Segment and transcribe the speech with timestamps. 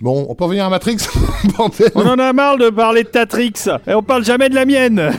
[0.00, 0.98] Bon, on peut revenir à Matrix.
[1.94, 5.12] On en a marre de parler de Tatrix et on parle jamais de la mienne.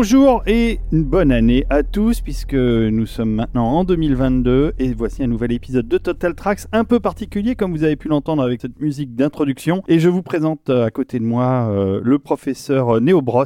[0.00, 5.22] Bonjour et une bonne année à tous puisque nous sommes maintenant en 2022 et voici
[5.22, 8.60] un nouvel épisode de Total Tracks un peu particulier comme vous avez pu l'entendre avec
[8.60, 13.00] cette musique d'introduction et je vous présente euh, à côté de moi euh, le professeur
[13.00, 13.44] Néo Bros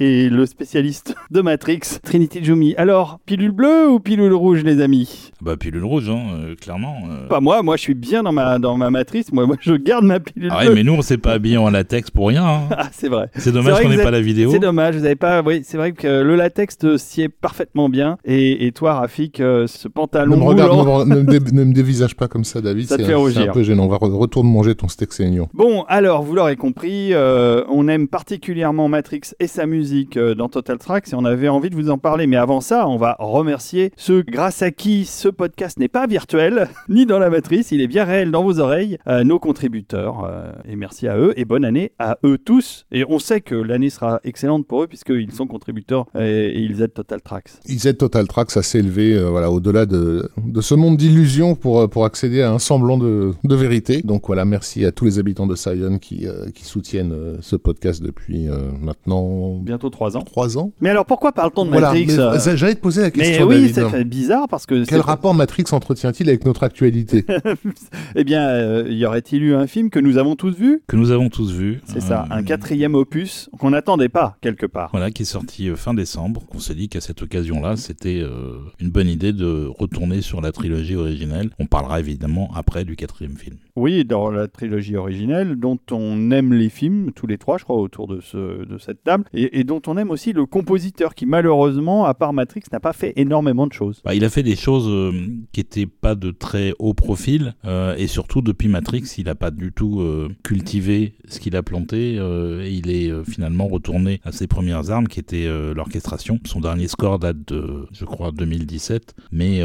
[0.00, 2.74] et le spécialiste de Matrix Trinity Jumi.
[2.76, 5.30] Alors, pilule bleue ou pilule rouge les amis?
[5.42, 6.96] Bah pilule rouge, hein, euh, clairement.
[7.08, 7.28] euh.
[7.28, 10.04] Pas moi, moi je suis bien dans ma, dans ma matrice, moi, moi je garde
[10.04, 10.74] ma pilule Ah ouais, bleue.
[10.74, 12.44] mais nous on s'est pas habillés en latex pour rien.
[12.44, 12.60] hein.
[12.76, 13.30] Ah c'est vrai.
[13.36, 14.50] C'est dommage qu'on n'ait pas la vidéo.
[14.50, 15.40] C'est dommage, vous avez pas.
[15.40, 18.18] Oui, c'est vrai que le latex te sied parfaitement bien.
[18.24, 21.52] Et, et toi, Rafik, euh, ce Ne pantalon me, regarde, ne, me, ne me dé-
[21.52, 22.86] ne me dévisage pas comme ça, David.
[22.88, 23.50] Ça te fait C'est rougir.
[23.50, 23.84] un peu gênant.
[23.84, 25.48] On va re- retourne manger ton steak saignant.
[25.54, 30.48] Bon, alors, vous l'aurez compris, euh, on aime particulièrement Matrix et sa musique euh, dans
[30.48, 32.26] Total Tracks et on avait envie de vous en parler.
[32.26, 36.68] Mais avant ça, on va remercier ceux grâce à qui ce podcast n'est pas virtuel,
[36.88, 40.24] ni dans la matrice, il est bien réel dans vos oreilles, euh, nos contributeurs.
[40.24, 42.86] euh, et merci à eux et bonne année à eux tous.
[42.92, 46.82] Et on sait que l'année sera excellente pour eux puisqu'ils sont contributeurs et, et ils
[46.82, 47.50] aident Total Tracks.
[47.66, 51.80] Ils aident Total Tracks à s'élever euh, voilà, au-delà de, de ce monde d'illusions pour,
[51.80, 54.02] euh, pour accéder à un semblant de, de vérité.
[54.02, 57.56] Donc voilà, merci à tous les habitants de Sion qui, euh, qui soutiennent euh, ce
[57.56, 60.22] podcast depuis euh, maintenant Bientôt trois ans.
[60.22, 60.72] trois ans.
[60.80, 63.54] Mais alors pourquoi parle-t-on de Voilà, Matrix mais, j'allais te poser la Mais question, oui,
[63.60, 63.74] David.
[63.74, 64.74] ça fait bizarre parce que.
[64.84, 67.24] Quel c'est- rapport Matrix entretient-il avec notre actualité
[68.16, 70.82] Eh bien, euh, y aurait-il eu un film que nous avons tous vu?
[70.86, 71.80] Que nous avons tous vu.
[71.86, 74.90] C'est ça, un quatrième opus qu'on n'attendait pas quelque part.
[74.92, 76.42] Voilà, qui est sorti euh, fin décembre.
[76.52, 80.52] On s'est dit qu'à cette occasion-là, c'était euh, une bonne idée de retourner sur la
[80.52, 81.50] trilogie originelle.
[81.58, 83.56] On parlera évidemment après du quatrième film.
[83.76, 87.74] Oui, dans la trilogie originelle, dont on aime les films, tous les trois, je crois,
[87.74, 92.04] autour de, ce, de cette table, et, dont on aime aussi le compositeur qui, malheureusement,
[92.04, 94.00] à part Matrix, n'a pas fait énormément de choses.
[94.04, 95.10] Bah, il a fait des choses euh,
[95.50, 99.50] qui étaient pas de très haut profil euh, et surtout depuis Matrix, il a pas
[99.50, 104.46] du tout euh, cultivé ce qu'il a planté et il est finalement retourné à ses
[104.46, 106.38] premières armes qui étaient l'orchestration.
[106.44, 109.62] Son dernier score date de, je crois, 2017, mais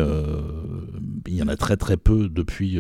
[1.28, 2.78] il y en a très très peu depuis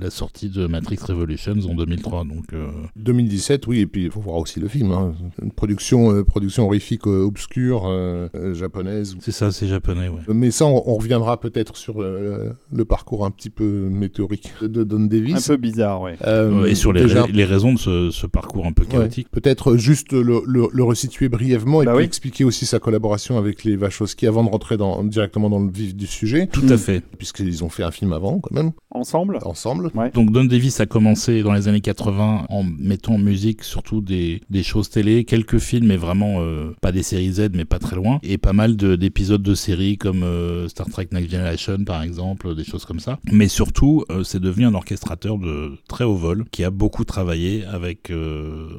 [0.00, 2.24] la sortie de Matrix Revolutions en 2003.
[2.24, 2.66] Donc euh,
[2.96, 4.92] 2017, oui, et puis il faut voir aussi le film.
[4.92, 5.14] hein.
[5.42, 9.16] Une production, euh, production horrifique euh, obscure euh, euh, japonaise.
[9.20, 10.20] c'est ça, c'est japonais, ouais.
[10.28, 14.84] Mais ça, on, on reviendra peut-être sur euh, le parcours un petit peu météorique de
[14.84, 15.46] Don Un Davis.
[15.48, 16.16] peu bizarre, ouais.
[16.26, 18.88] Euh, et sur les, déjà, ra- les raisons de ce, ce parcours un peu ouais,
[18.90, 19.28] chaotique.
[19.30, 22.04] peut-être juste le, le, le resituer brièvement et Bah puis oui.
[22.04, 25.94] expliquer aussi sa collaboration avec les Wachowski avant de rentrer dans, directement dans le vif
[25.94, 27.02] du sujet, Tout à fait.
[27.18, 29.90] puisqu'ils ont fait un film avant, quand même, Ensemble ensemble.
[30.14, 34.40] Donc Don Davis a commencé dans les années 80 en mettant en musique surtout des,
[34.62, 38.20] choses télé, quelques films mais vraiment euh, pas des séries Z mais pas très loin,
[38.22, 42.54] et pas mal de- d'épisodes de, séries comme euh, Star Trek Next Generation par exemple,
[42.54, 43.18] des choses comme ça.
[43.30, 47.66] Mais surtout euh, c'est devenu un orchestrateur de très haut vol qui a beaucoup travaillé
[47.66, 48.10] avec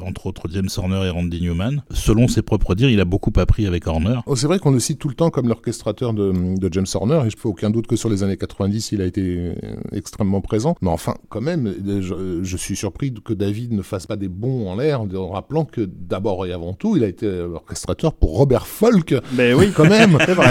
[0.01, 1.83] entre autres James Horner et Randy Newman.
[1.91, 4.17] Selon ses propres dires, il a beaucoup appris avec Horner.
[4.25, 6.33] Oh, c'est vrai qu'on le cite tout le temps comme l'orchestrateur de,
[6.71, 9.51] James Horner, et je fais aucun doute que sur les années 90, il a été
[9.91, 10.75] extrêmement présent.
[10.81, 14.27] Mais enfin, quand même, euh, je, je suis surpris que David ne fasse pas des
[14.27, 18.13] bons en l'air en rappelant que d'abord et avant tout, il a été euh, orchestrateur
[18.13, 20.17] pour Robert Folk, Ben oui, quand même.
[20.25, 20.49] c'est vrai.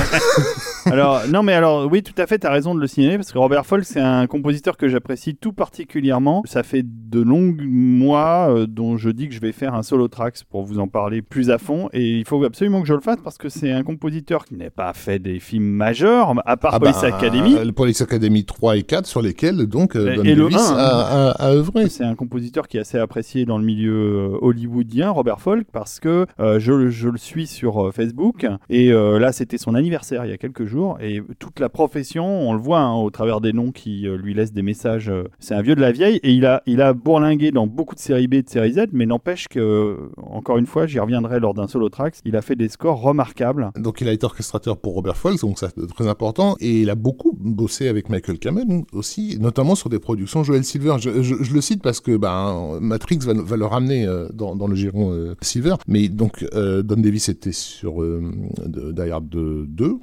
[0.86, 3.32] alors, non, mais alors, oui, tout à fait, tu as raison de le signaler, parce
[3.32, 6.42] que Robert Folk, c'est un compositeur que j'apprécie tout particulièrement.
[6.46, 10.08] Ça fait de longs mois euh, dont je dis que je vais faire un solo
[10.08, 13.00] tracks pour vous en parler plus à fond, et il faut absolument que je le
[13.00, 16.74] fasse, parce que c'est un compositeur qui n'a pas fait des films majeurs, à part
[16.74, 17.54] Ah Police bah, Academy.
[17.56, 20.70] euh, Police Academy 3 et 4, sur lesquels, donc, euh, Et- Don et le Davis
[20.70, 21.88] 1, a, a œuvré.
[21.88, 23.92] C'est un compositeur qui est assez apprécié dans le milieu
[24.34, 28.46] euh, hollywoodien, Robert Folk, parce que euh, je, le- je le suis sur euh, Facebook.
[28.68, 30.98] Et euh, là, c'était son anniversaire il y a quelques jours.
[31.00, 34.34] Et toute la profession, on le voit hein, au travers des noms qui euh, lui
[34.34, 35.10] laissent des messages.
[35.38, 36.20] c'est un vieux de la vieille.
[36.22, 38.86] Et il a, il a bourlingué dans beaucoup de séries B et de séries Z.
[38.92, 42.16] Mais n'empêche que, encore une fois, j'y reviendrai lors d'un solo tracks.
[42.24, 43.70] Il a fait des scores remarquables.
[43.76, 46.90] Donc il a été orchestrateur pour Robert Folk, donc ça c'est très important, et il
[46.90, 50.95] a beaucoup bossé avec Michael Michael Cameron aussi, notamment sur des productions Joel Silver.
[50.98, 55.34] Je, le cite parce que ben, Matrix va, va le ramener dans, dans, le giron
[55.40, 59.96] Silver, mais donc Don Davis était sur Die Hard 2,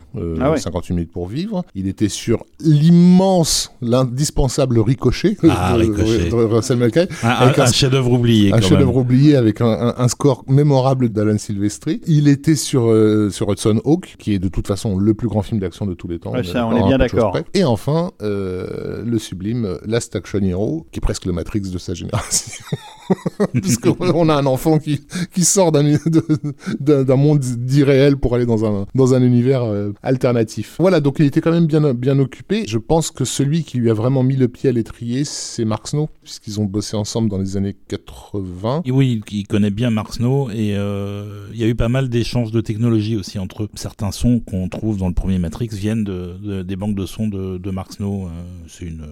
[0.58, 1.64] 58 minutes pour vivre.
[1.76, 6.82] Il était sur l'immense, l'indispensable Ricochet, ah, de, Russell
[7.24, 8.54] Un, un, chef-d'œuvre oublié.
[8.54, 12.02] Un chef-d'œuvre oublié avec un, un, score mémorable d'Alan Silvestri.
[12.08, 15.42] Il était sur, euh, sur Hudson Hawk, qui est de toute façon le plus grand
[15.42, 16.34] film d'action de tous les temps.
[16.44, 17.38] ça, on est bien d'accord.
[17.54, 21.94] Et enfin, euh, le sublime Last Action Hero, qui est presque le Matrix de sa
[21.94, 22.64] génération.
[23.54, 25.02] Puisqu'on a un enfant qui,
[25.34, 30.78] qui sort d'un monde d'irréel pour aller dans un, dans un univers euh, alternatif.
[30.80, 32.66] Voilà, donc il était quand même bien, bien occupé.
[32.68, 35.88] Je pense que celui qui lui a vraiment mis le pied à l'étrier, c'est Mark
[35.88, 38.84] Snow, puisqu'ils ont bossé ensemble dans les années 80.
[38.86, 42.10] Et oui, il connaît bien Mark Snow et euh, il y a eu pas mal
[42.10, 43.70] d'échanges de technologie aussi entre eux.
[43.76, 47.58] Certains sons qu'on trouve dans le premier Matrix viennent de, des banques de sons de,
[47.58, 48.28] de Snow.
[48.28, 48.30] Euh,
[48.68, 49.06] c'est une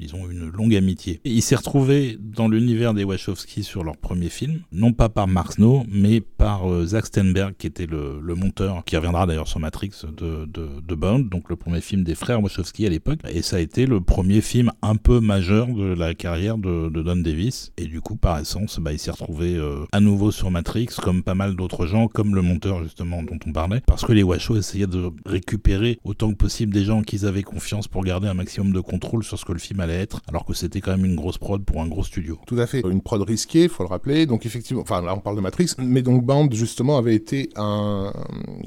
[0.00, 1.20] disons, une longue amitié.
[1.24, 5.52] il s'est retrouvé dans l'univers des Wachowski sur leur premier film, non pas par Mark
[5.52, 9.90] Snow, mais par euh, Zack Steinberg, qui était le, monteur, qui reviendra d'ailleurs sur Matrix
[10.04, 13.20] de, de, de, Bond, donc le premier film des frères Wachowski à l'époque.
[13.28, 17.16] Et ça a été le premier film un peu majeur de la carrière de, Don
[17.16, 17.72] Davis.
[17.76, 21.22] Et du coup, par essence, bah, il s'est retrouvé euh, à nouveau sur Matrix, comme
[21.22, 24.56] pas mal d'autres gens, comme le monteur justement dont on parlait, parce que les Wachos
[24.56, 28.72] essayaient de récupérer autant que possible des gens qu'ils avaient confiance pour garder un maximum
[28.72, 31.16] de contrôle sur ce que le film allait être, alors que c'était quand même une
[31.16, 32.38] grosse prod pour un gros studio.
[32.46, 34.26] Tout à fait, une prod risquée, faut le rappeler.
[34.26, 38.12] Donc effectivement, enfin là on parle de Matrix, mais donc Band justement avait été un,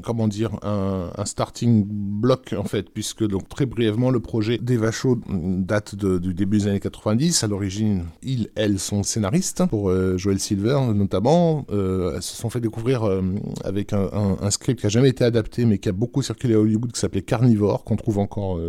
[0.03, 5.19] comment dire, un, starting block en fait, puisque donc très brièvement le projet d'Eva Shaw
[5.27, 7.43] date du début des années 90.
[7.43, 11.65] À l'origine, ils, elles sont scénaristes pour euh, Joel Silver notamment.
[11.71, 13.21] Euh, elles se sont fait découvrir euh,
[13.63, 16.91] avec un, script qui a jamais été adapté, mais qui a beaucoup circulé à Hollywood,
[16.91, 18.59] qui s'appelait Carnivore, qu'on trouve encore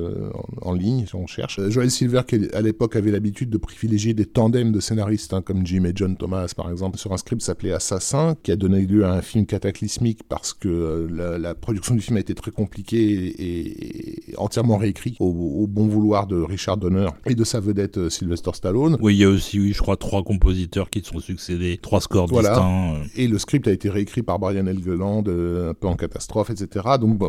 [0.62, 1.60] en, en ligne on cherche.
[1.68, 5.42] Joel Silver qui est à l'époque avait l'habitude de privilégier des tandems de scénaristes, hein,
[5.42, 8.80] comme Jim et John Thomas par exemple, sur un script s'appelait Assassin, qui a donné
[8.82, 12.50] lieu à un film cataclysmique parce que euh, la, production du film a été très
[12.50, 18.10] compliquée et, entièrement réécrit au, bon vouloir de Richard Donner et de sa vedette euh,
[18.10, 18.96] Sylvester Stallone.
[19.00, 22.00] Oui, il y a aussi, oui, je crois, trois compositeurs qui se sont succédés, trois
[22.00, 22.94] scores distincts.
[22.94, 23.04] Euh.
[23.16, 26.86] Et le script a été réécrit par Brian Helgeland, un peu en catastrophe, etc.
[27.00, 27.20] Donc,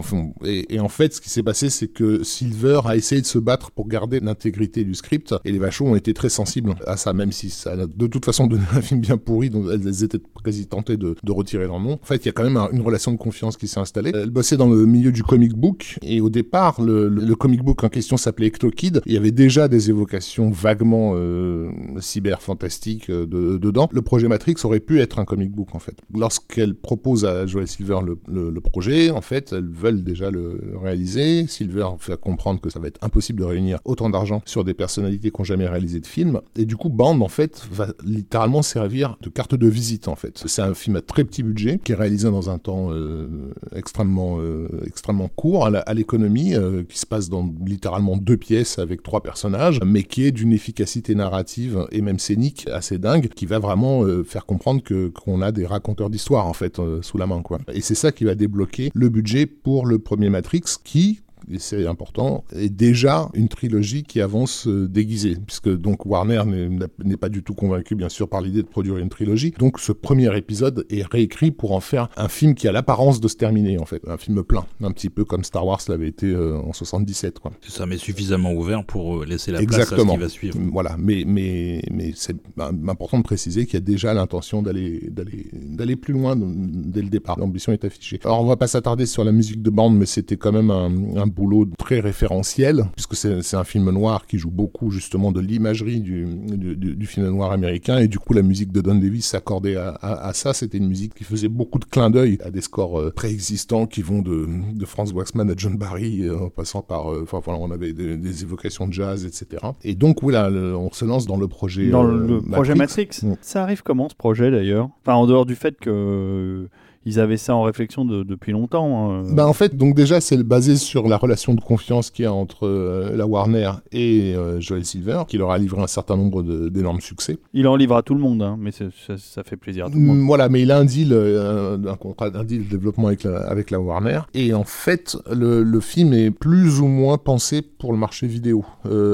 [0.43, 3.39] et, et en fait, ce qui s'est passé, c'est que Silver a essayé de se
[3.39, 5.04] battre pour garder l'intégrité du script
[5.43, 8.25] et les Vachos ont été très sensibles à ça, même si ça a de toute
[8.25, 11.93] façon donné un film bien pourri, dont elles étaient quasi tentées de, retirer leur nom.
[12.01, 14.11] En fait, il y a quand même une relation de confiance qui s'est installée.
[14.13, 17.89] Elle bossait dans le milieu du comic book, et au départ, le, comic book en
[17.89, 19.01] question s'appelait Ecto Kid.
[19.05, 23.89] Il y avait déjà des évocations vaguement euh, cyber-fantastiques euh, dedans.
[23.91, 25.97] Le projet Matrix aurait pu être un comic book, en fait.
[26.13, 31.47] Lorsqu'elle propose à Joel Silver le, projet, en fait, elles veulent déjà le réaliser.
[31.47, 34.84] Silver fait comprendre que ça va être impossible de réunir autant d'argent sur des personnes
[34.85, 36.41] personnalités qui n'ont jamais réalisé de film.
[36.55, 40.43] Et du coup, Band, en fait, va littéralement servir de carte de visite, en fait.
[40.45, 44.37] C'est un film à très petit budget, qui est réalisé dans un temps euh, extrêmement,
[44.39, 49.23] euh, extrêmement court, à l'économie, euh, qui se passe dans littéralement deux pièces avec trois
[49.23, 54.03] personnages, mais qui est d'une efficacité narrative et même scénique assez dingue, qui va vraiment
[54.23, 57.57] faire comprendre que qu'on a des raconteurs d'histoire, en fait, sous la main, quoi.
[57.73, 61.21] Et c'est ça qui va débloquer le budget pour le premier Matrix, qui,
[61.51, 67.17] et c'est important, est déjà une trilogie qui avance euh, déguisée, puisque donc Warner n'est
[67.17, 69.53] pas du tout convaincu, bien sûr, par l'idée de produire une trilogie.
[69.57, 73.27] Donc ce premier épisode est réécrit pour en faire un film qui a l'apparence de
[73.27, 76.27] se terminer, en fait, un film plein, un petit peu comme Star Wars l'avait été
[76.27, 77.39] euh, en 77.
[77.39, 77.51] Quoi.
[77.61, 80.57] C'est ça, mais suffisamment ouvert pour euh, laisser la place à ce qui va suivre.
[80.71, 85.95] Voilà, mais, mais, mais c'est important de préciser qu'il y a déjà l'intention d'aller d'aller
[85.95, 87.39] plus loin dès le départ.
[87.39, 88.19] L'ambition est affichée.
[88.23, 91.17] Alors on va pas s'attarder sur la musique de bande, mais c'était quand même un,
[91.17, 95.99] un boulot très référentiel, puisque c'est un film noir qui joue beaucoup justement de l'imagerie
[95.99, 100.31] du, du, film noir américain, et du coup la musique de Don Davis s'accordait à,
[100.33, 100.53] ça.
[100.53, 104.01] C'était une musique qui faisait beaucoup de clins d'œil à des scores euh, préexistants qui
[104.01, 107.59] vont de, de Franz Waxman à John Barry, euh, en passant par, euh, enfin voilà,
[107.59, 109.63] on avait des, évocations de jazz, etc.
[109.83, 111.89] Et donc voilà, on se lance dans le projet.
[111.89, 113.09] Dans le projet Matrix.
[113.23, 113.33] Mm.
[113.41, 114.89] Ça arrive comment ce projet d'ailleurs?
[115.01, 116.67] Enfin en dehors du fait que
[117.05, 119.11] ils avaient ça en réflexion depuis longtemps.
[119.11, 119.23] Hein.
[119.31, 122.33] Bah en fait, donc déjà, c'est basé sur la relation de confiance qu'il y a
[122.33, 126.41] entre euh, la Warner et euh, Joel Silver, qui leur a livré un certain nombre
[126.69, 127.37] d'énormes succès.
[127.53, 130.01] Il en livre à tout le monde, hein, mais ça, fait plaisir à tout le
[130.01, 130.17] monde.
[130.17, 133.23] Mm, voilà, mais il a un deal, euh, un contrat, un deal de développement avec
[133.23, 134.21] la, avec la Warner.
[134.33, 138.65] Et en fait, le, le, film est plus ou moins pensé pour le marché vidéo.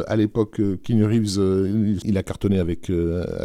[0.08, 2.90] à l'époque, Keanu Reeves, il a cartonné avec,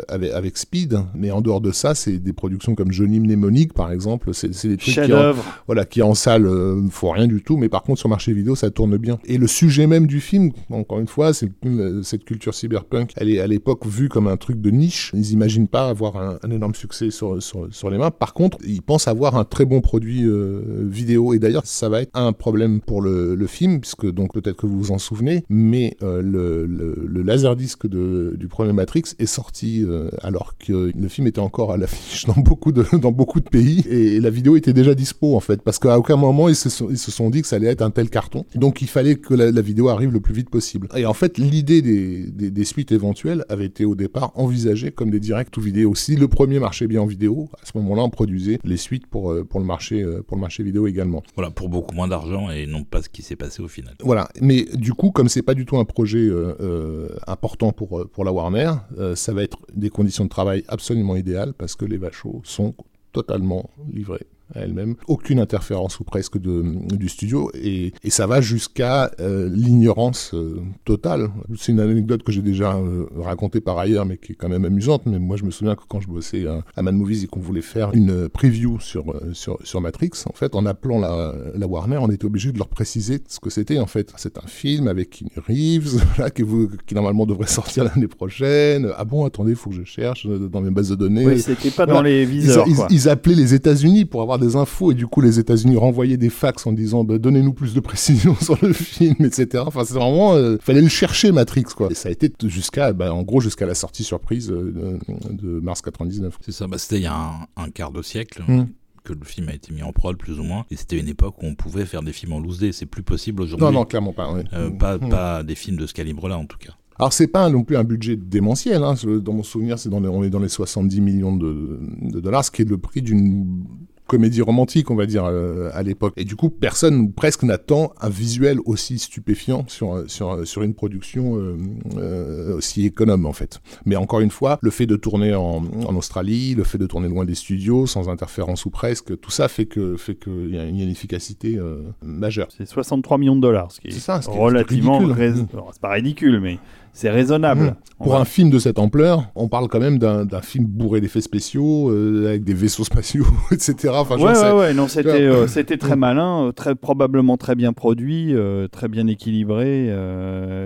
[0.09, 3.91] avec, avec Speed, mais en dehors de ça, c'est des productions comme Johnny Mnemonic, par
[3.91, 5.35] exemple, c'est des trucs qui en,
[5.67, 8.33] voilà, qui en salle euh, ne faut rien du tout, mais par contre sur marché
[8.33, 9.19] vidéo ça tourne bien.
[9.25, 13.31] Et le sujet même du film, encore une fois, c'est euh, cette culture cyberpunk, elle
[13.31, 15.11] est à l'époque vue comme un truc de niche.
[15.15, 18.11] Ils imaginent pas avoir un, un énorme succès sur, sur, sur les mains.
[18.11, 21.35] Par contre, ils pensent avoir un très bon produit euh, vidéo.
[21.35, 24.67] Et d'ailleurs, ça va être un problème pour le, le film, puisque donc peut-être que
[24.67, 29.85] vous vous en souvenez, mais euh, le, le, le laserdisc du premier Matrix est sorti
[29.85, 33.49] euh, alors que le film était encore à l'affiche dans beaucoup de dans beaucoup de
[33.49, 36.69] pays et la vidéo était déjà dispo en fait parce qu'à aucun moment ils se
[36.69, 38.45] sont, ils se sont dit que ça allait être un tel carton.
[38.55, 40.89] Donc il fallait que la, la vidéo arrive le plus vite possible.
[40.97, 45.11] Et en fait l'idée des, des, des suites éventuelles avait été au départ envisagée comme
[45.11, 48.11] des directs ou vidéo si le premier marchait bien en vidéo à ce moment-là on
[48.11, 51.23] produisait les suites pour euh, pour le marché euh, pour le marché vidéo également.
[51.37, 53.95] Voilà, pour beaucoup moins d'argent et non pas ce qui s'est passé au final.
[54.03, 58.07] voilà, mais du coup, comme c'est pas du tout un projet euh, euh, important pour,
[58.11, 61.85] pour la Warner, euh, ça va être des conditions de travail absolument idéales parce que
[61.85, 62.75] les vachos sont
[63.17, 64.95] totalement livrés à elles-mêmes.
[65.09, 66.63] Aucune interférence ou presque de,
[66.95, 71.31] du studio et, et ça va jusqu'à euh, l'ignorance euh, totale.
[71.59, 74.65] C'est une anecdote que j'ai déjà euh, racontée par ailleurs mais qui est quand même
[74.65, 75.03] amusante.
[75.07, 77.41] Mais moi je me souviens que quand je bossais à, à Mad Movies et qu'on
[77.41, 81.99] voulait faire une preview sur, sur, sur Matrix, en fait en appelant la, la Warner,
[82.01, 84.13] on était obligé de leur préciser ce que c'était en fait.
[84.17, 86.03] C'est un film avec Keanu Reeves,
[86.35, 88.89] qui, vous, qui normalement devrait sortir l'année prochaine.
[88.97, 91.27] Ah bon, attendez, il faut que je cherche dans mes bases de données.
[91.27, 92.65] Oui, c'était pas dans les viseurs.
[92.69, 92.87] ils- quoi.
[92.91, 96.31] ils appelaient les États-Unis pour avoir des infos et du coup les États-Unis renvoyaient des
[96.31, 99.65] fax en disant bah, donnez-nous plus de précision sur le film, etc.
[99.67, 101.89] Enfin c'est vraiment euh, fallait le chercher Matrix quoi.
[101.91, 104.99] Et ça a été jusqu'à bah, en gros jusqu'à la sortie surprise euh,
[105.31, 106.39] de, de mars 99.
[106.43, 108.43] C'est ça, bah, c'était il y a un, un quart de siècle.
[108.47, 108.67] Mm.
[109.05, 111.41] que le film a été mis en prod plus ou moins et c'était une époque
[111.43, 113.85] où on pouvait faire des films en loose day c'est plus possible aujourd'hui Non non
[113.85, 114.29] clairement pas.
[114.53, 115.09] Euh, pas, Mm.
[115.09, 117.77] pas des films de ce calibre là en tout cas Alors c'est pas non plus
[117.77, 118.83] un budget démentiel.
[118.83, 118.95] Hein.
[119.23, 122.45] Dans mon souvenir, c'est dans les, on est dans les 70 millions de, de dollars,
[122.45, 123.65] ce qui est le prix d'une
[124.07, 126.13] comédie romantique, on va dire, euh, à l'époque.
[126.17, 130.75] Et du coup, personne ou presque n'attend un visuel aussi stupéfiant sur, sur, sur une
[130.75, 131.57] production euh,
[131.97, 133.61] euh, aussi économe, en fait.
[133.85, 137.09] Mais encore une fois, le fait de tourner en, en Australie, le fait de tourner
[137.09, 140.65] loin des studios, sans interférence ou presque, tout ça fait que fait qu'il y, a
[140.65, 142.49] une efficacité euh, majeure.
[142.57, 144.99] C'est 63 millions de dollars, ce qui est, C'est ça, ce qui est- relativement.
[145.01, 146.59] Alors, C'est pas ridicule, mais
[146.97, 147.63] c'est raisonnable.
[147.63, 147.75] Mmh.
[147.99, 151.21] Pour va- un film de cette ampleur, on parle quand même d'un film bourré d'effets
[151.21, 153.89] spéciaux, euh, avec des vaisseaux spatiaux, etc.
[153.93, 157.75] Enfin, Ouais, ouais, ouais, non, c'était, euh, c'était très malin, euh, très probablement très bien
[157.75, 159.95] produit, euh, très bien équilibré.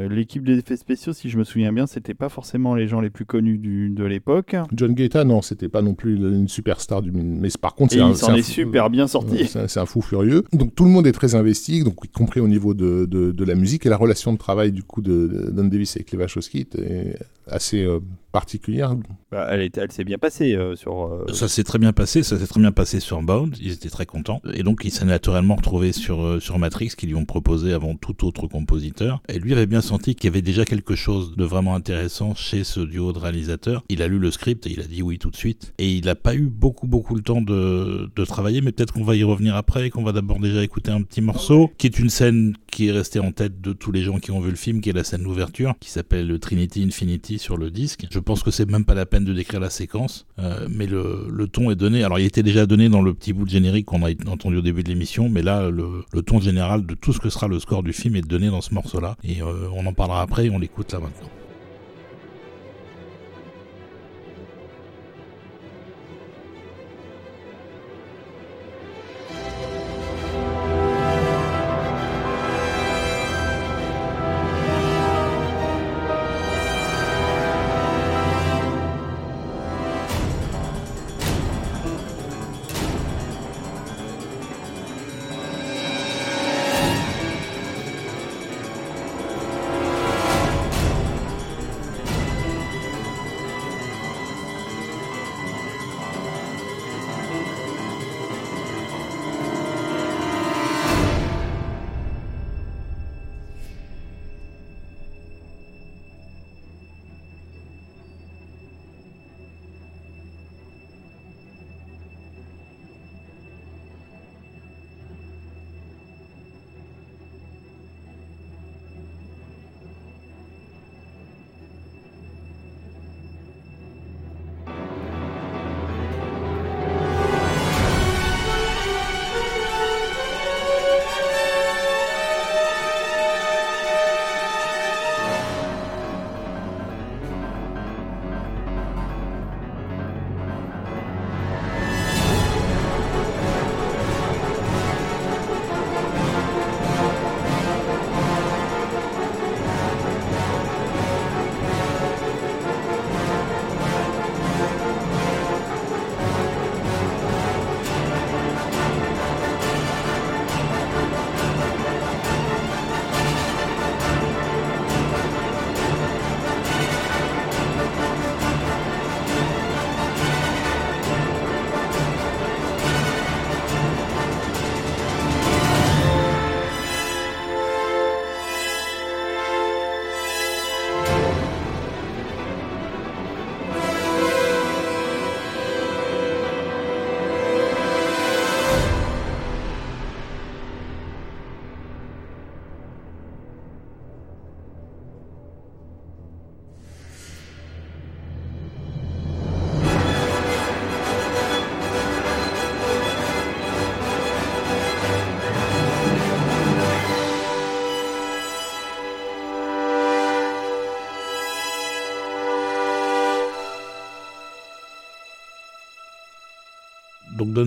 [0.08, 3.10] L'équipe des effets spéciaux, si je me souviens bien, c'était pas forcément les gens les
[3.10, 4.54] plus connus du, de l'époque.
[4.72, 7.10] John Gaeta, non, c'était pas non plus une superstar du.
[7.12, 9.46] Mais par contre, c'est un, il s'en est super bien sorti.
[9.46, 10.44] C'est un, c'est un fou furieux.
[10.52, 13.44] Donc tout le monde est très investi, donc y compris au niveau de, de, de
[13.44, 16.18] la musique et la relation de travail du coup de, de Don Davis avec les
[16.20, 17.98] Wachowski était assez euh,
[18.32, 18.94] particulière.
[19.32, 21.06] Bah, elle, était- elle s'est bien passée euh, sur.
[21.06, 23.88] euh, Ça s'est très bien passé, ça s'est très bien passé sur Bound, ils étaient
[23.90, 24.40] très contents.
[24.54, 27.96] Et donc il s'est naturellement retrouvé sur, euh, sur Matrix, qu'ils lui ont proposé avant
[27.96, 29.20] tout autre compositeur.
[29.28, 32.62] Et lui avait bien senti qu'il y avait déjà quelque chose de vraiment intéressant chez
[32.62, 33.82] ce duo de réalisateurs.
[33.88, 35.72] Il a lu le script et il a dit oui tout de suite.
[35.78, 39.04] Et il n'a pas eu beaucoup beaucoup le temps de, de travailler, mais peut-être qu'on
[39.04, 41.98] va y revenir après, et qu'on va d'abord déjà écouter un petit morceau, qui est
[41.98, 44.56] une scène qui est restée en tête de tous les gens qui ont vu le
[44.56, 48.06] film, qui est la scène d'ouverture, qui s'appelle Trinity Infinity sur le disque.
[48.10, 51.46] Je pense que c'est même pas la peine de décrire la séquence, euh, mais le,
[51.52, 52.04] ton est donné.
[52.04, 54.62] Alors il était déjà donné dans le petit bout de générique qu'on a entendu au
[54.62, 57.58] début de l'émission, mais là le, le ton général de tout ce que sera le
[57.58, 59.16] score du film est donné dans ce morceau-là.
[59.24, 61.39] Et euh, on en parlera après et on l'écoute là maintenant.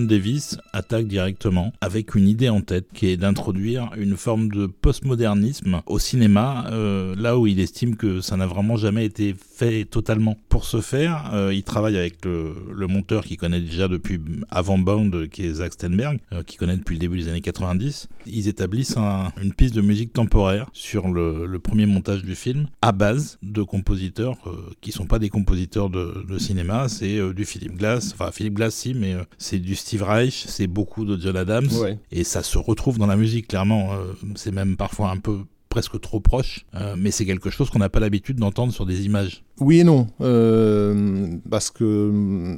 [0.00, 5.82] Davis attaque directement avec une idée en tête qui est d'introduire une forme de postmodernisme
[5.86, 10.36] au cinéma, euh, là où il estime que ça n'a vraiment jamais été fait totalement.
[10.48, 14.20] Pour ce faire, euh, il travaille avec le, monteur qui connaît déjà depuis
[14.50, 18.08] avant Bound, qui est Zach Stenberg, euh, qui connaît depuis le début des années 90.
[18.26, 18.96] Ils établissent
[19.42, 24.36] une piste de musique temporaire sur le, premier montage du film, à base de compositeurs
[24.80, 28.74] qui sont pas des compositeurs de, de cinéma, c'est du Philip Glass, enfin Philip Glass
[28.74, 31.68] si, mais c'est du Steve Reich, c'est beaucoup de John Adams,
[32.10, 33.94] et ça se retrouve dans la musique, clairement.
[33.94, 35.40] Euh, c'est même parfois un peu
[35.74, 39.06] presque trop proche, euh, mais c'est quelque chose qu'on n'a pas l'habitude d'entendre sur des
[39.06, 39.42] images.
[39.58, 42.56] Oui et non, euh, parce que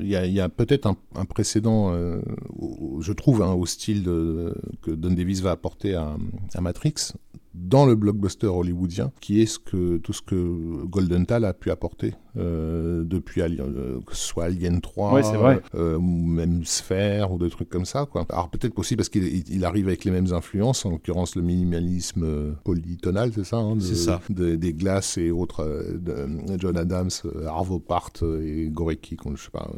[0.00, 1.92] il y a, peut-être un, précédent,
[3.00, 6.94] je trouve, hein, au style que Don Davis va apporter à Matrix,
[7.56, 11.70] dans le blockbuster hollywoodien, qui est ce que, tout ce que Golden Tal a pu
[11.70, 15.20] apporter euh, depuis Alien, euh, que ce soit Alien 3,
[15.74, 18.04] euh, ou même Sphere, ou des trucs comme ça.
[18.04, 18.26] Quoi.
[18.28, 23.32] Alors peut-être aussi parce qu'il arrive avec les mêmes influences, en l'occurrence le minimalisme polytonal,
[23.34, 24.20] c'est ça, hein, ça.
[24.28, 25.64] des glaces et autres,
[25.98, 26.28] de
[26.58, 27.10] John Adams,
[27.46, 29.70] Arvo Part et Gorecki, je sais pas,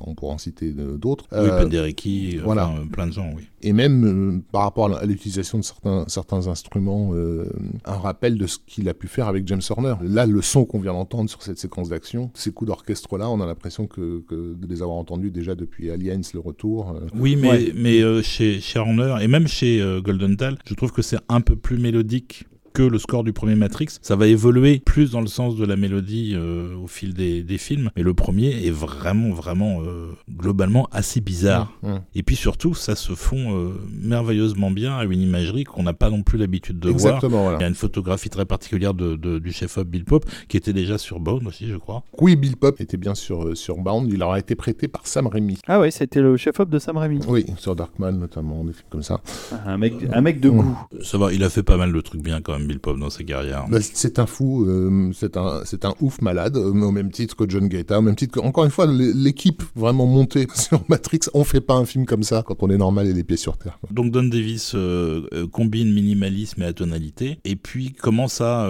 [0.00, 1.26] on pourra en citer d'autres.
[1.32, 2.72] Oui, Penderecki, voilà.
[2.92, 3.46] plein de gens, oui.
[3.66, 7.50] Et même par rapport à l'utilisation de certains, certains instruments euh,
[7.84, 9.94] un rappel de ce qu'il a pu faire avec James Horner.
[10.02, 13.46] Là, le son qu'on vient d'entendre sur cette séquence d'action, ces coups d'orchestre-là, on a
[13.46, 16.90] l'impression que, de les avoir entendus déjà depuis Aliens, le retour.
[16.90, 17.08] Euh.
[17.18, 21.02] Oui, mais, mais euh, chez, chez Horner et même chez Golden Dahl, je trouve que
[21.02, 22.44] c'est un peu plus mélodique
[22.76, 23.86] que le score du premier Matrix.
[24.02, 27.56] Ça va évoluer plus dans le sens de la mélodie euh, au fil des, des,
[27.56, 31.72] films, mais le premier est vraiment, vraiment euh, globalement assez bizarre.
[31.82, 32.00] Mmh, mmh.
[32.16, 36.10] Et puis surtout, ça se fond euh, merveilleusement bien à une imagerie qu'on n'a pas
[36.10, 37.18] non plus l'habitude de voir.
[37.24, 40.98] Il y a une photographie très particulière de, du chef-op Bill Pope, qui était déjà
[40.98, 42.02] sur Bound aussi, je crois.
[42.20, 44.12] Oui, Bill Pope était bien sur, sur Bound.
[44.12, 45.56] Il aura été prêté par Sam Raimi.
[45.66, 47.20] Ah oui, c'était le chef-op de Sam Raimi.
[47.26, 49.22] Oui, sur Darkman notamment, des films comme ça.
[49.64, 50.56] Un mec, un mec de mmh.
[50.56, 50.78] goût.
[51.02, 52.65] Ça va, il a fait pas mal de trucs bien quand même.
[52.66, 53.66] Bill dans sa carrière.
[53.68, 57.48] Bah, c'est un fou, euh, c'est un, un ouf malade, euh, au même titre que
[57.48, 61.44] John Gaeta, au même titre que, encore une fois, l'équipe vraiment montée sur Matrix, on
[61.44, 63.78] fait pas un film comme ça quand on est normal et les pieds sur terre.
[63.90, 68.68] Donc Don Davis euh, combine minimalisme et atonalité, et puis commence à,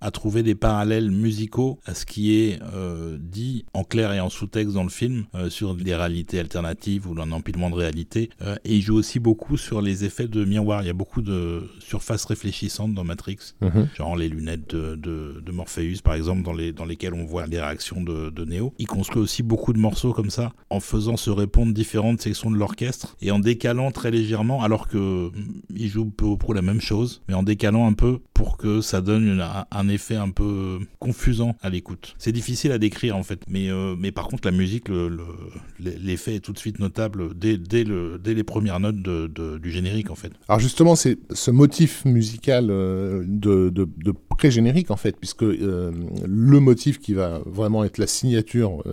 [0.00, 2.58] à trouver des parallèles musicaux à ce qui est
[3.20, 7.32] dit en clair et en sous-texte dans le film sur des réalités alternatives ou un
[7.32, 8.30] empilement de réalités,
[8.64, 10.82] et il joue aussi beaucoup sur les effets de miroir.
[10.82, 13.88] Il y a beaucoup de surfaces réfléchissantes dans Matrix, mhm.
[13.96, 17.60] genre les lunettes de, de, Morpheus par exemple, dans, les, dans lesquelles on voit les
[17.60, 18.74] réactions de, de Neo.
[18.78, 22.56] Il construit aussi beaucoup de morceaux comme ça, en faisant se répondre différentes sections de
[22.56, 26.62] l'orchestre et en décalant très légèrement, alors que mm, il joue peu ou prou la
[26.62, 30.78] même chose, mais en décalant un peu pour que ça donne un effet un peu
[30.98, 32.14] confusant à l'écoute.
[32.18, 36.36] C'est difficile à décrire en fait, mais, euh, mais par contre la musique, l'effet le,
[36.36, 40.10] est tout de suite notable dès, dès, le, dès les premières notes de, du générique
[40.10, 40.32] en fait.
[40.48, 45.90] Alors justement, c'est ce motif musical euh, de, de, pré-générique en fait, puisque euh,
[46.26, 48.84] le motif qui va vraiment être la signature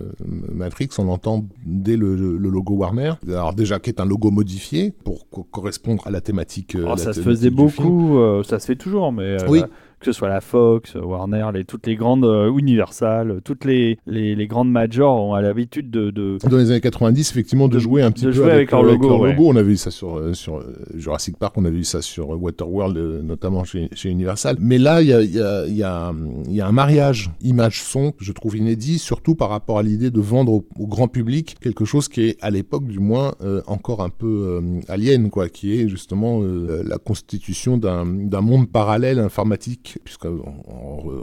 [0.52, 3.14] Matrix, on l'entend dès le, logo Warner.
[3.28, 6.74] Alors déjà qui est un logo modifié pour correspondre à la thématique.
[6.74, 9.62] Alors, ça se faisait beaucoup, ça se fait toujours, mais euh, oui
[9.98, 14.46] que ce soit la Fox, Warner, les, toutes les grandes euh, Universal, toutes les, les,
[14.46, 18.26] grandes majors ont l'habitude de, de, Dans les années 90, effectivement, de, jouer un petit
[18.26, 19.48] peu avec, leur logo.
[19.48, 22.30] On a vu ça sur, euh, sur euh, Jurassic Park, on a vu ça sur
[22.30, 24.56] Waterworld, notamment chez, chez Universal.
[24.60, 26.12] Mais là, il y a, y, a, y, a,
[26.48, 30.20] y a un mariage image-son que je trouve inédit, surtout par rapport à l'idée de
[30.20, 33.32] vendre au, grand public quelque chose qui est, à l'époque du moins,
[33.66, 40.42] encore un peu alien, quoi, qui est justement la constitution d'un monde parallèle informatique puisqu'on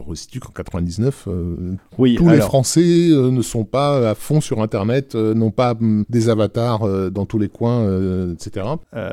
[0.07, 4.61] resitue qu'en 99, euh, oui, tous les Français euh, ne sont pas à fond sur
[4.61, 8.65] Internet, euh, n'ont pas hum, des avatars dans tous les coins, etc.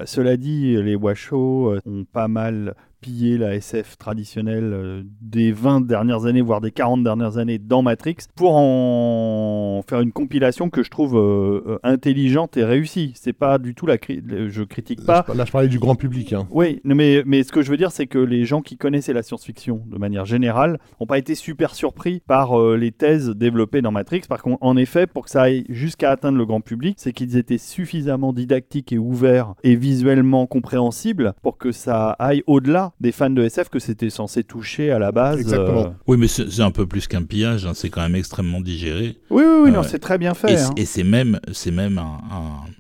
[0.05, 6.27] cela dit, les Washoe ont pas mal piller la SF traditionnelle euh, des 20 dernières
[6.27, 10.91] années, voire des 40 dernières années dans Matrix, pour en faire une compilation que je
[10.91, 13.13] trouve euh, euh, intelligente et réussie.
[13.15, 15.25] C'est pas du tout la je critique pas.
[15.35, 16.33] Là, je parlais du grand public.
[16.33, 16.47] Hein.
[16.51, 19.23] Oui, mais, mais ce que je veux dire, c'est que les gens qui connaissaient la
[19.23, 24.23] science-fiction de manière générale n'ont pas été super surpris par les thèses développées dans Matrix.
[24.29, 27.37] Par contre, en effet, pour que ça aille jusqu'à atteindre le grand public, c'est qu'ils
[27.37, 33.31] étaient suffisamment didactiques et ouverts et visuellement compréhensibles pour que ça aille au-delà des fans
[33.31, 35.41] de SF que c'était censé toucher à la base.
[35.41, 35.87] Exactement.
[35.87, 35.91] Euh.
[36.07, 37.73] Oui, mais c'est un peu plus qu'un pillage, hein.
[37.75, 39.19] c'est quand même extrêmement digéré.
[39.31, 40.53] Oui, oui, oui, non, euh, c'est très bien fait.
[40.53, 40.71] Et hein.
[40.85, 42.21] c'est même, c'est même un,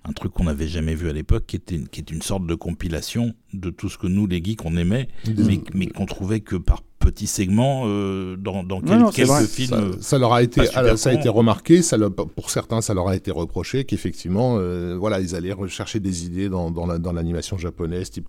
[0.05, 2.55] un, truc qu'on n'avait jamais vu à l'époque, qui était, qui est une sorte de
[2.55, 6.57] compilation de tout ce que nous, les geeks, on aimait, mais, mais qu'on trouvait que
[6.57, 9.45] par petit segment euh, dans, dans quel- Non, non, quelques vrai.
[9.47, 9.69] films.
[9.69, 11.83] Ça, euh, ça leur a été, ça a été remarqué.
[11.83, 15.99] Ça, leur- pour certains, ça leur a été reproché qu'effectivement, euh, voilà, ils allaient rechercher
[15.99, 18.29] des idées dans, dans la- dans l'animation japonaise, type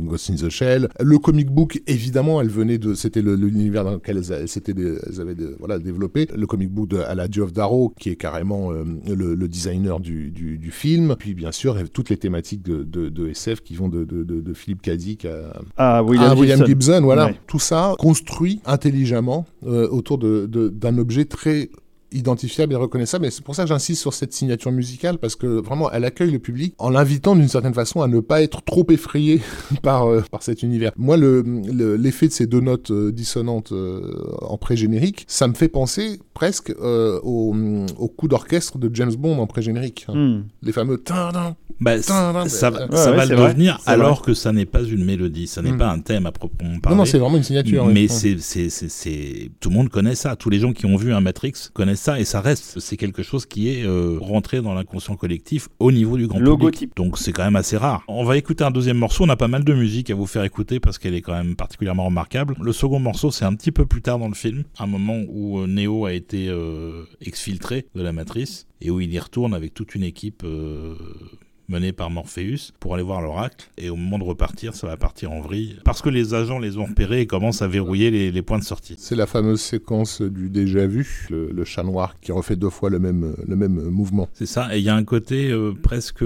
[0.00, 0.88] Ghost in the Shell.
[1.00, 5.20] Le comic book, évidemment, elle venait de, c'était le- l'univers dans lequel elles, elles elles
[5.20, 6.26] avaient de- voilà développé.
[6.34, 10.00] Le comic book de, à la Geoff Darrow, qui est carrément euh, le, le designer
[10.00, 11.16] du, du, du film.
[11.18, 14.40] Puis bien sûr, toutes les thématiques de, de, de SF qui vont de, de, de,
[14.40, 16.66] de Philippe Cadic à, Ah, William, ah, William Gibson.
[16.68, 17.26] Gibson, voilà.
[17.26, 17.40] Ouais.
[17.46, 21.70] Tout ça construit intelligemment euh, autour d'un objet très
[22.16, 23.26] identifiable et reconnaissable.
[23.26, 26.30] Et c'est pour ça que j'insiste sur cette signature musicale, parce que vraiment, elle accueille
[26.30, 29.40] le public en l'invitant d'une certaine façon à ne pas être trop effrayé
[29.82, 30.92] par, euh, par cet univers.
[30.96, 35.54] Moi, le- le- l'effet de ces deux notes euh, dissonantes euh, en pré-générique, ça me
[35.54, 37.54] fait penser presque euh, au,
[37.98, 40.06] au coup d'orchestre de James Bond en pré-générique.
[40.12, 40.42] Hmm.
[40.62, 41.02] Les fameux...
[41.80, 42.02] bah, non,
[42.48, 44.82] ça, mais- va- Ouais, ça ouais, va le vrai, devenir alors que ça n'est pas
[44.82, 45.78] une mélodie, ça n'est Hmm.
[45.78, 46.96] pas un thème à proprement Non, parler.
[46.98, 47.84] non, c'est vraiment une signature.
[47.86, 48.08] mais Ouais.
[48.08, 50.36] c'est, c'est, c'est, c'est- tout le monde connaît ça.
[50.36, 52.78] Tous les gens qui ont vu un Matrix connaissent ça et ça reste.
[52.78, 56.90] C'est quelque chose qui est euh, rentré dans l'inconscient collectif au niveau du grand Logotype.
[56.90, 56.96] public.
[56.96, 58.04] Donc c'est quand même assez rare.
[58.06, 59.24] On va écouter un deuxième morceau.
[59.24, 61.56] On a pas mal de musique à vous faire écouter parce qu'elle est quand même
[61.56, 62.54] particulièrement remarquable.
[62.62, 65.58] Le second morceau, c'est un petit peu plus tard dans le film, un moment où
[65.58, 69.74] euh, Neo a été euh, exfiltré de la matrice et où il y retourne avec
[69.74, 70.42] toute une équipe.
[70.44, 70.94] euh,
[71.68, 75.32] menée par Morpheus pour aller voir l'oracle et au moment de repartir ça va partir
[75.32, 78.42] en vrille parce que les agents les ont repérés et commencent à verrouiller les, les
[78.42, 78.96] points de sortie.
[78.98, 82.90] C'est la fameuse séquence du déjà vu, le, le chat noir qui refait deux fois
[82.90, 84.28] le même, le même mouvement.
[84.32, 86.24] C'est ça, et il y a un côté euh, presque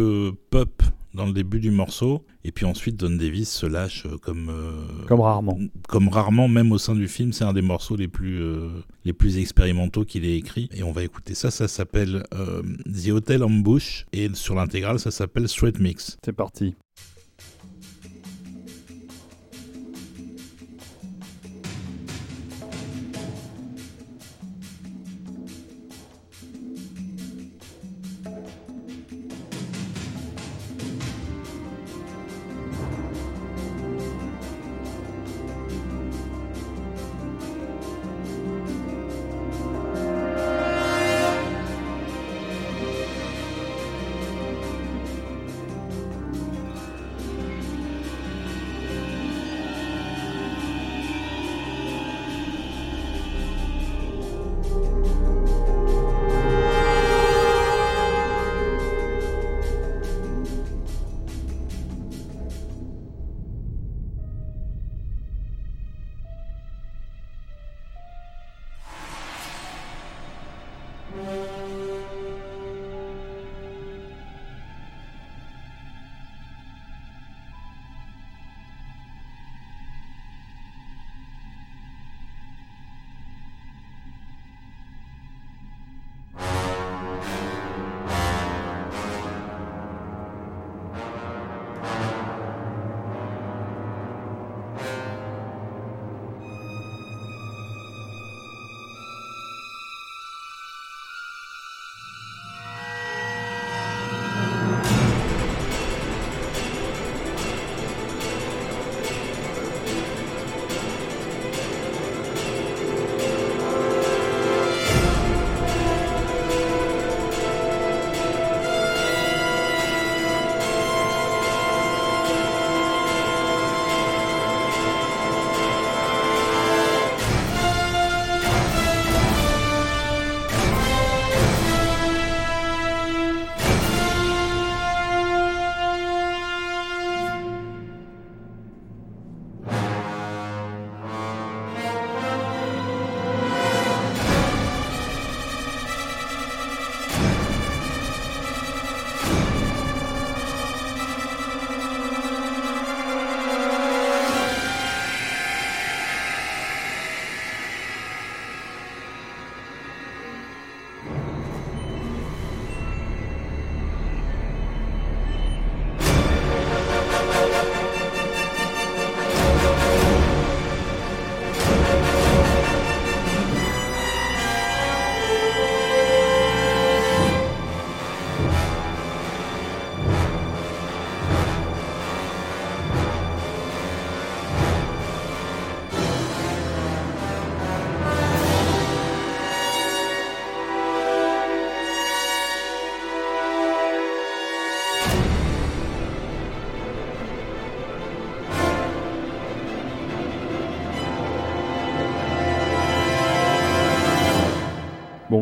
[0.50, 0.83] pop
[1.14, 5.06] dans le début du morceau, et puis ensuite Don Davis se lâche euh, comme, euh,
[5.06, 5.58] Comme rarement.
[5.88, 8.68] comme rarement, même au sein du film, c'est un des morceaux les plus, euh,
[9.04, 13.08] les plus expérimentaux qu'il ait écrit, et on va écouter ça, ça s'appelle euh, The
[13.10, 16.16] Hotel Ambush, et sur l'intégrale ça s'appelle Straight Mix.
[16.24, 16.74] C'est parti.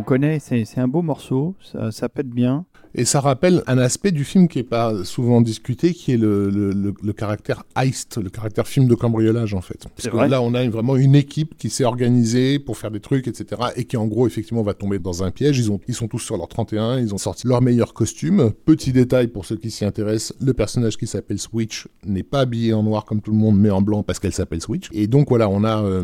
[0.08, 2.64] Connaît, c'est un beau morceau, ça, ça pète bien.
[2.98, 6.50] Et ça rappelle un aspect du film qui est pas souvent discuté, qui est le,
[6.50, 9.86] le, le, le caractère heist, le caractère film de cambriolage en fait.
[9.96, 10.28] Parce que vrai.
[10.28, 13.62] là, on a une- vraiment une équipe qui s'est organisée pour faire des trucs, etc.
[13.76, 15.58] Et qui en gros, effectivement, va tomber dans un piège.
[15.58, 18.50] Ils, ont, ils sont tous sur leur 31, ils ont sorti leur meilleur costume.
[18.64, 22.72] Petit détail pour ceux qui s'y intéressent, le personnage qui s'appelle Switch n'est pas habillé
[22.74, 24.88] en noir comme tout le monde, mais en blanc parce qu'elle s'appelle Switch.
[24.92, 25.82] Et donc voilà, on a...
[25.82, 26.02] euh,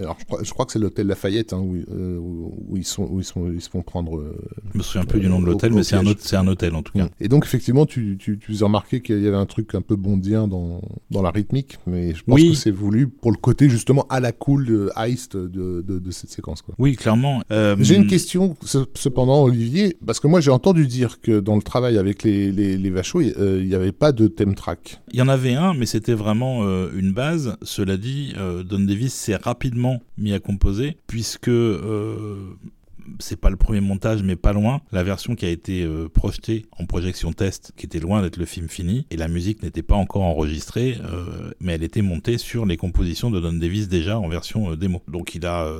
[0.00, 3.04] alors je crois, je crois que c'est l'hôtel Lafayette hein, où, euh, où, ils sont,
[3.08, 4.18] où ils sont, ils se font prendre...
[4.18, 4.36] euh,
[4.72, 6.23] Je me souviens plus du nom de l'hôtel, mais c'est un, piège.
[6.24, 7.08] C'est un hôtel en tout cas.
[7.20, 9.96] et donc, effectivement, tu, tu, tu faisais remarquer qu'il y avait un truc un peu
[9.96, 12.50] bondien dans, dans la rythmique, mais je pense Oui.
[12.50, 16.10] que c'est voulu pour le côté justement à la cool de heist de, de, de
[16.10, 16.62] cette séquence.
[16.62, 16.74] Quoi.
[16.78, 17.42] Oui, clairement.
[17.50, 21.56] Euh, J'ai une question ce- cependant, Olivier, parce que moi j'ai entendu dire que dans
[21.56, 25.00] le travail avec les, les, les vachos, il euh, n'y avait pas de thème track.
[25.12, 27.56] Il y en avait un, mais c'était vraiment euh, une base.
[27.62, 32.36] Cela dit, euh, Don Davis s'est rapidement mis à composer, puisque euh,
[33.18, 34.80] c'est pas le premier montage, mais pas loin.
[34.92, 38.44] La version qui a été euh, projetée en projection test, qui était loin d'être le
[38.44, 42.66] film fini, et la musique n'était pas encore enregistrée, euh, mais elle était montée sur
[42.66, 45.02] les compositions de Don Davis déjà en version euh, démo.
[45.08, 45.70] Donc il a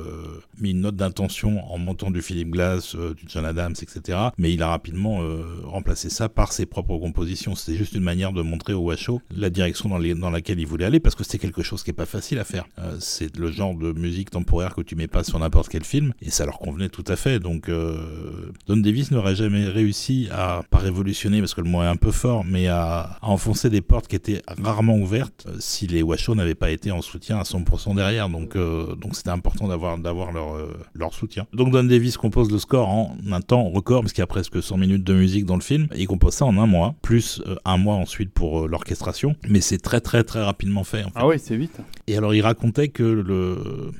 [0.59, 4.17] mis une note d'intention en montant du Philip Glass, du John Adams, etc.
[4.37, 5.21] Mais il a rapidement
[5.63, 7.55] remplacé ça par ses propres compositions.
[7.55, 10.99] C'était juste une manière de montrer au Washo la direction dans, laquelle il voulait aller,
[10.99, 12.65] parce que c'est quelque chose qui est pas facile à faire.
[12.99, 16.29] C'est le genre de musique temporaire que tu mets pas sur n'importe quel film, et
[16.29, 17.39] ça leur convenait tout à fait.
[17.39, 21.87] Donc euh, Don Davis n'aurait jamais réussi à pas révolutionner, parce que le mot est
[21.87, 25.87] un peu fort, mais à, à enfoncer des portes qui étaient rarement ouvertes euh, si
[25.87, 28.29] les Washo n'avaient pas été en soutien à 100% derrière.
[28.29, 31.45] Donc euh, donc c'était important d'avoir d'avoir leur euh, leur soutien.
[31.53, 34.61] Donc Don Davis compose le score en un temps record, parce qu'il y a presque
[34.61, 35.87] 100 minutes de musique dans le film.
[35.93, 39.35] Et il compose ça en un mois, plus un mois ensuite pour l'orchestration.
[39.47, 41.03] Mais c'est très très très rapidement fait.
[41.03, 41.13] En fait.
[41.15, 41.77] Ah oui, c'est vite.
[42.07, 43.91] Et alors il racontait que le,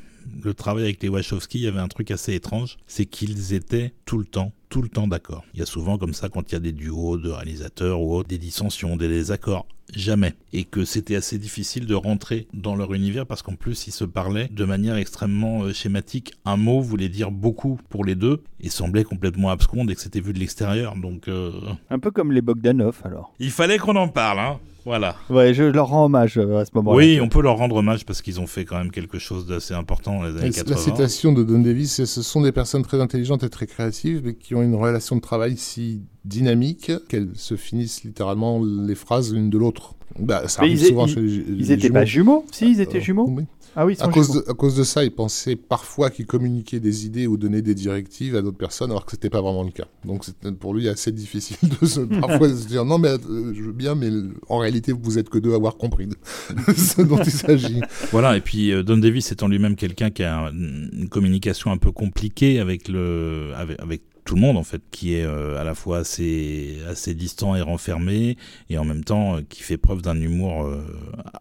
[0.44, 3.94] le travail avec les Wachowski, il y avait un truc assez étrange, c'est qu'ils étaient
[4.06, 5.44] tout le temps, tout le temps d'accord.
[5.54, 8.16] Il y a souvent comme ça quand il y a des duos de réalisateurs ou
[8.16, 9.66] autres, des dissensions, des désaccords.
[9.94, 10.34] Jamais.
[10.52, 14.04] Et que c'était assez difficile de rentrer dans leur univers parce qu'en plus ils se
[14.04, 16.34] parlaient de manière extrêmement euh, schématique.
[16.44, 20.22] Un mot voulait dire beaucoup pour les deux et semblait complètement absconde et que c'était
[20.22, 20.96] vu de l'extérieur.
[20.96, 21.52] Donc euh,
[21.92, 23.32] Un peu comme les Bogdanov alors.
[23.40, 24.60] il fallait qu'on en parle, hein.
[24.86, 25.16] Voilà.
[25.32, 26.96] Ouais, je leur rends hommage euh, à ce moment-là.
[26.98, 29.74] Oui, on peut leur rendre hommage parce qu'ils ont fait quand même quelque chose d'assez
[29.74, 30.70] important dans les années Et 80.
[30.76, 34.22] La citation de Don Davis, c'est ce sont des personnes très intelligentes et très créatives,
[34.24, 39.34] mais qui ont une relation de travail si dynamique qu'elles se finissent littéralement les phrases
[39.34, 39.96] l'une de l'autre.
[40.20, 42.72] Bah, ça Mais arrive ils- souvent ils- chez les- Ils les étaient pas jumeaux Si,
[42.72, 43.44] ils étaient Euh, jumeaux oui.
[43.76, 47.06] Ah oui, À cause, de, à cause de ça, il pensait parfois qu'il communiquait des
[47.06, 49.86] idées ou donnait des directives à d'autres personnes, alors que c'était pas vraiment le cas.
[50.06, 53.54] Donc c'était pour lui assez difficile de se, parfois de se dire non mais euh,
[53.54, 54.10] je veux bien, mais
[54.50, 56.16] en réalité vous êtes que deux à avoir compris de
[56.78, 57.82] ce dont il s'agit.
[58.12, 61.78] Voilà, et puis euh, Don Davis étant lui-même quelqu'un qui a un- une communication un
[61.78, 65.64] peu compliquée avec le avec, avec tout le monde en fait, qui est euh, à
[65.64, 68.38] la fois assez assez distant et renfermé,
[68.70, 70.78] et en même temps euh, qui fait preuve d'un humour euh,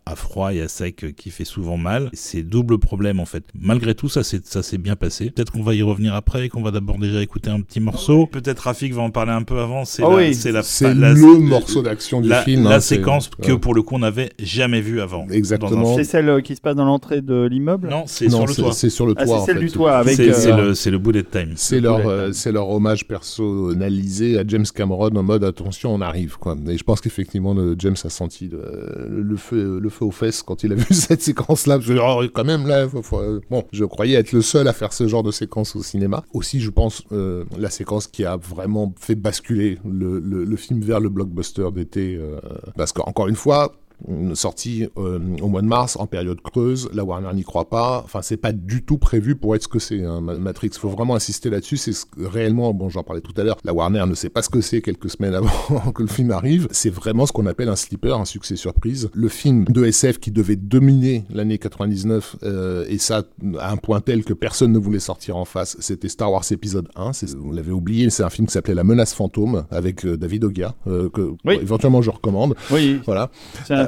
[0.06, 2.10] à froid et à sec euh, qui fait souvent mal.
[2.12, 3.44] C'est double problème en fait.
[3.58, 5.30] Malgré tout, ça s'est ça s'est bien passé.
[5.30, 8.26] Peut-être qu'on va y revenir après, qu'on va d'abord déjà écouter un petit morceau.
[8.26, 9.84] Peut-être Rafik va en parler un peu avant.
[9.84, 10.34] C'est Ah la, oui.
[10.34, 12.64] c'est la, C'est la- le morceau d'action du la, film.
[12.64, 13.58] la hein, c'est- séquence que ouais.
[13.58, 15.26] pour le coup on n'avait jamais vu avant.
[15.30, 15.96] Exactement.
[15.96, 17.88] C'est celle euh, qui se passe dans l'entrée de l'immeuble?
[17.88, 18.72] Non, c'est sur le toit.
[18.72, 19.40] c'est sur le Ah, toit.
[19.40, 19.64] c'est celle fait.
[19.64, 20.16] du toit avec.
[20.16, 21.52] C'est euh, c'est le, c'est le bullet time.
[21.56, 26.36] C'est leur, euh, c'est leur hommage personnalisé à James Cameron en mode attention, on arrive.
[26.38, 26.56] Quoi.
[26.68, 30.72] Et je pense qu'effectivement, James a senti le, feu, le feu aux fesses quand il
[30.72, 31.78] a vu cette séquence-là.
[32.02, 35.22] Oh, quand même, là, euh, bon, je croyais être le seul à faire ce genre
[35.22, 36.24] de séquence au cinéma.
[36.32, 40.80] Aussi, je pense, euh, la séquence qui a vraiment fait basculer le, le- le film
[40.80, 42.16] vers le blockbuster d'été.
[42.16, 42.38] euh,
[42.76, 43.72] parce qu'encore une fois,
[44.08, 48.02] une sortie euh, au mois de mars en période creuse, la Warner n'y croit pas.
[48.04, 50.02] Enfin, c'est pas du tout prévu pour être ce que c'est.
[50.04, 51.76] Hein, Ma- Matrix, faut vraiment insister là-dessus.
[51.76, 53.56] C'est ce que- réellement, bon, j'en parlais tout à l'heure.
[53.64, 55.34] La Warner ne sait pas ce que c'est quelques semaines
[55.70, 56.68] avant que le film arrive.
[56.70, 59.10] C'est vraiment ce qu'on appelle un sleeper, un succès surprise.
[59.14, 63.22] Le film de SF qui devait dominer l'année 99 euh, et ça
[63.58, 65.76] à un point tel que personne ne voulait sortir en face.
[65.80, 67.12] C'était Star Wars épisode 1.
[67.12, 68.10] C'est- Vous l'avez oublié.
[68.10, 71.58] C'est un film qui s'appelait La Menace fantôme avec euh, David Ogia euh, que Oui.
[71.60, 72.54] éventuellement je recommande.
[72.70, 73.30] Oui, Voilà.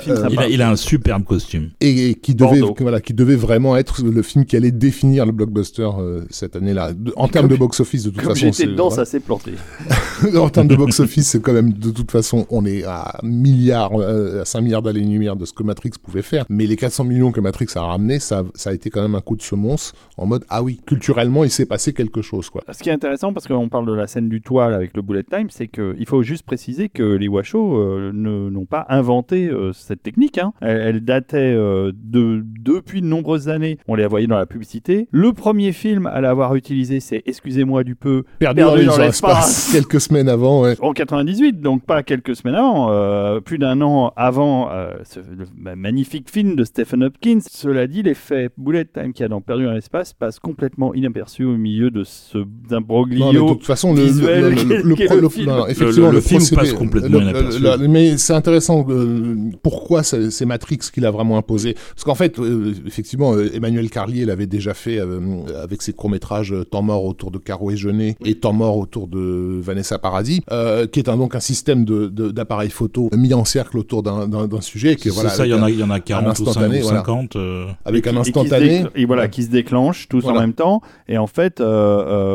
[0.00, 0.32] C'est un film Euh, sympa.
[0.32, 1.70] Il a, il a un superbe costume.
[1.80, 5.32] et, et qui devait voilà qui devait vraiment être le film qui allait définir le
[5.32, 8.88] blockbuster euh, cette année-là en termes de box office de toute Comme façon j'étais dedans,
[8.88, 9.04] voilà.
[9.04, 9.52] ça s'est planté.
[10.36, 13.92] en termes de box office c'est quand même de toute façon on est à milliards
[13.94, 17.32] euh, à 5 milliards d'années-lumière de ce que Matrix pouvait faire mais les 400 millions
[17.32, 20.26] que Matrix a ramené ça ça a été quand même un coup de semonce en
[20.26, 23.46] mode ah oui culturellement il s'est passé quelque chose quoi Ce qui est intéressant, parce
[23.46, 26.22] qu'on parle de la scène du toit là, avec le bullet time, c'est qu'il faut
[26.22, 30.38] juste préciser que les Washo euh, ne- n'ont pas inventé euh, cette technique.
[30.38, 30.52] hein.
[30.60, 33.78] Elle, elle datait euh, de depuis de nombreuses années.
[33.88, 35.08] On les voyait dans la publicité.
[35.10, 39.70] Le premier film à l'avoir utilisé, c'est excusez-moi du peu, Perdu, Perdu dans dans l'espace
[39.72, 40.74] quelques semaines avant, ouais.
[40.80, 45.44] en 98, donc pas quelques semaines avant, euh, plus d'un an avant euh, ce le
[45.56, 47.38] ma- magnifique film de Stephen Hopkins.
[47.48, 51.44] Cela dit, l'effet bullet time qu'il y a dans Perdu dans l'espace passe complètement inaperçu
[51.44, 52.38] au milieu de ce.
[52.38, 52.82] Non,
[53.32, 55.46] mais de toute façon, le, visuel le, le, le, qu'est pro- le le- film.
[55.50, 57.62] non, Le- effectivement, le- le film passe complètement inaperçu.
[57.88, 59.36] mais c'est intéressant euh,
[59.76, 61.74] pourquoi c'est Matrix qui l'a vraiment imposé.
[61.74, 65.20] Parce qu'en fait, euh, effectivement, euh, Emmanuel Carlier l'avait déjà fait euh,
[65.62, 69.06] avec ses courts-métrages euh, Temps mort autour de Caro et Jeunet et Temps mort autour
[69.06, 73.34] de Vanessa Paradis, euh, qui est un, donc un système de- de- d'appareils photo mis
[73.34, 74.26] en cercle autour d'un-
[74.62, 74.96] sujet.
[74.98, 76.78] C'est voilà, ça, il y, en a, il y en a 40 ou 5 instantané,
[76.80, 76.98] ou voilà.
[77.00, 77.36] 50.
[77.36, 78.84] euh, avec Et un qui- et qui se instantané.
[78.94, 80.38] et voilà, qui se déclenchent tous Voilà.
[80.38, 81.64] en même temps, et en fait, euh,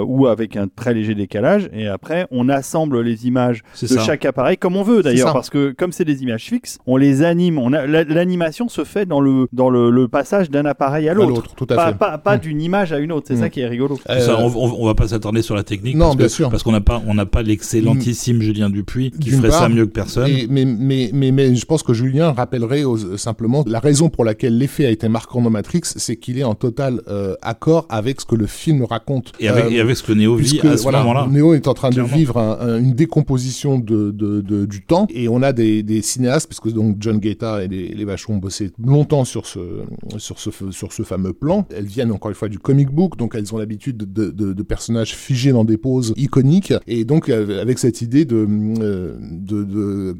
[0.02, 4.02] euh, ou avec un très léger décalage, et après, on assemble les images de ça.
[4.02, 7.24] chaque appareil comme on veut d'ailleurs, parce que comme c'est des images fixes, on les
[7.32, 7.58] anime.
[7.58, 11.14] On a la- l'animation se fait dans le dans le, le passage d'un appareil à
[11.14, 11.98] l'autre, tout à pas, fait.
[11.98, 12.40] pas, pas Mm.
[12.42, 13.26] d'une image à une autre.
[13.28, 13.40] C'est Mm.
[13.40, 13.98] ça qui est rigolo.
[14.06, 16.32] Ça, Euh, on, on- on va pas s'attarder sur la technique Non, parce bien que-
[16.34, 16.50] sûr.
[16.50, 19.92] parce qu'on n'a pas on n'a pas l'excellentissime Julien Dupuis qui ferait ça mieux que
[19.92, 20.30] personne.
[20.30, 24.26] Et- mais, mais, mais, mais je pense que Julien rappellerait aux- simplement la raison pour
[24.26, 28.22] laquelle l'effet a été marquant dans Matrix, c'est qu'il est en total euh, accord avec
[28.22, 29.32] ce que le film raconte.
[29.40, 31.28] Et avec, Euh, et avec ce que Néo vit puisque, à ce voilà, moment-là.
[31.32, 32.10] Neo est en train Clairement.
[32.12, 35.84] de vivre un- un- une décomposition de, de, de- du temps et on a des,
[35.84, 39.60] des cinéastes puisque donc John Guetta et les, les Vachons ont bossé longtemps sur ce,
[40.18, 41.66] sur, ce, sur ce fameux plan.
[41.76, 44.64] Elles viennent encore une fois du comic book donc elles ont l'habitude de, de, de
[44.64, 48.48] personnages figés dans des poses iconiques et donc euh, avec cette idée de
[48.82, 50.16] euh, de, de,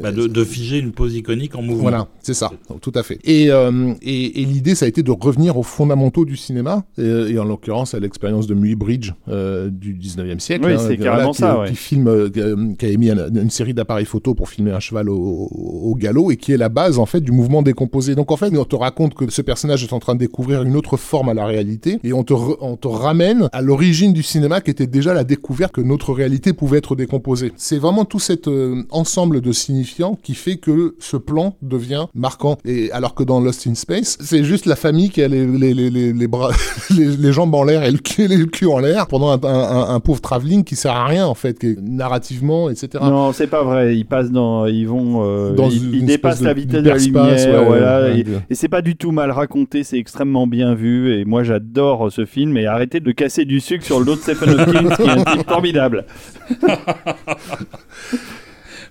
[0.00, 1.82] Bah, de, de figer une pose iconique en mouvement.
[1.82, 2.50] voilà, c'est ça,
[2.80, 3.18] tout à fait.
[3.24, 7.02] Et, euh, et, et l'idée, ça a été de revenir aux fondamentaux du cinéma, et,
[7.02, 10.64] et en l'occurrence à l'expérience de Muybridge euh, du 19e siècle.
[10.66, 11.68] Oui, hein, c'est qui- carrément qui, ça, ouais.
[11.70, 14.72] qui filme, euh, qui a- qui a émis un- une série d'appareils photo pour filmer
[14.72, 17.62] un cheval au, au- au galop, et qui est la base, en fait, du mouvement
[17.62, 18.14] décomposé.
[18.14, 20.76] Donc, en fait, on te raconte que ce personnage est en train de découvrir une
[20.76, 24.60] autre forme à la réalité, et on te, on te ramène à l'origine du cinéma,
[24.60, 27.52] qui était déjà la découverte que notre réalité pouvait être décomposée.
[27.56, 32.56] C'est vraiment tout cet euh, ensemble de signifiants qui fait que ce plan devient marquant.
[32.64, 35.74] Et alors que dans Lost in Space, c'est juste la famille qui a les, les,
[35.74, 36.50] les, les, les bras,
[36.96, 39.94] les, les jambes en l'air et le cul, le cul en l'air pendant un, un,
[39.94, 42.88] un pauvre travelling qui sert à rien en fait, qui est narrativement, etc.
[43.02, 43.96] Non, c'est pas vrai.
[43.96, 46.96] Ils passent dans, ils vont, euh, Dans ils, une ils espèce la vitesse de la
[46.96, 47.24] lumière,
[47.60, 48.02] ouais, voilà.
[48.02, 51.14] ouais, et et c'est pas du tout mal raconté, c'est extrêmement bien vu.
[51.14, 52.56] Et moi, j'adore ce film.
[52.56, 55.24] Et arrêtez de casser du sucre sur le dos de Stephen Hopkins, qui est un
[55.24, 56.04] type formidable.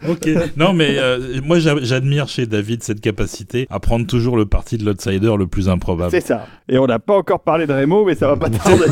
[0.10, 0.28] Ok.
[0.58, 4.80] Non, mais euh, moi j'a- j'admire chez David cette capacité à prendre toujours le parti
[4.80, 6.10] de l'outsider le plus improbable.
[6.10, 6.48] C'est ça.
[6.68, 8.86] Et on n'a pas encore parlé de Remo, mais ça va pas tarder.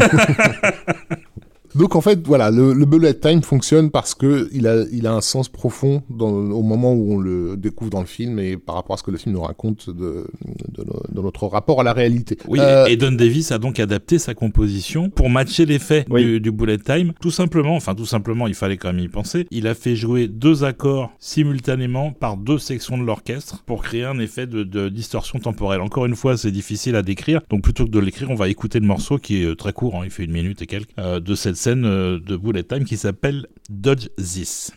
[1.75, 5.13] Donc en fait, voilà, le, le bullet time fonctionne parce que il a, il a
[5.13, 8.75] un sens profond dans, au moment où on le découvre dans le film et par
[8.75, 10.25] rapport à ce que le film nous raconte de,
[10.69, 12.37] de, no- de notre rapport à la réalité.
[12.47, 16.23] Oui, Euh, et Don Davis a donc adapté sa composition pour matcher l'effet Oui.
[16.23, 17.13] du, du bullet time.
[17.21, 19.45] Tout simplement, enfin tout simplement, il fallait quand même y penser.
[19.51, 24.19] Il a fait jouer deux accords simultanément par deux sections de l'orchestre pour créer un
[24.19, 25.81] effet de, de distorsion temporelle.
[25.81, 27.41] Encore une fois, c'est difficile à décrire.
[27.49, 29.95] Donc plutôt que de l'écrire, on va écouter le morceau qui est euh, très court,
[29.95, 32.85] hein, il fait une minute et quelques, euh, de cette scène euh, de bullet time
[32.85, 34.71] qui s'appelle Dodge This.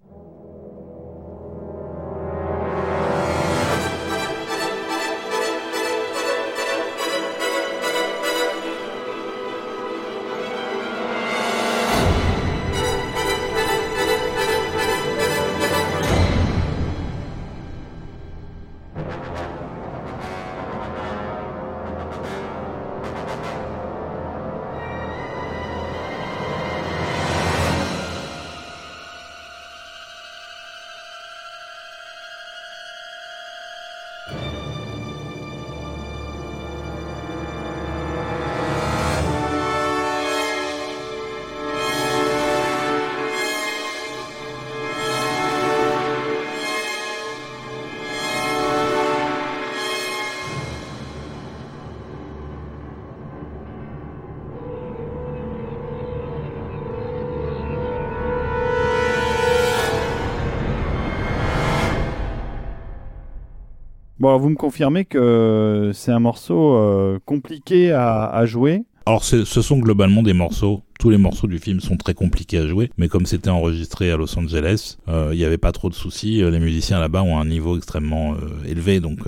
[64.38, 68.84] Vous me confirmez que c'est un morceau euh, compliqué à, jouer?
[69.06, 72.66] Alors ce sont globalement des morceaux tous les morceaux du film sont très compliqués à
[72.68, 75.94] jouer, mais comme c'était enregistré à Los Angeles, euh, il n'y avait pas trop de
[75.94, 76.40] soucis.
[76.48, 79.18] Les musiciens là-bas ont un niveau extrêmement élevé, donc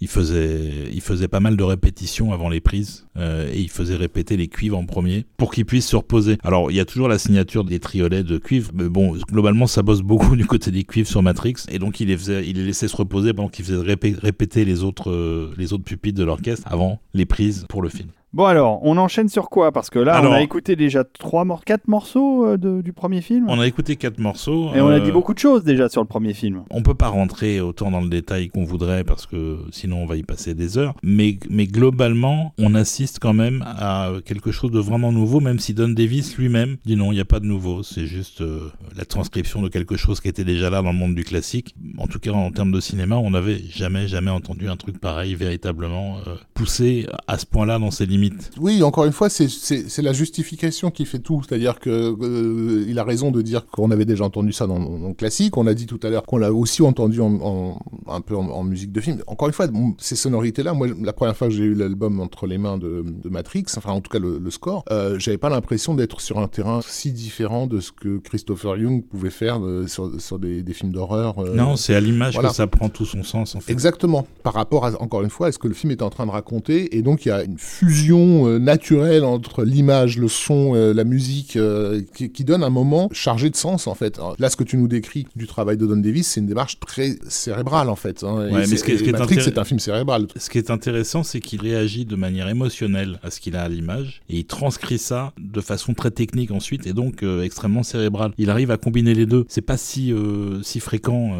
[0.00, 4.36] ils faisaient ils faisaient pas mal de répétitions avant les prises et ils faisaient répéter
[4.36, 6.38] les cuivres en premier pour qu'ils puissent se reposer.
[6.44, 9.82] Alors il y a toujours la signature des triolets de cuivre, mais bon globalement ça
[9.82, 12.66] bosse beaucoup du côté des cuivres sur Matrix et donc il les faisait, il les
[12.66, 17.00] laissait se reposer pendant qu'ils faisaient répéter les autres les autres pupitres de l'orchestre avant
[17.14, 18.10] les prises pour le film.
[18.32, 19.72] Bon alors, on enchaîne sur quoi?
[19.72, 23.46] Parce que là, on a écouté déjà trois mor quatre morceaux euh, du premier film.
[23.48, 24.70] On a écouté quatre morceaux.
[24.72, 26.62] Et on a dit euh, beaucoup de choses déjà sur le premier film.
[26.70, 30.14] On peut pas rentrer autant dans le détail qu'on voudrait parce que sinon on va
[30.14, 30.94] y passer des heures.
[31.02, 35.74] Mais, mais globalement, on assiste quand même à quelque chose de vraiment nouveau, même si
[35.74, 37.82] Don Davis lui-même dit non, il n'y a pas de nouveau.
[37.82, 41.16] C'est juste euh, la transcription de quelque chose qui était déjà là dans le monde
[41.16, 41.74] du classique.
[41.98, 45.34] En tout cas, en termes de cinéma, on n'avait jamais, jamais entendu un truc pareil
[45.34, 46.18] véritablement
[46.54, 48.19] poussé à ce point-là dans ses limites
[48.58, 51.42] oui, encore une fois, c'est la justification qui fait tout.
[51.46, 55.14] C'est-à-dire que euh, il a raison de dire qu'on avait déjà entendu ça dans, le
[55.14, 55.56] classique.
[55.56, 58.92] On a dit tout à l'heure qu'on l'a aussi entendu en, un peu en, musique
[58.92, 59.22] de film.
[59.26, 59.66] Encore une fois,
[59.98, 63.66] ces sonorités-là, moi, la première fois que j'ai eu l'album entre les mains de, Matrix,
[63.76, 67.12] enfin en tout cas le, score, euh, j'avais pas l'impression d'être sur un terrain si
[67.12, 71.44] différent de ce que Christopher Young pouvait faire euh, sur, des, films d'horreur.
[71.54, 73.54] non, c'est à l'image que ça prend tout son sens.
[73.54, 73.72] En fait.
[73.72, 74.26] Exactement.
[74.42, 76.30] Par rapport à encore une fois, à ce que le film est en train de
[76.30, 80.92] raconter, et donc il y a une fusion euh, naturelle entre l'image, le son, euh,
[80.92, 84.18] la musique, euh, qui, donne un moment chargé de sens en fait.
[84.38, 87.16] là, ce que tu nous décris du travail de Don Davis, c'est une démarche très
[87.28, 88.24] cérébrale en fait.
[88.24, 88.48] Hein.
[88.50, 90.26] mais ce qui, est Matrix, c'est un film cérébral.
[90.36, 93.68] Ce qui est intéressant, c'est qu'il réagit de manière émotionnelle à ce qu'il a à
[93.68, 98.32] l'image et il transcrit ça de façon très technique ensuite et donc extrêmement cérébrale.
[98.38, 99.44] Il arrive à combiner les deux.
[99.48, 100.14] C'est pas si
[100.62, 101.32] si fréquent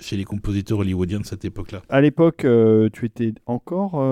[0.00, 1.82] chez les compositeurs hollywoodiens de cette époque-là.
[1.88, 2.46] À l'époque,
[2.92, 4.02] tu étais encore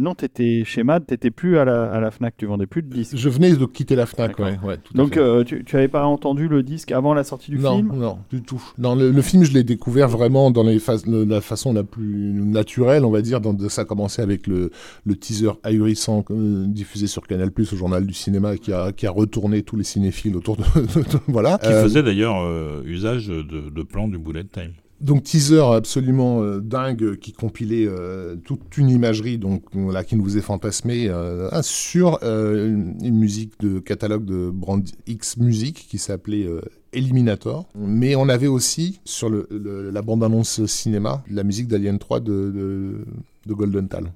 [0.00, 2.82] non, tu étais chez Mad, t'étais plus à la, à la, FNAC, tu vendais plus
[2.82, 3.16] de disques.
[3.16, 4.58] Je venais de quitter la FNAC, ouais,
[4.94, 7.92] Donc euh, tu, tu avais pas entendu le disque avant la sortie du film?
[7.94, 8.62] Non, du tout.
[8.78, 13.10] Dans le, film, je l'ai découvert vraiment dans les la façon la plus naturelle, on
[13.10, 13.40] va dire.
[13.40, 14.70] Dans, ça a commencé avec le,
[15.04, 19.10] le teaser ahurissant euh, diffusé sur Canal+, au journal du cinéma, qui a, qui a
[19.10, 20.64] retourné tous les cinéphiles autour de...
[21.28, 21.58] voilà.
[21.58, 24.72] Qui faisait d'ailleurs euh, usage de, de plans du bullet time.
[25.00, 30.38] Donc teaser absolument euh, dingue qui compilait euh, toute une imagerie donc là qui nous
[30.38, 36.48] est fantasmé euh, sur une, musique de catalogue de Brand X Music qui s'appelait
[36.92, 37.66] Eliminator.
[37.74, 39.46] Mais on avait aussi sur le,
[39.92, 43.04] la bande-annonce cinéma la musique d'Alien 3 de,
[43.46, 44.12] de, Golden Tal.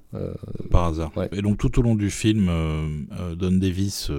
[0.69, 1.11] Par hasard.
[1.31, 2.49] Et donc tout au long du film,
[3.37, 4.11] Don Davis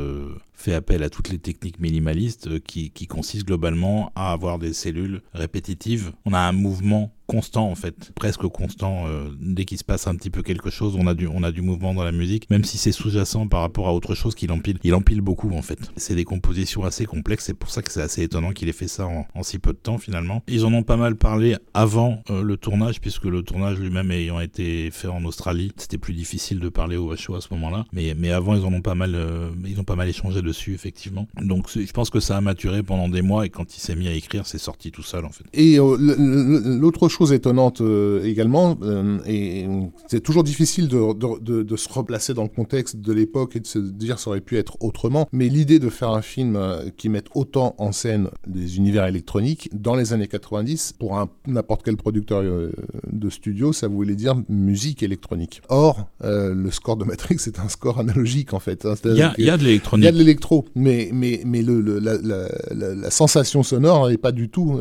[0.54, 5.20] fait appel à toutes les techniques minimalistes qui, qui consistent globalement à avoir des cellules
[5.34, 6.12] répétitives.
[6.24, 9.06] On a un mouvement constant en fait, presque constant.
[9.06, 11.52] Euh, dès qu'il se passe un petit peu quelque chose, on a du, on a
[11.52, 14.52] du mouvement dans la musique, même si c'est sous-jacent par rapport à autre chose qu'il
[14.52, 14.78] empile.
[14.82, 15.78] Il empile beaucoup en fait.
[15.96, 18.88] C'est des compositions assez complexes, c'est pour ça que c'est assez étonnant qu'il ait fait
[18.88, 20.42] ça en, si peu de temps finalement.
[20.48, 24.40] Ils en ont pas mal parlé avant euh, le tournage, puisque le tournage lui-même ayant
[24.40, 27.84] été fait en Australie, c'était plus difficile de parler au HO à ce moment-là.
[27.92, 30.74] Mais, mais avant, ils en ont pas mal, euh, ils ont pas mal échangé dessus
[30.74, 31.26] effectivement.
[31.40, 34.08] Donc je pense que ça a maturé pendant des mois et quand il s'est mis
[34.08, 35.44] à écrire, c'est sorti tout seul en fait.
[35.52, 39.66] Et l'autre chose étonnante euh, également, euh, et
[40.08, 43.78] c'est toujours difficile de, de, se replacer dans le contexte de l'époque et de se
[43.78, 47.26] dire ça aurait pu être autrement, mais l'idée de faire un film euh, qui mette
[47.34, 53.30] autant en scène des univers électroniques dans les années 90, pour n'importe quel producteur de
[53.30, 55.62] studio, ça voulait dire musique électronique.
[55.68, 58.86] Or, le score de Matrix c'est un score analogique en fait.
[58.86, 58.94] Hein.
[59.04, 60.04] Il y, a, y, a de l'électronique.
[60.04, 64.32] Il y a de l'électro, mais, mais, mais le, la, la, sensation sonore n'est pas
[64.32, 64.78] du tout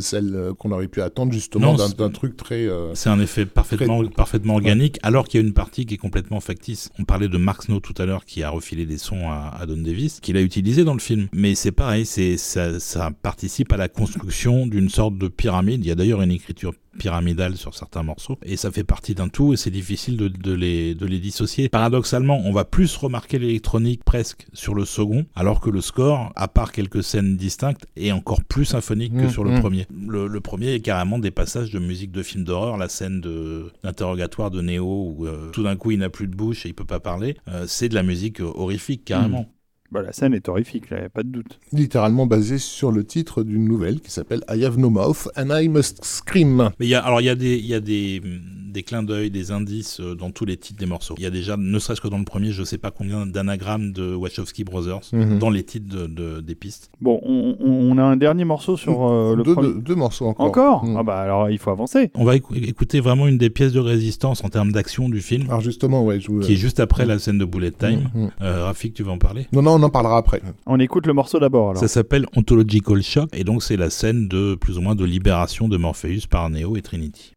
[0.00, 2.66] celle qu'on aurait pu attendre justement d'un truc très.
[2.66, 5.98] Euh, c'est un effet parfaitement, parfaitement organique, alors qu'il y a une partie qui est
[5.98, 6.90] complètement factice.
[6.98, 9.76] On parlait de Mark Snow tout à l'heure qui a refilé des sons à, Don
[9.76, 11.28] Davis, qu'il a utilisé dans le film.
[11.32, 15.84] Mais c'est pareil, c'est ça, ça participe à la construction d'une sorte de pyramide.
[15.84, 19.28] Il y a d'ailleurs une écriture pyramidale sur certains morceaux et ça fait partie d'un
[19.28, 21.68] tout et c'est difficile de, de, les, de les dissocier.
[21.68, 26.48] Paradoxalement, on va plus remarquer l'électronique presque sur le second alors que le score, à
[26.48, 29.60] part quelques scènes distinctes, est encore plus symphonique que mmh, sur le mmh.
[29.60, 29.86] premier.
[29.90, 33.20] Le, premier est carrément des passages de musique de film d'horreur, la scène
[33.82, 36.74] d'interrogatoire de, Neo où euh, tout d'un coup il n'a plus de bouche et il
[36.74, 39.42] peut pas parler, euh, c'est de la musique horrifique carrément.
[39.42, 39.53] Mmh.
[39.94, 41.60] Bah, la scène est horrifique, il n'y a pas de doute.
[41.70, 45.68] Littéralement basée sur le titre d'une nouvelle qui s'appelle I Have No Mouth and I
[45.68, 46.70] Must Scream.
[46.80, 48.20] Mais il y a, alors il y a des, il y a des
[48.74, 51.14] des clins d'œil, des indices euh, dans tous les titres des morceaux.
[51.16, 53.92] Il y a déjà, ne serait-ce que dans le premier, je sais pas combien d'anagrammes
[53.92, 55.38] de Wachowski Brothers Mhm.
[55.38, 56.90] dans les titres de, de- des pistes.
[57.00, 59.68] Bon, on, a un dernier morceau sur euh, le deux, premier.
[59.68, 60.46] deux- deux morceaux encore.
[60.46, 60.96] Encore Mm.
[60.98, 62.10] Ah bah alors il faut avancer.
[62.14, 65.44] On va écou- écouter vraiment une des pièces de résistance en termes d'action du film,
[65.48, 66.40] Alors justement, ouais, je vous...
[66.40, 68.10] qui est juste après la scène de Bullet Time.
[68.12, 68.30] Mm, mm.
[68.42, 69.46] Euh, Rafik, tu vas en parler?
[69.52, 70.42] Non, non, on en parlera après.
[70.66, 71.80] On écoute le morceau d'abord alors.
[71.80, 75.68] Ça s'appelle Ontological Shock et donc c'est la scène de plus ou moins de libération
[75.68, 77.34] de Morpheus par Neo et Trinity.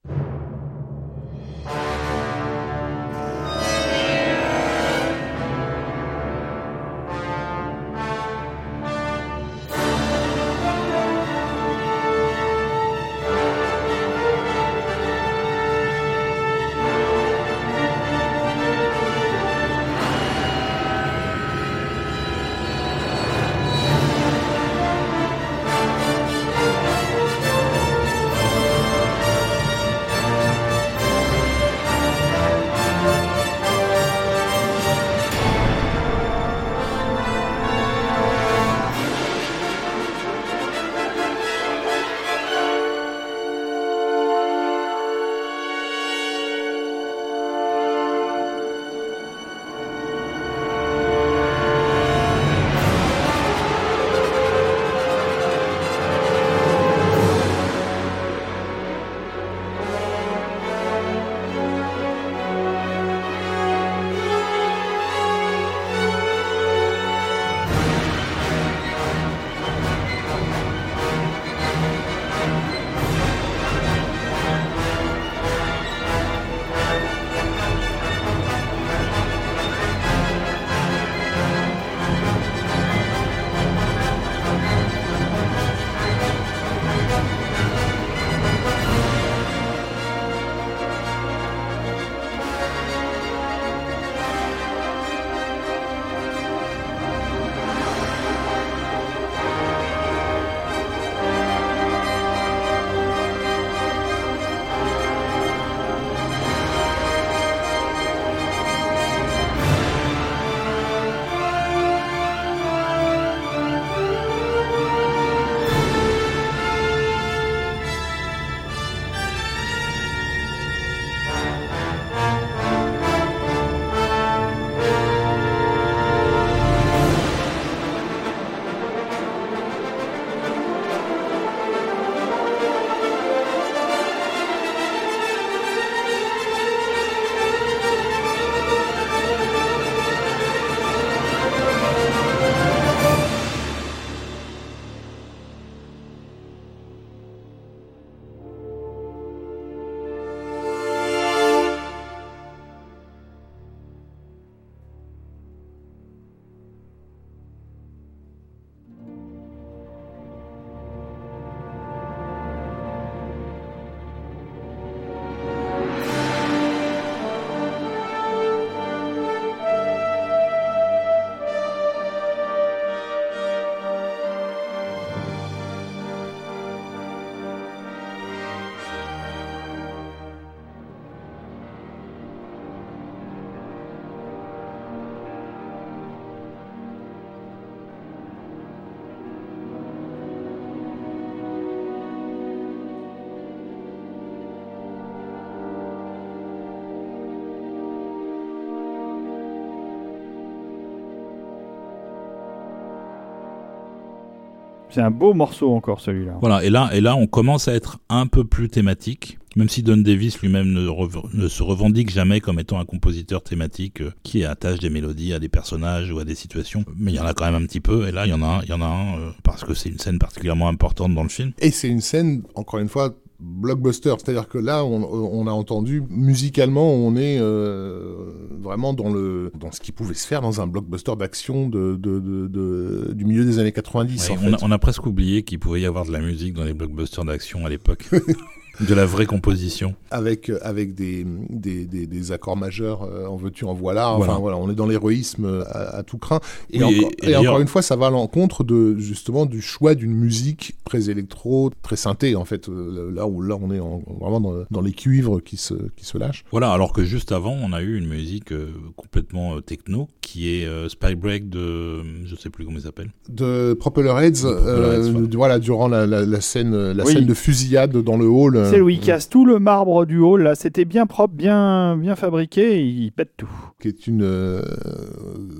[204.97, 206.39] C'est un beau morceau encore celui-là.
[206.41, 209.83] Voilà, et là, et là, on commence à être un peu plus thématique, même si
[209.83, 214.79] Don Davis lui-même ne, se revendique jamais comme étant un compositeur thématique euh, qui attache
[214.79, 216.83] des mélodies à des personnages ou à des situations.
[216.97, 218.41] Mais il y en a quand même un petit peu, et là, il y en
[218.41, 221.21] a il y en a un euh, parce que c'est une scène particulièrement importante dans
[221.21, 221.51] le film.
[221.59, 224.13] Et c'est une scène, encore une fois, blockbuster.
[224.17, 228.25] C'est-à-dire que là, on, on a entendu, musicalement, on est euh,
[228.61, 232.19] vraiment dans, le, dans ce qui pouvait se faire dans un blockbuster d'action de, de,
[232.19, 234.29] de, de- du milieu des années 90.
[234.29, 234.63] Ouais, en on, a, fait.
[234.65, 237.65] on a presque oublié qu'il pouvait y avoir de la musique dans les blockbusters d'action
[237.65, 238.09] à l'époque.
[238.79, 239.95] de la vraie composition.
[240.11, 244.09] Avec, euh, avec des, des, des, des accords majeurs, euh, en veux-tu, en voilà.
[244.11, 244.39] Enfin, Voilà.
[244.39, 246.39] voilà, on est dans l'héroïsme euh, à, à tout craint.
[246.71, 248.95] Et, Oui, encore, et- et et d'ailleurs- encore une fois, ça va à l'encontre de,
[248.99, 252.69] justement, du choix d'une musique très électro, très synthé, en fait.
[252.69, 256.05] euh, Là où là, on est en- vraiment dans, dans les cuivres qui se, qui
[256.05, 256.43] se lâchent.
[256.51, 260.49] Voilà, alors que juste avant, on a eu une musique euh, complètement euh, techno, qui
[260.53, 262.01] est euh, Spy Break de...
[262.25, 263.09] je sais plus comment il s'appelle.
[263.29, 265.27] de Propeller Heads, De Propeller Heads, euh, voilà.
[265.37, 267.13] voilà, durant la, la, la scène, la Oui.
[267.13, 268.57] scène de fusillade dans le hall.
[268.69, 270.43] Celle où il casse tout le marbre du hall.
[270.43, 272.79] Là, c'était bien propre, bien, bien fabriqué.
[272.79, 273.49] Et il pète tout.
[273.79, 274.61] Qui est une, euh,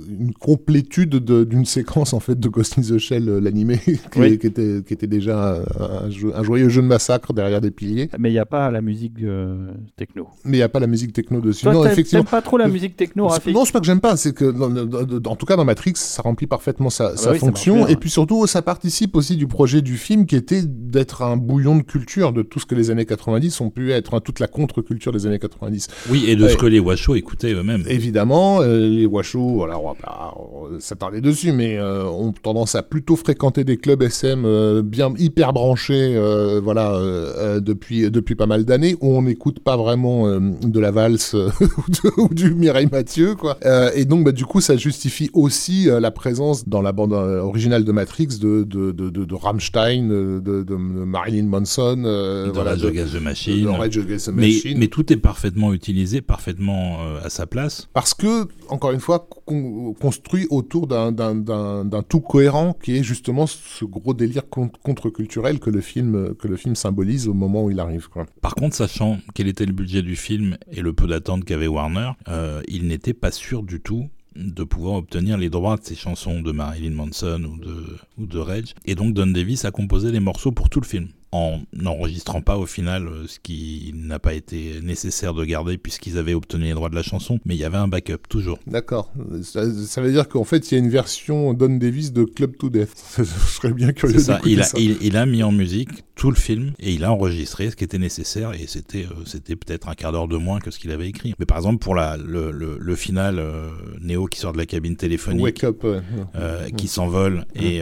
[0.09, 4.19] une complétude de- d'une séquence en fait de Ghost in the Shell, euh, l'animé, qui,
[4.19, 4.37] Oui.
[4.39, 6.09] qui était, qui était déjà un,
[6.43, 8.09] joyeux jeu de massacre derrière des piliers.
[8.17, 10.27] Mais il n'y a pas la musique euh, techno.
[10.45, 11.63] Mais il n'y a pas la musique techno dessus.
[11.63, 12.23] Toi, non, effectivement.
[12.23, 15.31] pas trop la musique techno, C'est- Non, c'est pas que j'aime pas, c'est que dans-
[15.31, 17.95] en tout cas dans Matrix, ça remplit parfaitement sa, sa bah oui, fonction bien, et
[17.95, 21.83] puis surtout ça participe aussi du projet du film qui était d'être un bouillon de
[21.83, 25.11] culture de tout ce que les années 90 ont pu être, hein, toute la contre-culture
[25.11, 25.87] des années 90.
[26.09, 26.49] Oui, et de Ouais.
[26.49, 27.83] ce que les Washoe écoutaient eux-mêmes.
[27.87, 30.33] Évidemment, euh, les Washoe, alors on va pas
[30.79, 35.53] s'attarder dessus, mais euh, ont tendance à plutôt fréquenter des clubs SM euh, bien hyper
[35.53, 40.27] branchés, euh, voilà, euh, euh, depuis depuis pas mal d'années où on n'écoute pas vraiment
[40.27, 41.35] euh, de la valse
[42.17, 43.57] ou, du Mireille Mathieu, quoi.
[43.65, 47.13] Euh, et donc, bah, du coup, ça justifie aussi euh, la présence dans la bande
[47.13, 52.75] originale de Matrix de de de, de, de Rammstein, de, de, Marilyn Manson, euh, voilà,
[52.75, 53.67] de, Against the de Machine.
[53.69, 54.77] Rage Against the Machine.
[54.77, 57.87] mais tout est parfaitement utilisé, parfaitement euh, à sa place.
[57.93, 61.11] Parce que, encore une fois, con- construit autour d'un-
[62.07, 66.57] tout cohérent qui est justement ce gros délire con- contre-culturel que, le film- que le
[66.57, 68.07] film symbolise au moment où il arrive.
[68.09, 68.25] Quoi.
[68.41, 72.11] Par contre, sachant quel était le budget du film et le peu d'attente qu'avait Warner,
[72.27, 76.41] euh, il n'était pas sûr du tout de pouvoir obtenir les droits de ces chansons
[76.41, 77.83] de Marilyn Manson ou de,
[78.19, 78.75] ou de Rage.
[78.85, 82.57] Et donc Don Davis a composé les morceaux pour tout le film en n'enregistrant pas
[82.57, 86.73] au final euh, ce qui n'a pas été nécessaire de garder puisqu'ils avaient obtenu les
[86.73, 88.59] droits de la chanson, mais il y avait un backup toujours.
[88.65, 89.11] D'accord.
[89.43, 92.55] Ça, ça veut dire qu'en fait, il y a une version Don Davis de Club
[92.57, 92.93] to Death.
[93.17, 94.39] Je serais bien curieux ça.
[94.45, 94.77] Il a, ça.
[94.79, 97.83] il, il a mis en musique tout le film et il a enregistré ce qui
[97.83, 100.91] était nécessaire et c'était euh, c'était peut-être un quart d'heure de moins que ce qu'il
[100.91, 101.35] avait écrit.
[101.39, 103.69] Mais par exemple pour la le, le, le final euh,
[104.01, 105.43] Neo qui sort de la cabine téléphonique.
[105.43, 105.83] Wake Up.
[105.83, 105.99] ouais.
[106.35, 107.81] euh, qui s'envole et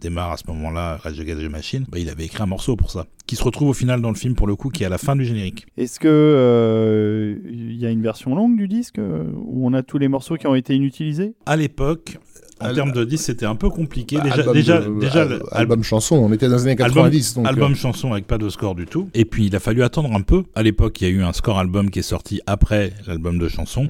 [0.00, 2.90] démarre à ce moment-là Rage Against the Machine, bah, il avait écrit un morceau pour
[2.90, 4.90] ça, qui se retrouve au final dans le film pour le coup, qui est à
[4.90, 5.66] la fin du générique.
[5.78, 9.82] Est-ce que euh, il y a une version longue du disque euh, où on a
[9.82, 11.34] tous les morceaux qui ont été inutilisés?
[11.46, 12.18] À l'époque,
[12.60, 14.16] en Al- termes de disque, c'était un peu compliqué.
[14.16, 16.76] Bah, déjà, album déjà, de- déjà, al- le- album chanson, on était dans les années
[16.76, 17.34] 90.
[17.36, 19.08] donc, album euh, chanson avec pas de score du tout.
[19.14, 20.42] Et puis il a fallu attendre un peu.
[20.54, 23.48] À l'époque, il y a eu un score album qui est sorti après l'album de
[23.48, 23.84] chansons.
[23.84, 23.88] Mm.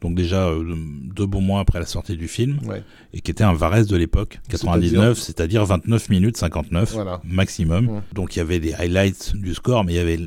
[0.00, 0.74] Donc déjà euh,
[1.14, 2.82] deux bons mois après la sortie du film, ouais.
[3.12, 7.20] et qui était un Varese de l'époque, 99, c'est-à-dire 29 minutes 59 Voilà.
[7.24, 8.02] maximum.
[8.14, 10.20] Donc il y avait des highlights du score, mais il y avait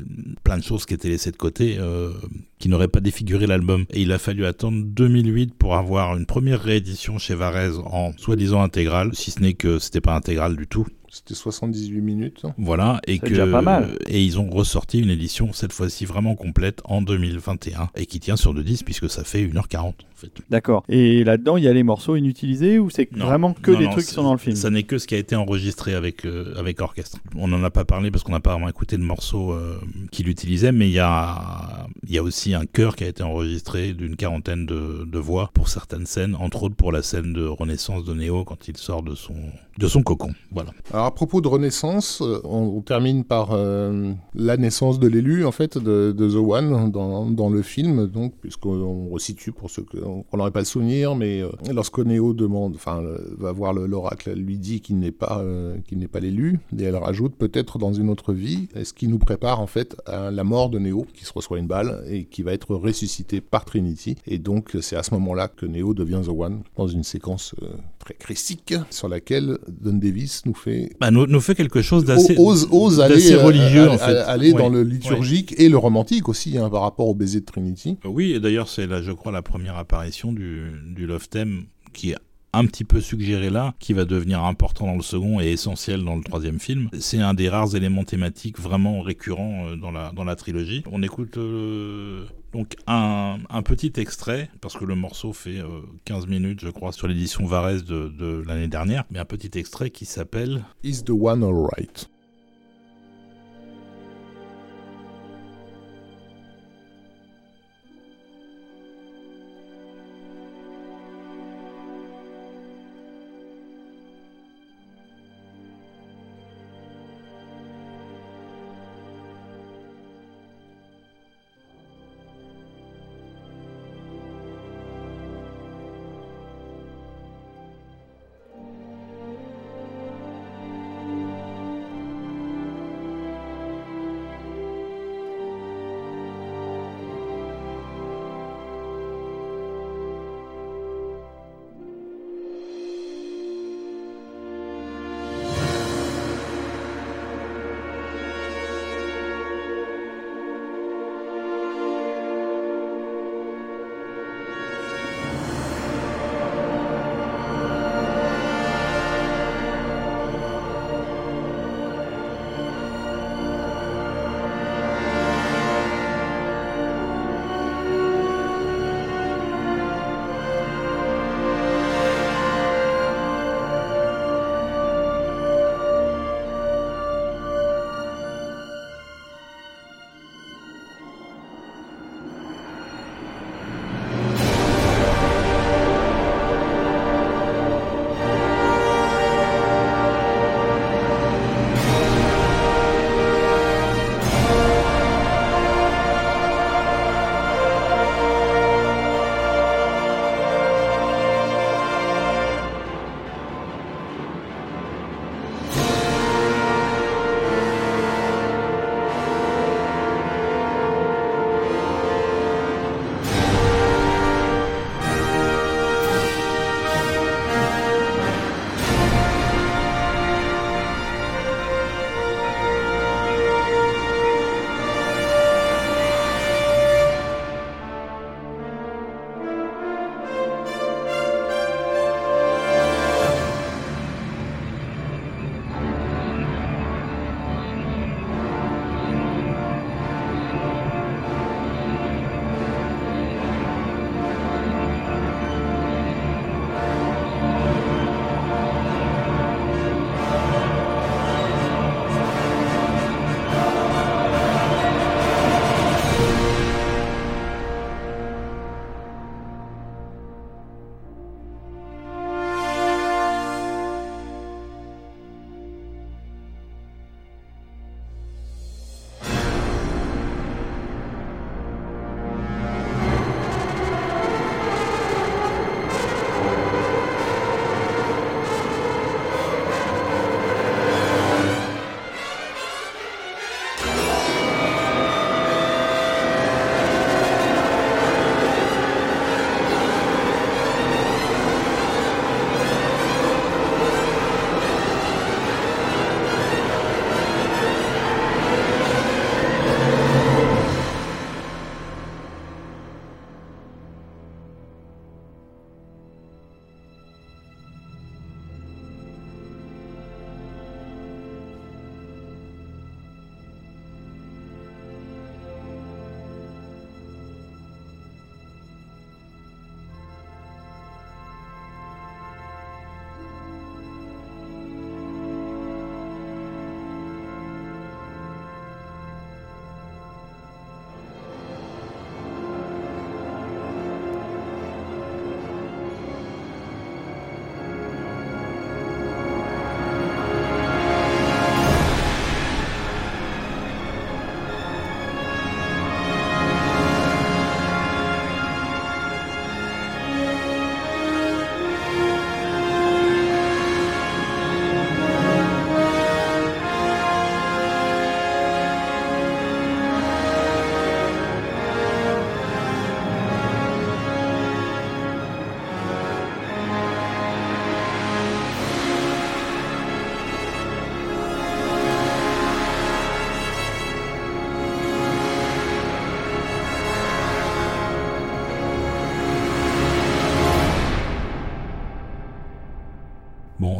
[0.44, 2.12] plein de choses qui étaient laissées de côté, euh,
[2.58, 3.84] qui n'auraient pas défiguré l'album.
[3.90, 8.62] Et il a fallu attendre 2008 pour avoir une première réédition chez Varese en soi-disant
[8.62, 10.86] intégrale, si ce n'est que c'était pas intégral du tout.
[11.12, 12.42] C'était 78 minutes.
[12.56, 13.98] Voilà, et que déjà pas mal.
[14.06, 18.36] et ils ont ressorti une édition cette fois-ci vraiment complète en 2021 et qui tient
[18.36, 20.30] sur deux disques puisque ça fait 1h40 en fait.
[20.50, 20.84] D'accord.
[20.88, 23.90] Et là-dedans, il y a les morceaux inutilisés ou c'est vraiment que Non, des non,
[23.90, 24.54] trucs qui sont dans le film?
[24.54, 27.18] Ça n'est que ce qui a été enregistré avec euh, avec orchestre.
[27.34, 29.80] On n'en a pas parlé parce qu'on n'a pas vraiment écouté de morceaux euh,
[30.12, 33.24] qu'il utilisait, mais il y a il y a aussi un chœur qui a été
[33.24, 37.44] enregistré d'une quarantaine de, de voix pour certaines scènes, entre autres pour la scène de
[37.46, 39.34] renaissance de Neo quand il sort de son
[39.78, 40.32] de son cocon.
[40.52, 40.70] Voilà.
[41.00, 45.50] Alors à propos de Renaissance, euh, on, termine par euh, la naissance de l'élu en
[45.50, 50.58] fait de, The One dans, le film, donc puisqu'on resitue pour ceux qu'on n'aurait pas
[50.58, 53.02] le souvenir, mais euh, lorsque Neo demande, enfin
[53.38, 56.82] va voir le- l'oracle, lui dit qu'il n'est pas euh, qu'il n'est pas l'élu, et
[56.82, 60.44] elle rajoute peut-être dans une autre vie, ce qui nous prépare en fait à la
[60.44, 64.16] mort de Neo, qui se reçoit une balle et qui va être ressuscité par Trinity,
[64.26, 67.54] et donc c'est à ce moment-là que Neo devient The One dans une séquence
[68.00, 72.34] très christique sur laquelle Don Davis nous fait Bah, nous, nous fait quelque chose d'assez
[72.38, 74.16] ose, ose d'assez aller, euh, religieux à- en fait.
[74.18, 77.98] aller dans le liturgique et le romantique aussi hein, par rapport au baiser de Trinity.
[78.04, 82.10] Oui, et d'ailleurs, c'est là, je crois, la première apparition du, du Love Theme qui
[82.10, 82.16] est
[82.52, 86.16] un petit peu suggéré là, qui va devenir important dans le second et essentiel dans
[86.16, 86.88] le troisième film.
[86.98, 90.82] C'est un des rares éléments thématiques vraiment récurrents euh, dans la, dans la trilogie.
[90.90, 96.26] On écoute euh, donc un, un petit extrait, parce que le morceau fait euh, 15
[96.26, 100.04] minutes, je crois, sur l'édition Varese de, de l'année dernière, mais un petit extrait qui
[100.04, 102.10] s'appelle Is the one alright?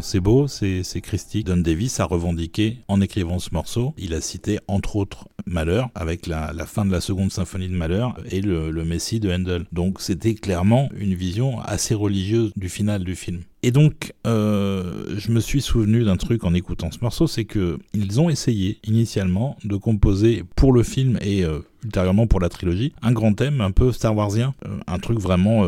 [0.02, 1.44] C'est beau, c'est Christie.
[1.44, 3.94] Don Davis a revendiqué en écrivant ce morceau.
[3.98, 8.14] Il a cité entre autres Malheur avec la, fin de la seconde symphonie de Malheur
[8.30, 9.64] et le, le Messie de Handel.
[9.72, 13.40] Donc c'était clairement une vision assez religieuse du final du film.
[13.62, 17.78] Et donc, euh, je me suis souvenu d'un truc en écoutant ce morceau, c'est que
[17.92, 22.94] ils ont essayé initialement de composer pour le film et euh, ultérieurement pour la trilogie
[23.02, 25.66] un grand thème un peu Star Warsien, euh, un truc vraiment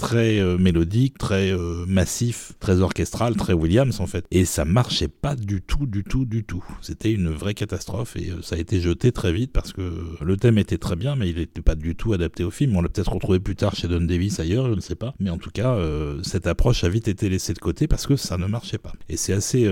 [0.00, 4.24] très euh, mélodique, très euh, massif, très orchestral, très Williams en fait.
[4.30, 6.64] Et ça marchait pas du tout, du tout, du tout.
[6.80, 10.36] C'était une vraie catastrophe et euh, ça a été jeté très vite parce que le
[10.38, 12.74] thème était très bien, mais il n'était pas du tout adapté au film.
[12.76, 15.12] On l'a peut-être retrouvé plus tard chez Don Davis ailleurs, je ne sais pas.
[15.20, 15.76] Mais en tout cas,
[16.22, 18.94] cette approche a vite été laissée de côté parce que ça ne marchait pas.
[19.10, 19.70] Et c'est assez,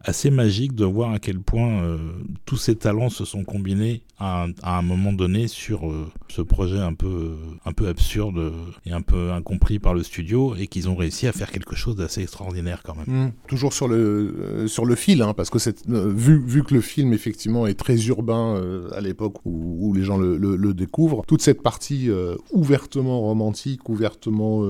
[0.00, 1.96] assez magique de voir à quel point
[2.44, 5.92] tous ces talents se sont combinés à, un moment donné sur
[6.28, 8.52] ce projet un peu, un peu absurde
[8.86, 11.96] et un peu compris par le studio et qu'ils ont réussi à faire quelque chose
[11.96, 13.04] d'assez extraordinaire quand même.
[13.06, 13.32] Mmh.
[13.46, 15.58] toujours sur le, euh, sur le fil, hein, parce que
[15.90, 20.02] euh, vu, vu que le film effectivement est très urbain euh, à l'époque où, les
[20.02, 22.08] gens le, le, découvrent, toute cette partie
[22.52, 24.66] ouvertement romantique, ouvertement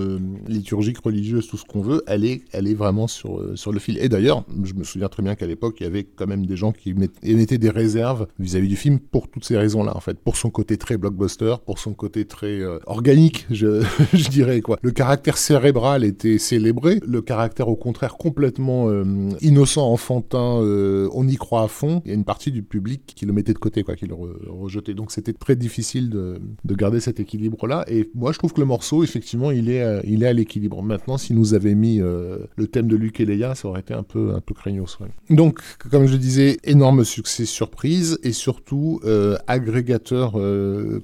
[0.47, 3.97] liturgique, religieuse, tout ce qu'on veut, elle est, elle est vraiment sur, sur le fil.
[3.99, 6.57] Et d'ailleurs, je me souviens très bien qu'à l'époque, il y avait quand même des
[6.57, 10.37] gens qui émettaient des réserves vis-à-vis du film pour toutes ces raisons-là, en fait, pour
[10.37, 13.83] son côté très blockbuster, pour son côté très organique, je,
[14.31, 19.05] dirais le caractère cérébral était célébré, le caractère au contraire complètement euh,
[19.41, 22.03] innocent, enfantin, euh, on y croit à fond.
[22.05, 24.15] Il y a une partie du public qui le mettait de côté, quoi, qui le
[24.15, 24.95] rejetait.
[24.95, 26.41] Donc c'était très difficile de,
[26.75, 27.85] garder cet équilibre-là.
[27.89, 30.83] Et moi, je trouve que le morceau, effectivement, il est, euh, il est à l'équilibre.
[30.83, 34.03] Maintenant, si nous avait mis le thème de Luc et Leia, ça aurait été un
[34.03, 34.99] peu, un peu craignos.
[35.31, 35.61] Donc,
[35.91, 39.01] comme je disais, énorme succès surprise et surtout
[39.47, 40.33] agrégateur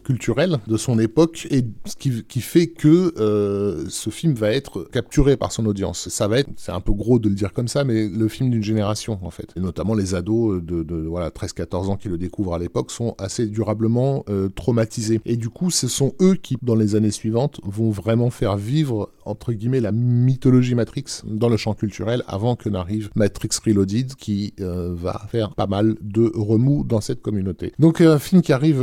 [0.05, 5.37] culturel de son époque et ce qui, fait que euh, ce film va être capturé
[5.37, 6.09] par son audience.
[6.09, 8.51] Ça va être, c'est un peu gros de le dire comme ça, mais le film
[8.51, 9.49] d'une génération en fait.
[9.57, 13.47] Et notamment les ados de, voilà 13-14 ans qui le découvrent à l'époque sont assez
[13.47, 15.21] durablement euh, traumatisés.
[15.25, 19.11] Et du coup, ce sont eux qui, dans les années suivantes, vont vraiment faire vivre
[19.25, 24.55] entre guillemets la mythologie Matrix dans le champ culturel avant que n'arrive Matrix Reloaded qui
[24.61, 27.73] euh, va faire pas mal de remous dans cette communauté.
[27.79, 28.83] Donc un film qui arrive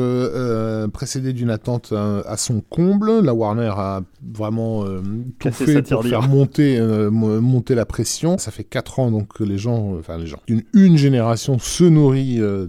[0.93, 3.19] précédé d'une attente à son comble.
[3.21, 5.01] La Warner a vraiment euh,
[5.39, 8.37] tout fait pour faire monter, euh, monter la pression.
[8.37, 11.59] Ça fait 4 ans donc que les gens, euh, enfin les gens, une, une génération
[11.59, 12.67] se nourrit de,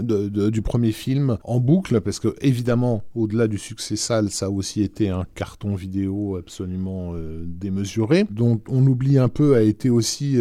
[0.00, 4.48] de, du premier film en boucle parce que évidemment, au-delà du succès sale, ça a
[4.48, 7.14] aussi été un carton vidéo absolument
[7.44, 10.38] démesuré, dont on oublie un peu a été aussi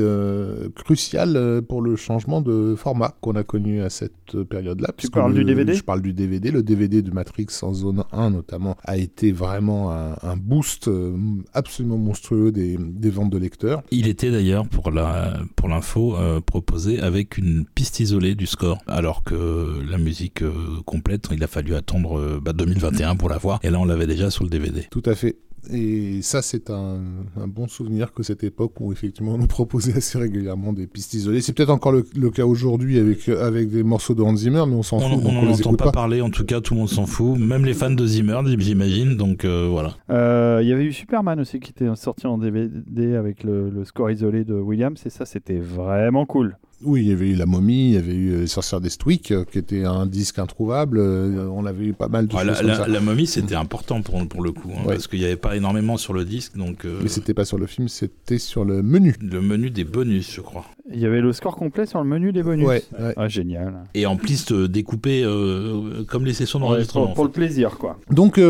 [0.75, 4.89] crucial pour le changement de format qu'on a connu à cette période-là.
[4.97, 6.51] Tu parles du DVD Je parle du DVD.
[6.51, 11.15] Le DVD de Matrix en zone 1 notamment a été vraiment un, un boost euh,
[11.53, 12.77] absolument monstrueux des,
[13.09, 13.81] ventes de lecteurs.
[13.91, 19.81] Il était d'ailleurs, pour l'info, euh, proposé avec une piste isolée du score, alors que
[19.89, 20.53] la musique euh,
[20.85, 24.29] complète, il a fallu attendre 2021 bah, pour la voir, et là on l'avait déjà
[24.29, 24.87] sur le DVD.
[24.91, 25.37] Tout à fait.
[25.71, 26.99] Et ça, c'est un,
[27.47, 31.41] bon souvenir que cette époque où effectivement on nous proposait assez régulièrement des pistes isolées.
[31.41, 34.83] C'est peut-être encore le, cas aujourd'hui avec, avec des morceaux de Hans Zimmer, mais on
[34.83, 35.19] s'en fout.
[35.25, 37.37] On n'en entend pas, parler, en tout cas, tout le monde s'en fout.
[37.37, 39.15] Même les fans de Zimmer, j'imagine.
[39.15, 39.95] Donc euh, voilà.
[40.09, 44.11] Euh, il y avait eu Superman aussi qui était sorti en DVD avec le score
[44.11, 46.57] isolé de Williams, et ça, c'était vraiment cool.
[46.81, 49.43] Oui, il y avait eu La Momie, il y avait eu Les Sorcières d'Estwick, euh,
[49.43, 50.99] qui était un disque introuvable.
[50.99, 52.87] Euh, on avait eu pas mal de choses la, comme ça.
[52.87, 55.97] La Momie, c'était important pour, pour le coup, hein, parce qu'il n'y avait pas énormément
[55.97, 56.55] sur le disque.
[56.55, 59.15] Donc, euh, Mais c'était pas sur le film, c'était sur le menu.
[59.21, 60.65] Le menu des bonus, je crois.
[60.91, 62.65] Il y avait le score complet sur le menu des bonus.
[62.67, 62.83] Ouais,
[63.15, 63.83] Ah, génial.
[63.93, 65.23] Et en plus découpé
[66.07, 67.13] comme les sessions d'enregistrement.
[67.13, 67.97] pour, le plaisir, quoi.
[68.11, 68.43] Donc, vu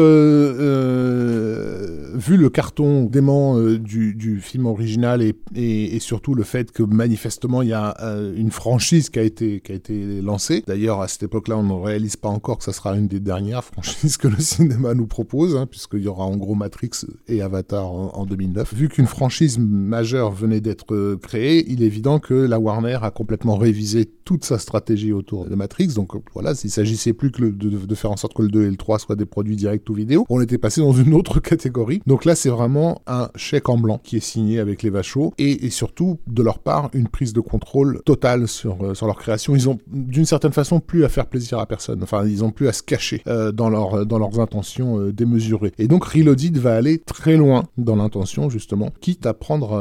[2.38, 7.62] le carton dément du, du, film original et, et, et, surtout le fait que manifestement
[7.62, 7.96] il y a
[8.36, 10.64] une franchise qui a été, qui a été lancée.
[10.68, 13.64] D'ailleurs, à cette époque-là, on ne réalise pas encore que ça sera une des dernières
[13.64, 17.92] franchises que le cinéma nous propose, hein, puisqu'il y aura en gros Matrix et Avatar
[17.92, 18.74] en, 2009.
[18.74, 23.12] Vu qu'une franchise majeure venait d'être euh, créée, il est évident que la Warner a
[23.12, 25.88] complètement révisé toute sa stratégie autour de Matrix.
[25.96, 28.78] Donc voilà, s'il s'agissait plus que de, faire en sorte que le 2 et le
[28.78, 32.02] 3 soient des produits directs ou vidéo, on était passé dans une autre catégorie.
[32.06, 35.70] Donc là, c'est vraiment un chèque en blanc qui est signé avec les Vachos et,
[35.70, 39.56] surtout, de leur part, une prise de contrôle totale sur, euh, sur leur création.
[39.56, 42.04] Ils ont d'une certaine façon plus à faire plaisir à personne.
[42.04, 45.72] Enfin, ils ont plus à se cacher euh, dans, leur, dans leurs intentions euh, démesurées.
[45.78, 49.74] Et donc Reloaded va aller très loin dans l'intention justement, quitte à prendre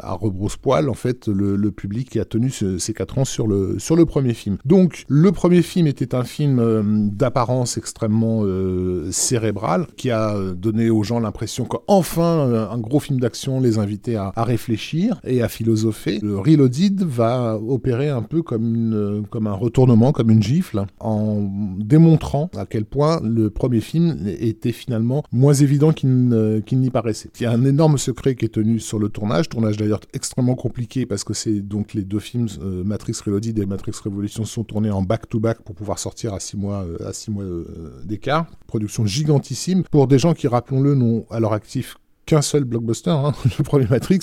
[0.00, 3.78] à rebrousse-poil en fait le, le, public qui a tenu ces quatre ans sur le,
[3.78, 4.58] sur le premier film.
[4.64, 10.90] Donc, le premier film était un film euh, d'apparence extrêmement euh, cérébrale, qui a donné
[10.90, 15.48] aux gens l'impression qu'enfin, un gros film d'action les invitait à, à, réfléchir et à
[15.48, 16.18] philosopher.
[16.22, 21.48] Le Reloaded va opérer un peu comme, une, comme un retournement, comme une gifle, en
[21.78, 27.30] démontrant à quel point le premier film était finalement moins évident qu'il n'y paraissait.
[27.38, 30.54] Il y a un énorme secret qui est tenu sur le tournage, tournage d'ailleurs extrêmement
[30.54, 34.64] compliqué parce que c'est donc les deux films, euh, Matrix Reloaded et Matrix Revolution, sont
[34.64, 38.46] tournés en back-to-back pour pouvoir sortir à six mois, euh, à six mois euh, d'écart.
[38.66, 41.96] Production gigantissime pour des gens qui, rappelons-le, n'ont à leur actif
[42.28, 43.10] qu'un seul blockbuster.
[43.10, 43.32] Hein.
[43.58, 44.20] Le premier Matrix,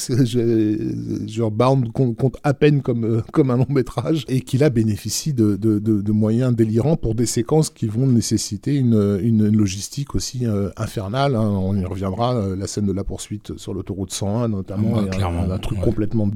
[1.27, 5.33] genre Bound compte à peine comme, euh, comme un long métrage et qui là bénéficie
[5.33, 10.45] de, de, de, moyens délirants pour des séquences qui vont nécessiter une, une logistique aussi
[10.45, 11.35] euh, infernale.
[11.35, 11.49] Hein.
[11.49, 15.49] On y reviendra, euh, la scène de la poursuite sur l'autoroute 101 notamment, ah, un,
[15.49, 16.29] un, truc complètement.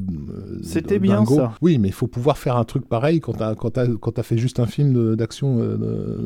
[0.64, 1.54] C'était bien ça.
[1.62, 4.18] Oui, mais il faut pouvoir faire un truc pareil quand tu as, quand as, quand
[4.18, 5.60] as fait juste un film d'action.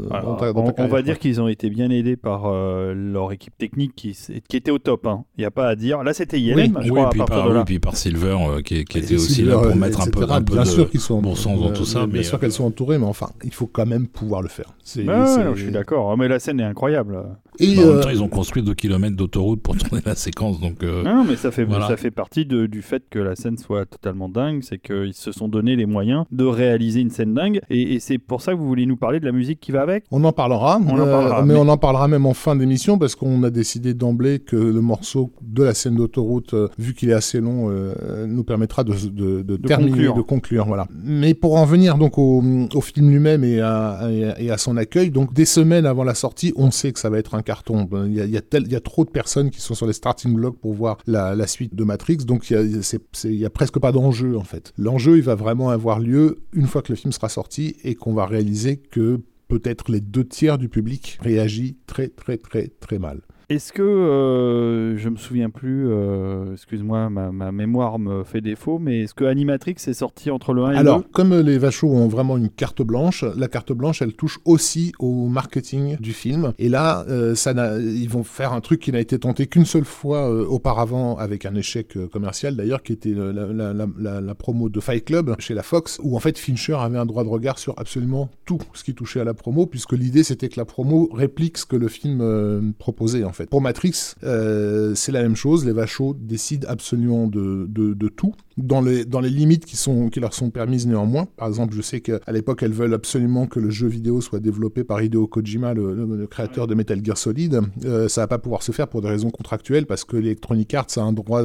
[0.10, 4.18] on, va dire qu'ils ont été bien aidés par leur équipe technique qui,
[4.48, 5.06] qui était au top.
[5.06, 5.26] Hein.
[5.36, 6.04] Il n'y a pas à dire.
[6.04, 9.00] Là, c'était ILM, oui, je crois, puis par, oui, puis par Silver, euh, qui, qui
[9.00, 11.34] était aussi là pour mettre un peu, un peu bien de sûr qu'ils sont, bon
[11.34, 12.06] sens dans tout ça.
[12.06, 14.76] Bien mais sûr qu'elles sont entourées, mais enfin, il faut quand même pouvoir le faire.
[14.86, 16.16] je suis d'accord.
[16.18, 17.24] Mais la scène est incroyable.
[17.60, 20.60] Et bah, en même temps, ils ont construit 2 km d'autoroute pour tourner la séquence.
[20.60, 23.58] Donc, euh, non, mais ça fait, ça fait partie de, du fait que la scène
[23.58, 24.62] soit totalement dingue.
[24.64, 27.62] C'est qu'ils se sont donné les moyens de réaliser une scène dingue.
[27.70, 30.06] Et, c'est pour ça que vous voulez nous parler de la musique qui va avec?
[30.12, 30.80] On en parlera.
[30.86, 33.50] On en parlera mais, mais, on en parlera même en fin d'émission parce qu'on a
[33.50, 37.70] décidé d'emblée que le morceau de la scène autoroute, euh, vu qu'il est assez long,
[37.70, 40.16] euh, nous permettra de, de, terminer, conclure.
[40.16, 40.66] de conclure.
[40.66, 40.88] Voilà.
[41.04, 42.44] Mais pour en venir donc au,
[42.74, 46.54] au film lui-même et à, et à, son accueil, donc des semaines avant la sortie,
[46.56, 47.88] on sait que ça va être un carton.
[48.06, 49.94] Il y a, il y a, y a trop de personnes qui sont sur les
[49.94, 53.92] starting blocks pour voir la, suite de Matrix, donc il y a, a presque pas
[53.92, 54.74] d'enjeu en fait.
[54.78, 58.14] L'enjeu, il va vraiment avoir lieu une fois que le film sera sorti et qu'on
[58.14, 63.22] va réaliser que peut-être les deux tiers du public réagit très très très très mal.
[63.54, 69.02] Est-ce que, euh, je me souviens plus, euh, excuse-moi, ma, mémoire me fait défaut, mais
[69.02, 71.88] est-ce que Animatrix est sorti entre le 1 et le 2 Alors, comme les Vachos
[71.88, 76.54] ont vraiment une carte blanche, la carte blanche, elle touche aussi au marketing du film.
[76.58, 79.86] Et là, euh, ça ils vont faire un truc qui n'a été tenté qu'une seule
[79.86, 84.70] fois euh, auparavant, avec un échec commercial d'ailleurs, qui était la, la, la, la, promo
[84.70, 87.60] de Fight Club chez la Fox, où en fait Fincher avait un droit de regard
[87.60, 91.08] sur absolument tout ce qui touchait à la promo, puisque l'idée c'était que la promo
[91.14, 93.43] réplique ce que le film proposait en fait.
[93.50, 95.66] Pour Matrix, euh, c'est la même chose.
[95.66, 100.34] Les Vachos décident absolument de, tout dans les, dans les limites qui, sont, qui leur
[100.34, 101.28] sont permises néanmoins.
[101.38, 104.84] Par exemple, je sais qu'à l'époque, elles veulent absolument que le jeu vidéo soit développé
[104.84, 107.62] par Hideo Kojima, le, créateur de Metal Gear Solid.
[107.86, 110.88] Euh, ça va pas pouvoir se faire pour des raisons contractuelles parce que Electronic Arts
[110.98, 111.44] a un droit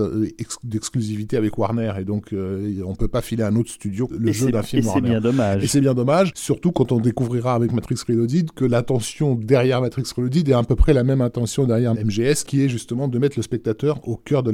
[0.63, 4.33] d'exclusivité avec Warner et donc euh, on peut pas filer à un autre studio le
[4.33, 5.65] jeu d'un film et c'est bien dommage.
[5.65, 10.05] Et c'est bien dommage, surtout quand on découvrira avec Matrix Reloaded que l'intention derrière Matrix
[10.17, 13.39] Reloaded est à peu près la même intention derrière MGS qui est justement de mettre
[13.39, 14.51] le spectateur au cœur de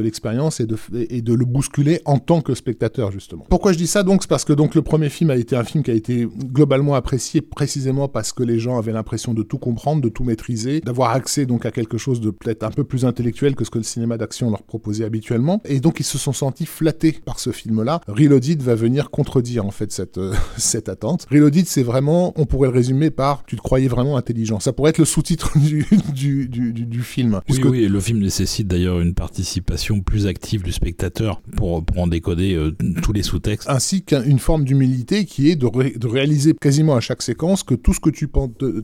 [0.00, 3.44] l'expérience de, de, et, de, et de le bousculer en tant que spectateur justement.
[3.48, 4.22] Pourquoi je dis ça donc?
[4.22, 6.94] C'est parce que donc le premier film a été un film qui a été globalement
[6.94, 11.10] apprécié précisément parce que les gens avaient l'impression de tout comprendre, de tout maîtriser, d'avoir
[11.10, 13.84] accès donc à quelque chose de peut-être un peu plus intellectuel que ce que le
[13.84, 18.00] cinéma d'action leur proposait habituellement, et donc ils se sont sentis flattés par ce film-là.
[18.08, 21.26] Reloaded va venir contredire en fait cette euh, cette attente.
[21.30, 24.60] Reloaded c'est vraiment, on pourrait le résumer par tu te croyais vraiment intelligent.
[24.60, 27.40] Ça pourrait être le sous-titre du, du, du, du, film.
[27.44, 27.64] Puisque...
[27.64, 32.06] Oui, oui, le film nécessite d'ailleurs une participation plus active du spectateur pour, pour en
[32.06, 33.68] décoder euh, tous les sous-textes.
[33.68, 35.68] Ainsi qu'une forme d'humilité qui est de,
[35.98, 38.28] de, réaliser quasiment à chaque séquence que tout ce que tu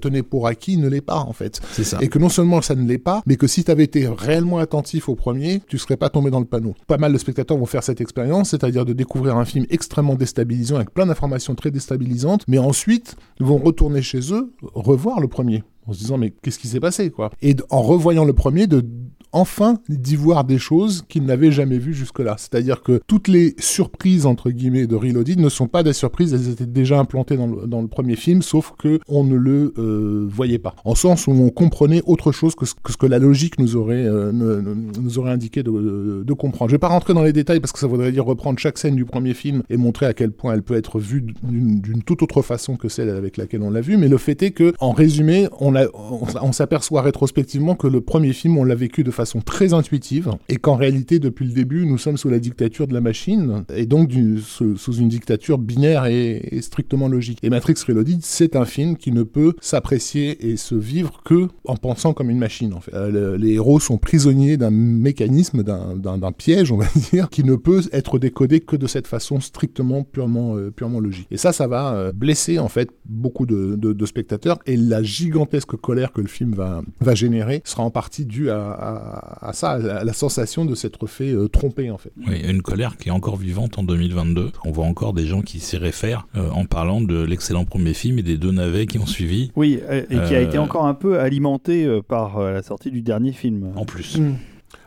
[0.00, 1.60] tenais pour acquis ne l'est pas en fait.
[1.72, 1.98] C'est ça.
[2.00, 4.58] Et que non seulement ça ne l'est pas, mais que si tu avais été réellement
[4.58, 6.74] attentif au premier, tu serais pas tombé dans le panneau.
[6.86, 10.76] Pas mal de spectateurs vont faire cette expérience, c'est-à-dire de découvrir un film extrêmement déstabilisant
[10.76, 15.92] avec plein d'informations très déstabilisantes, mais ensuite vont retourner chez eux, revoir le premier en
[15.92, 17.30] se disant mais qu'est-ce qui s'est passé quoi?
[17.42, 18.84] Et en revoyant le premier, de
[19.32, 22.36] enfin d'y voir des choses qu'ils n'avaient jamais vues jusque-là.
[22.38, 26.50] C'est-à-dire que toutes les surprises, entre guillemets, de Reloaded ne sont pas des surprises, elles
[26.50, 30.26] étaient déjà implantées dans le, dans le premier film, sauf que on ne le euh,
[30.28, 30.74] voyait pas.
[30.84, 34.32] En sens où on comprenait autre chose que ce que, la logique nous aurait, euh,
[34.32, 36.70] nous aurait indiqué de, de, comprendre.
[36.70, 38.96] Je vais pas rentrer dans les détails parce que ça voudrait dire reprendre chaque scène
[38.96, 42.42] du premier film et montrer à quel point elle peut être vue d'une toute autre
[42.42, 45.48] façon que celle avec laquelle on l'a vue, mais le fait est que, en résumé,
[45.60, 49.74] on, on, on s'aperçoit rétrospectivement que le premier film, on l'a vécu de façon très
[49.74, 53.64] intuitive et qu'en réalité, depuis le début, nous sommes sous la dictature de la machine
[53.74, 54.12] et donc
[54.42, 57.38] sous, une dictature binaire et, strictement logique.
[57.42, 61.76] Et Matrix Reloaded, c'est un film qui ne peut s'apprécier et se vivre que en
[61.76, 62.72] pensant comme une machine.
[62.74, 62.94] En fait.
[62.94, 67.82] Euh, les héros sont prisonniers d'un mécanisme, d'un piège, on va dire, qui ne peut
[67.92, 71.26] être décodé que de cette façon strictement purement, euh, purement logique.
[71.30, 76.12] Et ça, ça va euh, blesser en fait beaucoup de, spectateurs et la gigantesque colère
[76.12, 79.07] que le film va, va générer sera en partie due à,
[79.40, 82.12] à ça, à la sensation de s'être fait euh, tromper en fait.
[82.26, 84.52] Oui, une colère qui est encore vivante en 2022.
[84.64, 88.18] On voit encore des gens qui s'y réfèrent euh, en parlant de l'excellent premier film
[88.18, 89.50] et des deux navets qui ont suivi.
[89.56, 93.72] Oui, et qui a été encore un peu alimenté par la sortie du dernier film.
[93.76, 94.18] En plus.
[94.18, 94.34] Mmh.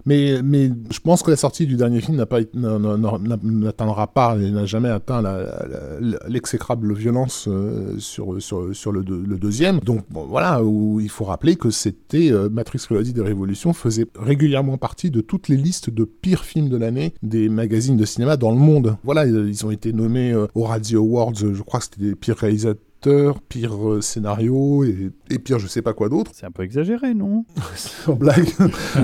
[0.05, 2.17] Mais, je pense que la sortie du dernier film
[2.53, 5.21] n'atteindra pas n'a jamais atteint
[6.27, 9.79] l'exécrable violence euh, sur, le, deuxième.
[9.79, 14.77] Donc voilà, où il faut rappeler que c'était euh, Matrix Reloaded de Révolution faisait régulièrement
[14.77, 18.51] partie de toutes les listes de pires films de l'année des magazines de cinéma dans
[18.51, 18.97] le monde.
[19.03, 22.37] Voilà, ils ont été nommés euh, aux Radio Awards, je crois que c'était des pires
[22.37, 22.81] réalisateurs
[23.49, 26.31] pire euh, scénario et, et, pire je sais pas quoi d'autre.
[26.33, 27.45] C'est un peu exagéré, non?
[27.75, 28.47] Sans blague.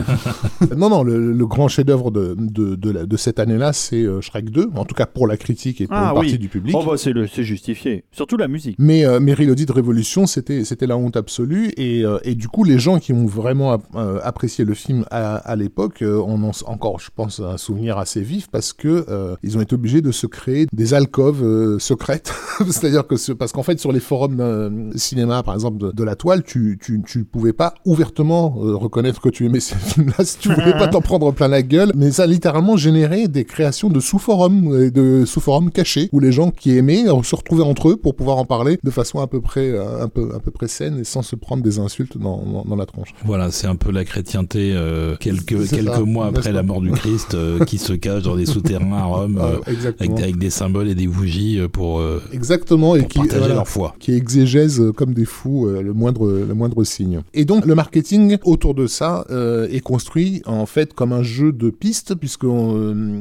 [0.77, 4.21] non, non, le, le grand chef-d'œuvre de, de, de, la, de, cette année-là, c'est euh,
[4.21, 6.75] Shrek 2, en tout cas pour la critique et pour ah, une partie du public.
[6.77, 8.75] Oh, bah, c'est justifié, surtout la musique.
[8.79, 12.79] Mais, euh, mais Reloaded Révolution, c'était la honte absolue et, euh, et du coup, les
[12.79, 13.77] gens qui ont vraiment
[14.23, 18.47] apprécié le film à, à l'époque en ont encore, je pense, un souvenir assez vif
[18.49, 19.05] parce que
[19.43, 22.33] ils ont été obligés de se créer des alcôves secrètes.
[22.65, 26.15] C'est-à-dire que parce qu'en fait, sur les forums euh, cinéma, par exemple, de, de, la
[26.15, 30.39] toile, tu, tu, tu pouvais pas ouvertement euh, reconnaître que tu aimais ces films-là si
[30.39, 31.93] tu voulais pas t'en prendre plein la gueule.
[31.95, 36.51] Mais ça a littéralement généré des créations de sous-forums, de sous-forums cachés, où les gens
[36.51, 39.69] qui aimaient se retrouvaient entre eux pour pouvoir en parler de façon à peu près,
[39.69, 42.65] euh, un peu, à peu près saine et sans se prendre des insultes dans, dans,
[42.65, 43.13] dans la tronche.
[43.25, 46.91] Voilà, c'est un peu la chrétienté euh, quelques, quelques ça, mois après la mort du
[46.91, 50.95] Christ euh, qui se cache dans des souterrains à Rome avec, avec, des symboles et
[50.95, 52.01] des bougies pour,
[52.33, 53.67] exactement, pour et qui, partager voilà, leur
[53.99, 57.21] qui exégèse comme des fous euh, le moindre le moindre signe.
[57.33, 61.51] Et donc le marketing autour de ça euh, est construit en fait comme un jeu
[61.51, 62.75] de pistes puisqu'on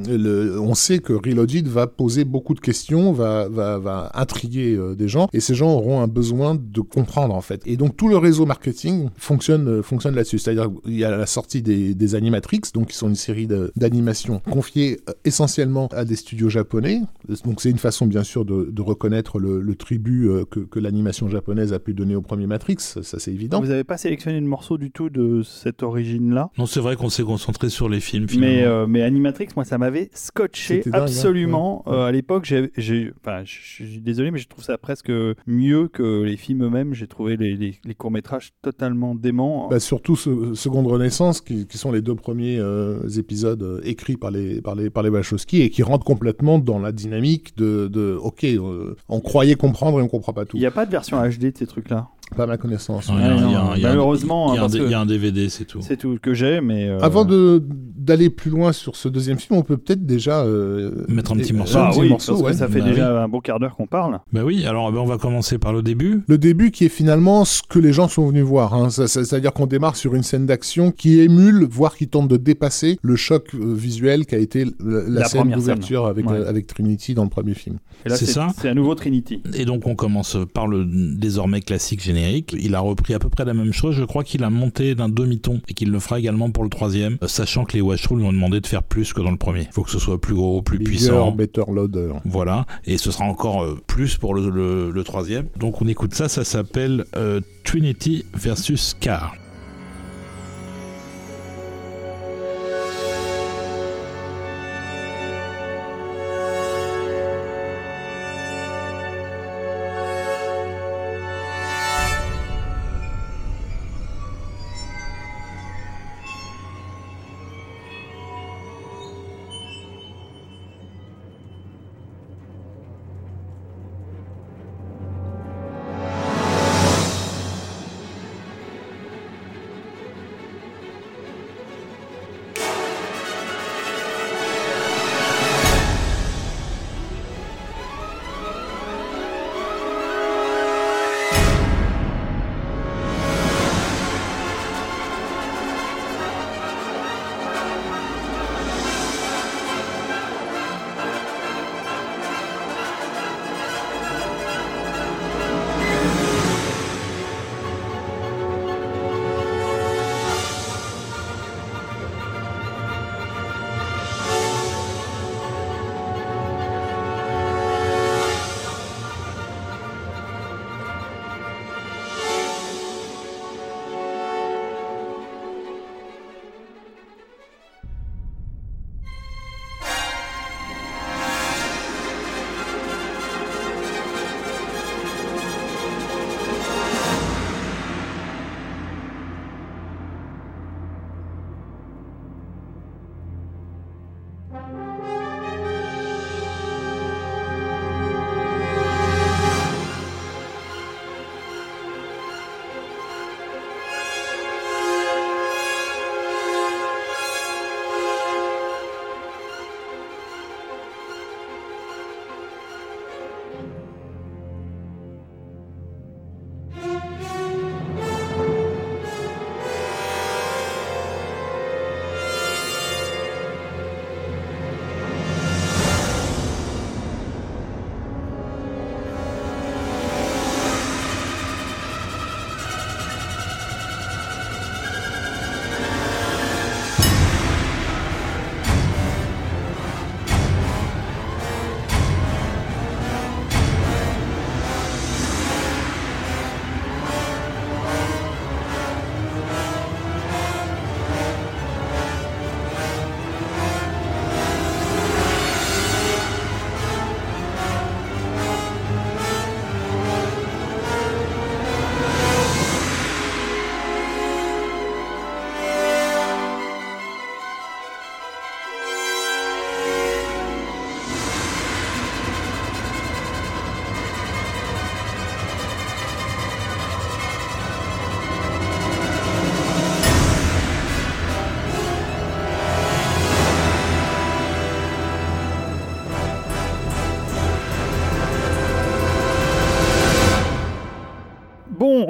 [0.09, 4.95] euh, on sait que Reloaded va poser beaucoup de questions, va va, va intriguer euh,
[4.95, 7.63] des gens et ces gens auront un besoin de comprendre en fait.
[7.67, 11.27] Et donc tout le réseau marketing fonctionne euh, fonctionne là-dessus, c'est-à-dire il y a la
[11.27, 16.17] sortie des, des Animatrix donc qui sont une série d'animations confiées euh, essentiellement à des
[16.17, 17.01] studios japonais.
[17.45, 21.29] Donc c'est une façon bien sûr de, de reconnaître le, le tribut que, que l'animation
[21.29, 23.61] japonaise a pu donner au premier Matrix, ça c'est évident.
[23.61, 26.51] Vous n'avez pas sélectionné de morceau du tout de cette origine-là?
[26.59, 28.27] Non, c'est vrai qu'on s'est concentré sur les films.
[28.39, 31.83] Mais, euh, mais Animatrix, moi, ça m'avait scotché dingue, absolument.
[31.87, 31.97] Hein, ouais.
[31.97, 35.13] euh, à l'époque, j'ai, enfin, je suis désolé, mais je trouve ça presque
[35.47, 36.95] mieux que les films eux-mêmes.
[36.95, 39.69] J'ai trouvé les, les, les courts-métrages totalement déments.
[39.69, 44.17] Bah, surtout ce, Seconde Renaissance, qui, qui, sont les deux premiers euh, épisodes euh, écrits
[44.17, 47.89] par les, par les, par les Wachowski et qui rentrent complètement dans la dynamique de,
[47.89, 50.51] de ok, euh, on croyait comprendre et on comprend pas.
[50.55, 53.11] Il n'y a pas de version HD de ces trucs-là pas à ma connaissance.
[53.11, 55.81] Malheureusement, il y, a, un DVD, c'est tout.
[55.81, 56.89] C'est tout que j'ai, mais.
[56.89, 56.99] Euh...
[57.01, 57.63] Avant de
[57.97, 61.53] d'aller plus loin sur ce deuxième film, on peut peut-être déjà euh, mettre un petit
[61.53, 61.79] morceau.
[61.79, 62.53] Ah, un petit oui, morceau, ouais.
[62.53, 63.19] ça fait bah déjà oui.
[63.19, 64.21] un bon quart d'heure qu'on parle.
[64.33, 66.23] Bah oui, alors bah, on va commencer par le début.
[66.29, 68.75] Le début qui est finalement ce que les gens sont venus voir.
[68.75, 68.91] Hein.
[68.91, 73.17] C'est-à-dire qu'on démarre sur une scène d'action qui émule, voire qui tente de dépasser le
[73.17, 76.37] choc euh, visuel qui a été la, la, la scène d'ouverture avec, ouais.
[76.37, 77.79] euh, avec Trinity dans le premier film.
[78.07, 78.49] C'est ça.
[78.57, 79.43] C'est à nouveau Trinity.
[79.55, 82.16] Et donc on commence par le désormais classique générique.
[82.53, 83.95] Il a repris à peu près la même chose.
[83.95, 87.19] Je crois qu'il a monté d'un demi-ton et qu'il le fera également pour le troisième,
[87.23, 89.63] euh, sachant que les Washroom lui ont demandé de faire plus que dans le premier.
[89.63, 91.33] Il faut que ce soit plus gros, plus Bigger, puissant.
[91.33, 92.13] better loader.
[92.25, 92.67] Voilà.
[92.85, 95.47] Et ce sera encore euh, plus pour le, le, le, troisième.
[95.59, 96.29] Donc on écoute ça.
[96.29, 99.35] Ça s'appelle euh, Trinity versus Car.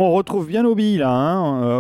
[0.01, 1.76] On retrouve bien Obi là, hein, euh,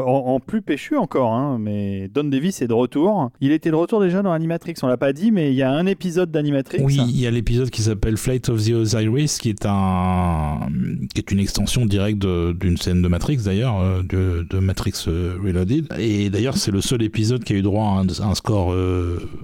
[0.47, 3.31] plus péchu encore, hein, mais Don Davis est de retour.
[3.40, 5.70] Il était de retour déjà dans Animatrix, on l'a pas dit, mais il y a
[5.70, 6.82] un épisode d'Animatrix.
[6.82, 10.68] Oui, il y a l'épisode qui s'appelle Flight of the Osiris, qui est un,
[11.14, 15.89] qui est une extension directe d'une scène de Matrix d'ailleurs, euh, de, Matrix euh, Reloaded.
[15.98, 18.74] Et d'ailleurs, c'est le seul épisode qui a eu droit à un, score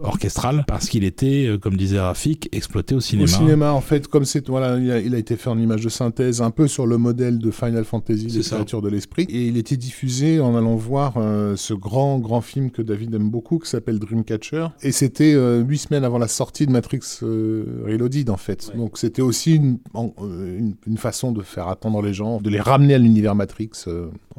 [0.02, 3.24] orchestral parce qu'il était, comme disait Rafik, exploité au cinéma.
[3.24, 6.42] Au cinéma, en fait, comme c'est voilà, il a, été fait en image de synthèse,
[6.42, 8.28] un peu sur le modèle de Final Fantasy.
[8.30, 9.24] C'est ça de l'esprit.
[9.28, 13.30] Et il était diffusé en allant voir euh, ce grand, grand film que David aime
[13.30, 14.68] beaucoup, qui s'appelle Dreamcatcher.
[14.82, 18.72] Et c'était euh, huit semaines avant la sortie de Matrix euh, Reloaded, en fait.
[18.76, 22.98] Donc c'était aussi une, une, façon de faire attendre les gens, de les ramener à
[22.98, 23.70] l'univers Matrix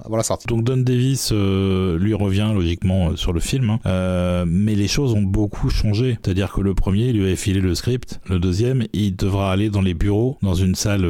[0.03, 0.47] avant la sortie.
[0.47, 4.45] Donc Don Davis lui revient logiquement sur le film, hein.
[4.47, 6.17] mais les choses ont beaucoup changé.
[6.23, 8.21] C'est-à-dire que le premier, il lui avait filé le script.
[8.29, 11.05] Le deuxième, il devra aller dans les bureaux, dans une salle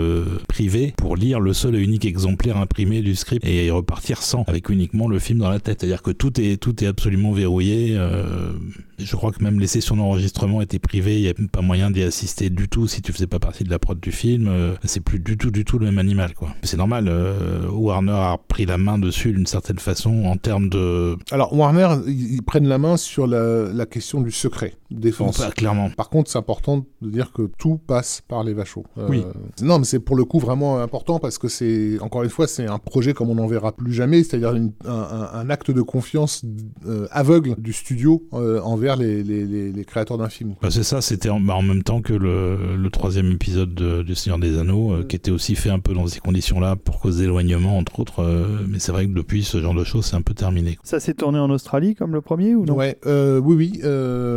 [0.48, 4.70] privée, pour lire le seul et unique exemplaire imprimé du script et repartir sans, avec
[4.70, 5.82] uniquement le film dans la tête.
[5.82, 7.96] C'est-à-dire que tout est, tout est absolument verrouillé.
[7.98, 8.54] Euh,
[9.00, 12.04] je crois que même les sessions d'enregistrement étaient privées, il n'y avait pas moyen d'y
[12.04, 14.48] assister du tout si tu faisais pas partie de la prod du film.
[14.48, 16.50] Euh, c'est plus du tout, du tout le même animal, quoi.
[16.64, 21.18] C'est normal, euh, Warner a pris la main dessus d'une certaine façon en termes de.
[21.32, 25.40] Alors, Warner, ils prennent la main sur la, la question du secret, défense.
[25.40, 25.90] Pas, clairement.
[25.92, 28.86] Par contre, c'est important de dire que tout passe par les vachos.
[29.10, 29.24] oui.
[29.62, 32.68] Non, mais c'est pour le coup vraiment important parce que c'est, encore une fois, c'est
[32.68, 34.54] un projet comme on n'en verra plus jamais, c'est-à-dire
[34.86, 36.44] un, acte de confiance
[36.86, 40.56] euh, aveugle du studio euh, envers les, les, créateurs d'un film.
[40.62, 44.04] Bah, c'est ça, c'était en, bah, en, même temps que le, le troisième épisode de,
[44.04, 47.00] du Seigneur des Anneaux, euh, qui était aussi fait un peu dans ces conditions-là pour
[47.00, 48.24] cause d'éloignement, entre autres.
[48.68, 50.78] mais c'est vrai que depuis, ce genre de choses, c'est un peu terminé.
[50.84, 52.76] Ça s'est tourné en Australie comme le premier ou non?
[52.76, 53.82] Ouais, oui, oui.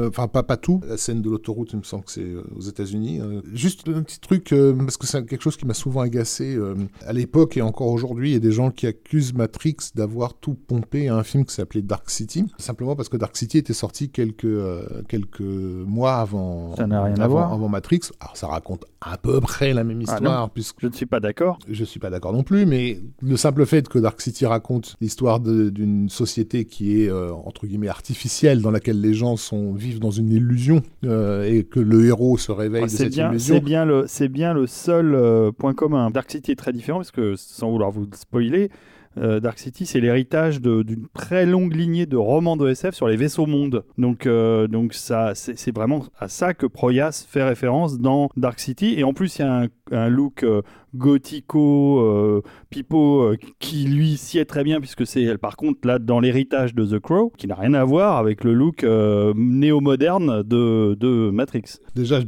[0.08, 0.80] Enfin, pas, pas tout.
[0.88, 2.26] La scène de l'autoroute, il me semble que c'est
[2.56, 3.20] aux États-Unis.
[3.52, 6.58] juste un petit truc, parce que c'est quelque chose qui m'a souvent agacé
[7.06, 8.30] à l'époque et encore aujourd'hui.
[8.30, 10.75] Il y a des gens qui accuse Matrix d'avoir tout pompé
[11.08, 14.44] à un film qui s'appelait Dark City, simplement parce que Dark City était sorti quelques,
[14.44, 17.52] euh, quelques mois avant, ça n'a rien à voir.
[17.52, 18.00] avant Matrix.
[18.20, 20.50] Alors ça raconte à peu près la même ah histoire.
[20.50, 21.58] puisque je ne suis pas d'accord.
[21.68, 24.96] Je ne suis pas d'accord non plus, mais le simple fait que Dark City raconte
[25.00, 30.00] l'histoire d'une société qui est, euh, entre guillemets, artificielle, dans laquelle les gens sont, vivent
[30.00, 33.54] dans une illusion, euh, et que le héros se réveille de cette illusion.
[33.56, 36.10] C'est bien, le, bien le seul point commun.
[36.10, 38.70] Dark City est très différent, parce que, sans vouloir vous spoiler,
[39.18, 43.16] euh, Dark City, c'est l'héritage d'une très longue lignée de romans de SF sur les
[43.16, 43.84] vaisseaux mondes.
[43.98, 48.94] Donc, euh, donc ça, c'est vraiment à ça que Proyas fait référence dans Dark City.
[48.96, 50.62] Et en plus, il y a un, un look euh,
[50.94, 56.20] gothico, euh, pipo, euh, qui lui sied très bien, puisque c'est par contre là dans
[56.20, 61.30] l'héritage de The Crow, qui n'a rien à voir avec le look néo-moderne de, de,
[61.30, 61.78] Matrix.
[61.94, 62.20] Déjà,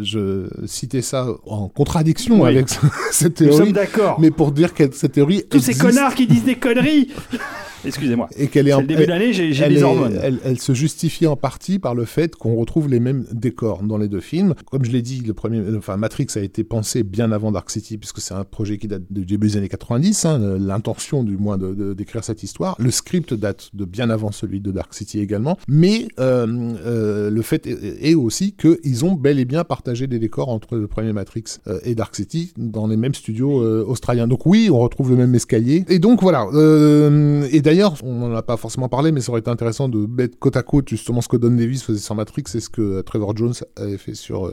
[0.00, 2.68] je, citais ça en contradiction avec
[3.10, 3.58] cette théorie.
[3.58, 4.20] Nous sommes d'accord.
[4.20, 5.44] Mais pour dire que cette théorie.
[5.48, 7.08] Tous ces connards qui disent des conneries
[7.88, 8.28] Excusez-moi.
[8.36, 10.18] Et qu'elle est, C'est en- le début d'année, j'ai des est- hormones.
[10.22, 13.98] elle- elle se justifie en partie par le fait qu'on retrouve les mêmes décors dans
[13.98, 14.54] les deux films.
[14.70, 17.98] Comme je l'ai dit, le premier, enfin Matrix a été pensé bien avant Dark City
[17.98, 20.24] puisque c'est un projet qui date du début des années 90.
[20.24, 22.76] hein, L'intention, du moins, de- de- d'écrire cette histoire.
[22.78, 25.56] Le script date de bien avant celui de Dark City également.
[25.68, 26.46] Mais euh,
[26.84, 30.76] euh, le fait est, est aussi qu'ils ont bel et bien partagé des décors entre
[30.76, 34.26] le premier Matrix euh, et Dark City dans les mêmes studios euh, australiens.
[34.28, 35.84] Donc oui, on retrouve le même escalier.
[35.88, 36.46] Et donc voilà.
[36.54, 40.06] euh, et d'ailleurs, on n'en a pas forcément parlé, mais ça aurait été intéressant de
[40.06, 43.00] mettre côte à côte justement ce que Don Davis faisait sur Matrix et ce que
[43.02, 44.52] Trevor Jones avait fait sur, euh,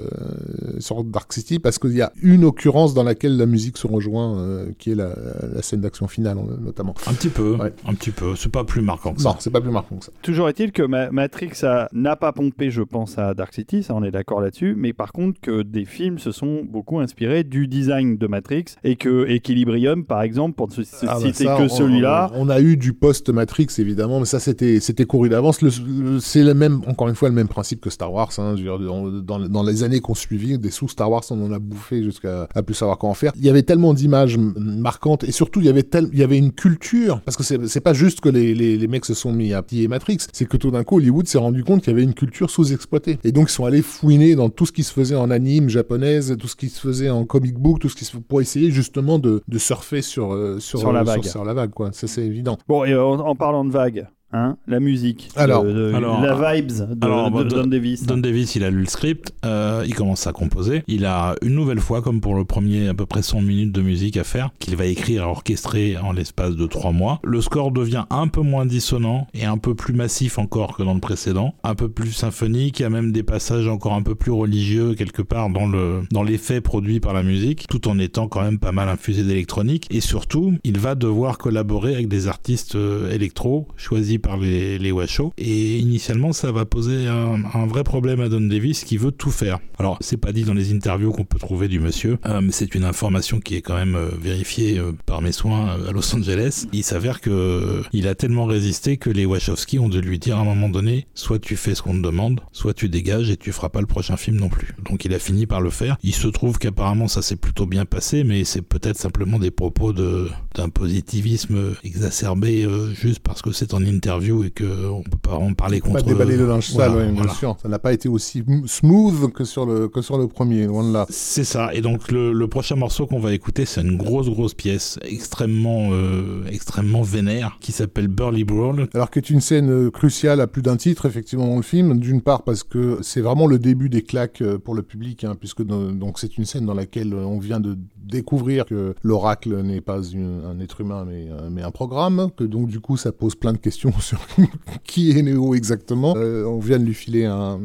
[0.79, 4.37] sur Dark City, parce qu'il y a une occurrence dans laquelle la musique se rejoint,
[4.39, 5.09] euh, qui est la,
[5.53, 6.93] la scène d'action finale en- notamment.
[7.07, 7.73] Un petit peu, Ouais.
[7.87, 8.35] un petit peu.
[8.35, 9.29] C'est pas plus marquant que ça.
[9.29, 10.11] Non, c'est pas plus marquant que ça.
[10.21, 11.51] Toujours est-il que Ma- Matrix
[11.93, 15.11] n'a pas pompé, je pense, à Dark City, ça on est d'accord là-dessus, mais par
[15.11, 20.05] contre que des films se sont beaucoup inspirés du design de Matrix et que Equilibrium,
[20.05, 22.93] par exemple, pour ne Ah bah citer ça, que celui-là, On, on a eu du
[23.05, 25.61] post-Matrix, évidemment, mais ça, c'était c'était couru d'avance.
[25.61, 28.31] Le- le- C'est le même, encore une fois, le même principe que Star Wars.
[28.39, 28.55] hein.
[28.55, 32.47] Dire, dans, dans- les années qu'on suivi, des sous-Star Wars, on en a bouffé jusqu'à
[32.55, 33.31] à plus savoir quoi en faire.
[33.35, 36.37] Il y avait tellement d'images marquantes, et surtout, il y avait, tel, il y avait
[36.37, 39.53] une culture, parce que c'est pas juste que les, les, les mecs se sont mis
[39.53, 42.03] à piller Matrix, c'est que tout d'un coup, Hollywood s'est rendu compte qu'il y avait
[42.03, 43.19] une culture sous-exploitée.
[43.23, 46.35] Et donc, ils sont allés fouiner dans tout ce qui se faisait en anime japonaise,
[46.39, 49.19] tout ce qui se faisait en comic book, tout ce qui se pour essayer justement
[49.19, 51.23] de, de surfer sur, euh, sur, Sur la euh, vague.
[51.23, 51.91] sur la vague, quoi.
[51.91, 52.57] Ça, c'est évident.
[52.67, 56.53] Bon, et en, en parlant de vague, hein, la musique, Alors, de- de- alors, la
[56.53, 58.05] vibes de, alors, de Don Davis.
[58.05, 60.83] Don Davis, il a lu le script, euh, il commence à composer.
[60.87, 63.81] Il a une nouvelle fois, comme pour le premier, à peu près 100 minutes de
[63.81, 67.19] musique à faire, qu'il va écrire et orchestrer en l'espace de 3 mois.
[67.23, 70.93] Le score devient un peu moins dissonant et un peu plus massif encore que dans
[70.93, 74.15] le précédent, un peu plus symphonique, il y a même des passages encore un peu
[74.15, 78.27] plus religieux quelque part dans le dans l'effet produit par la musique, tout en étant
[78.27, 79.87] quand même pas mal infusé d'électronique.
[79.91, 84.91] Et surtout, il va devoir collaborer avec des artistes euh, électro choisis par les, les.
[85.37, 89.59] Et initialement, ça va poser un, vrai problème à Don Davis qui veut tout faire.
[89.77, 92.73] Alors, c'est pas dit dans les interviews qu'on peut trouver du monsieur, euh, mais c'est
[92.75, 96.65] une information qui est quand même euh, vérifiée euh, par mes soins à Los Angeles.
[96.71, 100.41] Il s'avère que il a tellement résisté que les Wachowski ont de lui dire à
[100.41, 103.51] un moment donné, soit tu fais ce qu'on te demande, soit tu dégages et tu
[103.51, 104.75] feras pas le prochain film non plus.
[104.89, 105.97] Donc il a fini par le faire.
[106.03, 109.93] Il se trouve qu'apparemment ça s'est plutôt bien passé, mais c'est peut-être simplement des propos
[109.93, 115.53] d'un positivisme exacerbé juste parce que c'est en interview et que on peut pas en
[115.53, 116.05] parler Pas contre.
[116.05, 117.33] déballer le linge voilà, sale, ouais, bien voilà.
[117.33, 117.57] sûr.
[117.61, 120.93] Ça n'a pas été aussi smooth que sur le, que sur le premier, loin de
[120.93, 121.05] là.
[121.09, 121.73] C'est ça.
[121.73, 125.89] Et donc le, le prochain morceau qu'on va écouter, c'est une grosse grosse pièce extrêmement
[125.91, 128.87] euh, extrêmement vénère qui s'appelle Burly Brawl.
[128.93, 131.99] Alors qui est une scène euh, cruciale à plus d'un titre, effectivement, dans le film.
[131.99, 135.35] D'une part parce que c'est vraiment le début des claques euh, pour le public, hein,
[135.39, 139.61] puisque dans- donc c'est une scène dans laquelle euh, on vient de découvrir que l'oracle
[139.63, 143.11] n'est pas une- un être humain, mais, mais un programme, que donc du coup ça
[143.11, 144.19] pose plein de questions sur
[144.83, 146.13] qui est Neo exactement.
[146.17, 147.59] Euh, on vient de lui filer un,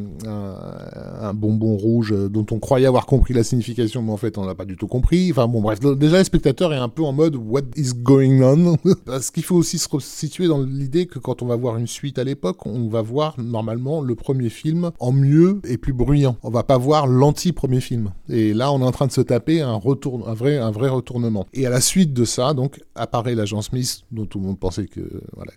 [1.33, 4.65] bonbon rouge dont on croyait avoir compris la signification, mais en fait on l'a pas
[4.65, 5.31] du tout compris.
[5.31, 8.77] Enfin bon bref, déjà le spectateur est un peu en mode What is going on?
[9.05, 12.19] Parce qu'il faut aussi se situer dans l'idée que quand on va voir une suite
[12.19, 16.37] à l'époque, on va voir normalement le premier film en mieux et plus bruyant.
[16.43, 18.11] On va pas voir l'anti-premier film.
[18.29, 20.89] Et là, on est en train de se taper un retour, un vrai, un vrai
[20.89, 21.45] retournement.
[21.53, 24.87] Et à la suite de ça, donc, apparaît l'agent Smith, dont tout le monde pensait
[24.87, 25.01] que,
[25.35, 25.51] voilà,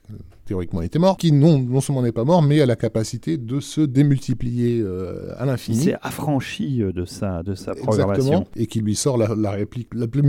[0.44, 3.36] théoriquement il était mort, qui non, non seulement n'est pas mort, mais a la capacité
[3.38, 5.76] de se démultiplier euh, à Il l'infini.
[5.84, 8.24] s'est affranchi euh, de sa, de sa programmation.
[8.24, 10.22] Exactement, et qui lui sort la, la réplique la plus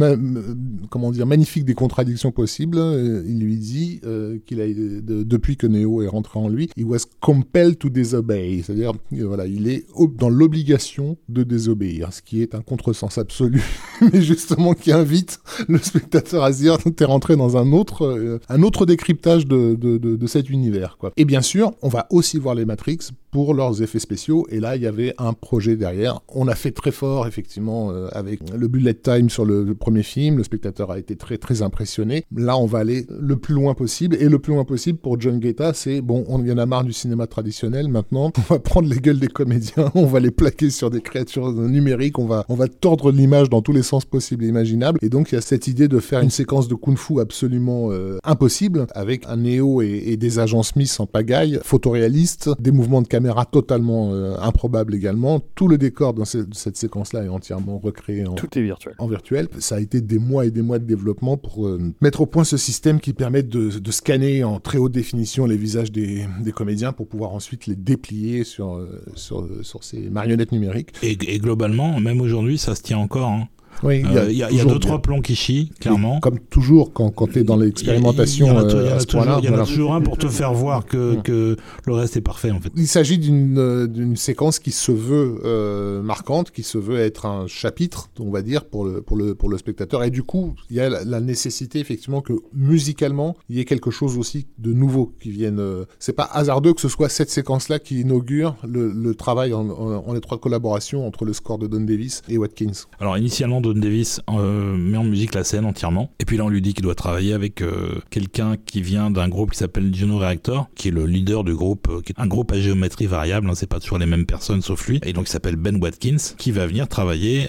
[0.89, 2.77] comment dire magnifique des contradictions possibles.
[2.77, 6.69] Euh, il lui dit euh, qu'il a de- depuis que Neo est rentré en lui,
[6.75, 9.85] il was compelled to disobey, c'est-à-dire voilà, il est
[10.17, 13.61] dans l'obligation de désobéir, ce qui est un contresens absolu,
[14.13, 18.39] mais justement qui invite le spectateur à se dire t'es rentré dans un autre euh,
[18.49, 21.11] un autre décryptage de, de, de, de cet univers quoi.
[21.17, 22.99] Et bien sûr, on va aussi voir les Matrix
[23.35, 24.47] pour leurs effets spéciaux.
[24.49, 26.21] Et là, il y avait un projet derrière.
[26.29, 30.37] On a fait très fort, effectivement, euh, avec le bullet time sur le, premier film.
[30.37, 32.23] Le spectateur a été très, très impressionné.
[32.33, 34.15] Là, on va aller le plus loin possible.
[34.21, 36.85] Et le plus loin possible pour John Guetta, c'est bon, on y en a marre
[36.85, 37.89] du cinéma traditionnel.
[37.89, 41.51] Maintenant, on va prendre les gueules des comédiens, on va les plaquer sur des créatures
[41.51, 44.97] numériques, on va, on va tordre l'image dans tous les sens possibles et imaginables.
[45.01, 48.17] Et donc, il y a cette idée de faire une séquence de kung-fu absolument euh,
[48.23, 53.07] impossible avec un Neo et, et des agents Smith en pagaille, photoréalistes, des mouvements de
[53.07, 55.39] caméra totalement euh, improbables également.
[55.55, 58.95] Tout le décor dans ce- cette séquence-là est entièrement recréé en, Tout est virtuel.
[58.97, 59.47] en virtuel.
[59.59, 62.43] Ça a été des mois et des mois de développement pour euh, mettre au point
[62.43, 66.51] ce système qui permet de, de scanner en très haute définition les visages des, des
[66.51, 70.91] comédiens pour pouvoir ensuite les déplier sur, euh, sur, sur ces marionnettes numériques.
[71.03, 73.29] Et, et globalement, même aujourd'hui, ça se tient encore.
[73.29, 73.47] hein.
[73.83, 76.19] Oui, il y a, y a, deux, trois plans qui chient, clairement.
[76.19, 80.17] comme toujours, quand, quand tu es dans l'expérimentation, il y, en a, toujours, un pour
[80.17, 82.71] te faire voir que, que le reste est parfait, en fait.
[82.75, 88.09] Il s'agit d'une séquence qui se veut euh, marquante, qui se veut être un chapitre,
[88.19, 90.03] on va dire, pour le, pour le, pour le spectateur.
[90.03, 93.91] Et du coup, il y a la, nécessité, effectivement, que musicalement, il y ait quelque
[93.91, 95.59] chose aussi de nouveau qui vienne.
[95.59, 99.67] Euh, c'est pas hasardeux que ce soit cette séquence-là qui inaugure le, le travail en,
[99.69, 102.85] en, étroite collaboration entre le score de Don Davis et Watkins.
[102.99, 106.11] Alors, initialement, Don Davis euh, met en musique la scène entièrement.
[106.19, 109.29] Et puis là, on lui dit qu'il doit travailler avec euh, quelqu'un qui vient d'un
[109.29, 112.51] groupe qui s'appelle Juno Reactor, qui est le leader du groupe, qui est un groupe
[112.51, 113.49] à géométrie variable.
[113.49, 114.99] Hein, c'est pas toujours les mêmes personnes sauf lui.
[115.03, 117.47] Et donc, il s'appelle Ben Watkins, qui va venir travailler.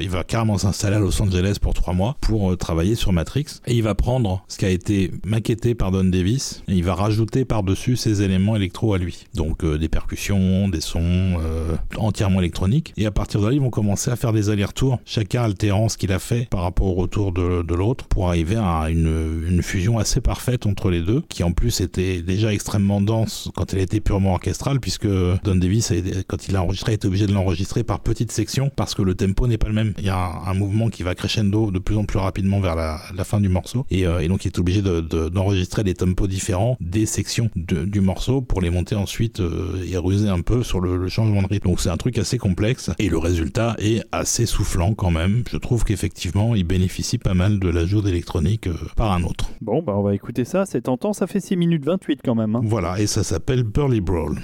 [0.00, 3.46] il va carrément s'installer à Los Angeles pour trois mois pour travailler sur Matrix.
[3.66, 6.94] Et il va prendre ce qui a été maquetté par Don Davis et il va
[6.94, 9.24] rajouter par-dessus ses éléments électro à lui.
[9.34, 12.92] Donc euh, des percussions, des sons euh, entièrement électroniques.
[12.96, 15.96] Et à partir de là, ils vont commencer à faire des allers-retours, chacun altérant ce
[15.96, 19.62] qu'il a fait par rapport au retour de, de l'autre pour arriver à une, une,
[19.62, 23.80] fusion assez parfaite entre les deux, qui en plus était déjà extrêmement dense quand elle
[23.80, 25.92] était purement orchestrale, puisque Don Davis,
[26.26, 29.46] quand il a enregistré, était obligé de l'enregistrer par petites sections parce que le tempo
[29.46, 29.94] n'est pas le même.
[29.98, 33.00] Il y a un, mouvement qui va crescendo de plus en plus rapidement vers la,
[33.14, 33.86] la fin du morceau.
[33.90, 38.00] Et, euh, et, donc il est obligé d'enregistrer de, des tempos différents des sections du
[38.00, 41.68] morceau pour les monter ensuite euh, et ruser un peu sur le, changement de rythme.
[41.68, 45.44] Donc c'est un truc assez complexe et le résultat est assez soufflant quand même.
[45.50, 49.50] Je trouve qu'effectivement il bénéficie pas mal de l'ajout d'électronique euh, par un autre.
[49.62, 52.56] Bon bah on va écouter ça, c'est tentant, ça fait 6 minutes 28 quand même.
[52.56, 52.60] Hein.
[52.64, 54.40] Voilà et ça s'appelle Burly Brawl.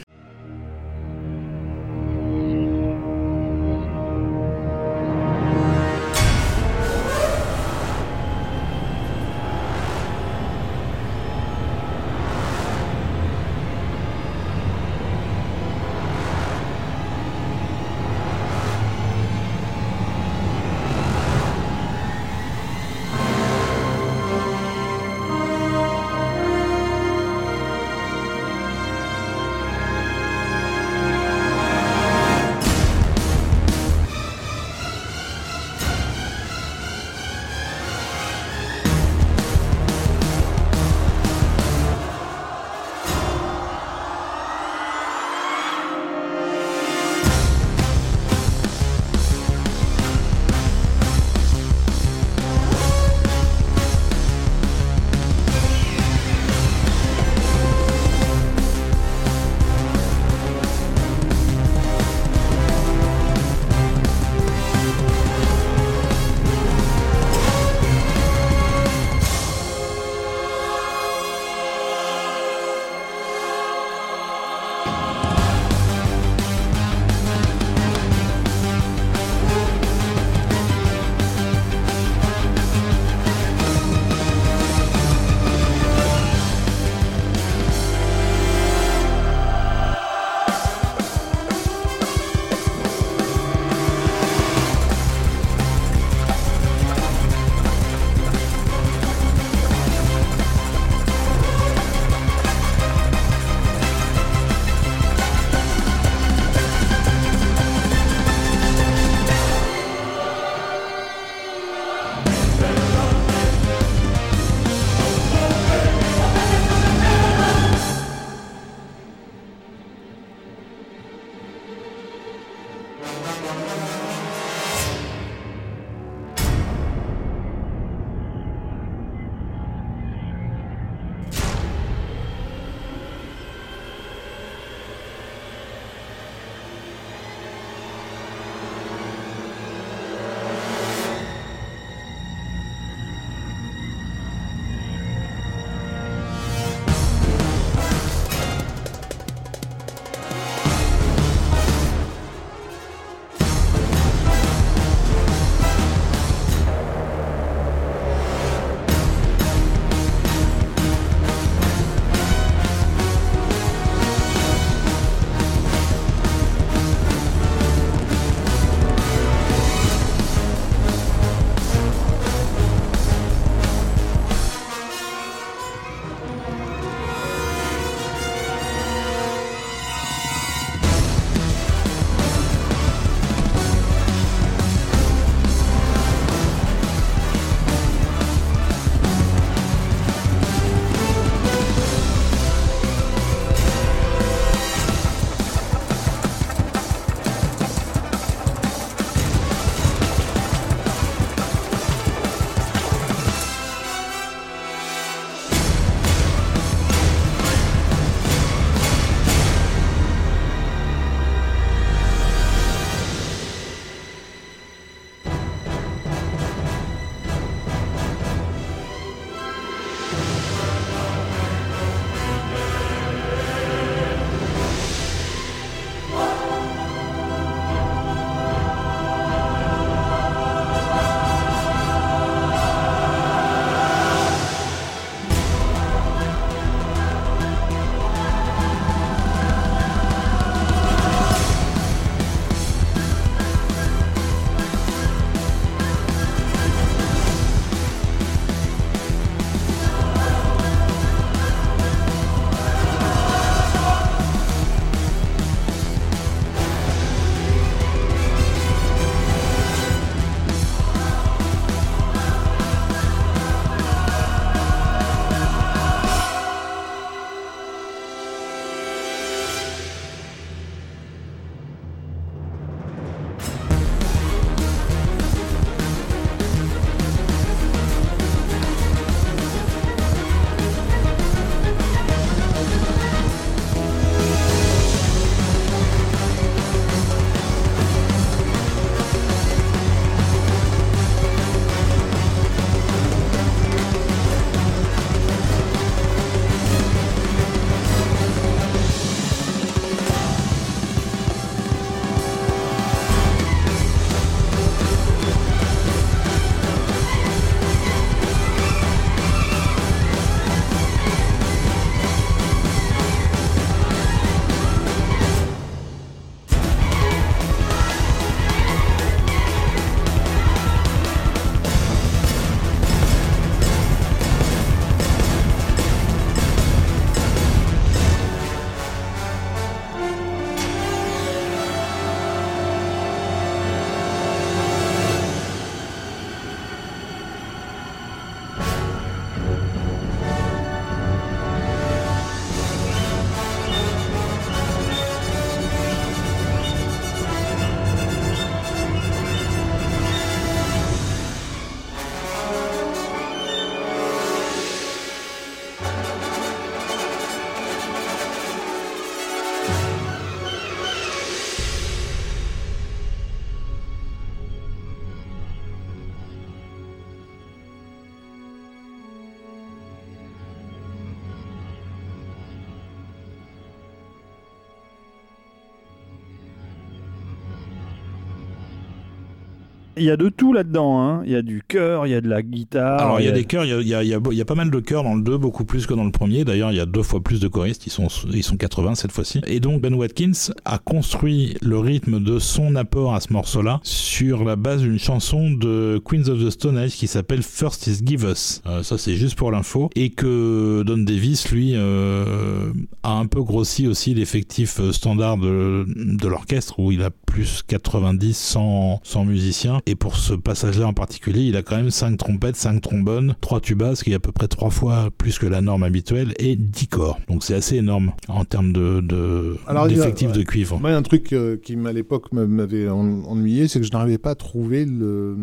[380.04, 381.00] Y a de tout là-dedans.
[381.00, 381.22] Hein.
[381.26, 383.00] Il y a du chœur, il y a de la guitare.
[383.00, 384.20] Alors il y a des chœurs, il y a, il y a- il y a-
[384.30, 386.10] il y a pas mal de chœurs dans le 2, beaucoup plus que dans le
[386.12, 386.44] premier.
[386.44, 389.12] D'ailleurs, il y a deux fois plus de choristes, ils sont, ils sont 80 cette
[389.12, 389.40] fois-ci.
[389.46, 390.32] Et donc Ben Watkins
[390.64, 395.50] a construit le rythme de son apport à ce morceau-là sur la base d'une chanson
[395.50, 398.62] de Queens of the Stone Age qui s'appelle First is Give Us.
[398.66, 399.90] Euh, ça c'est juste pour l'info.
[399.96, 402.72] Et que Don Davis, lui, euh,
[403.02, 407.62] a un peu grossi aussi l'effectif euh, standard de, de l'orchestre où il a plus
[407.66, 409.80] 90, 100, 100 musiciens.
[409.86, 413.60] Et pour ce passage-là en particulier, il a quand même 5 trompettes, 5 trombones, 3
[413.60, 416.56] tubas, ce qui est à peu près 3 fois plus que la norme habituelle, et
[416.56, 417.18] 10 corps.
[417.28, 420.78] Donc c'est assez énorme en termes de, de, Alors, il y a- d'effectifs de cuivre.
[420.80, 424.30] Moi, un truc euh, qui à l'époque m'avait en- ennuyé, c'est que je n'arrivais pas
[424.30, 425.36] à trouver le,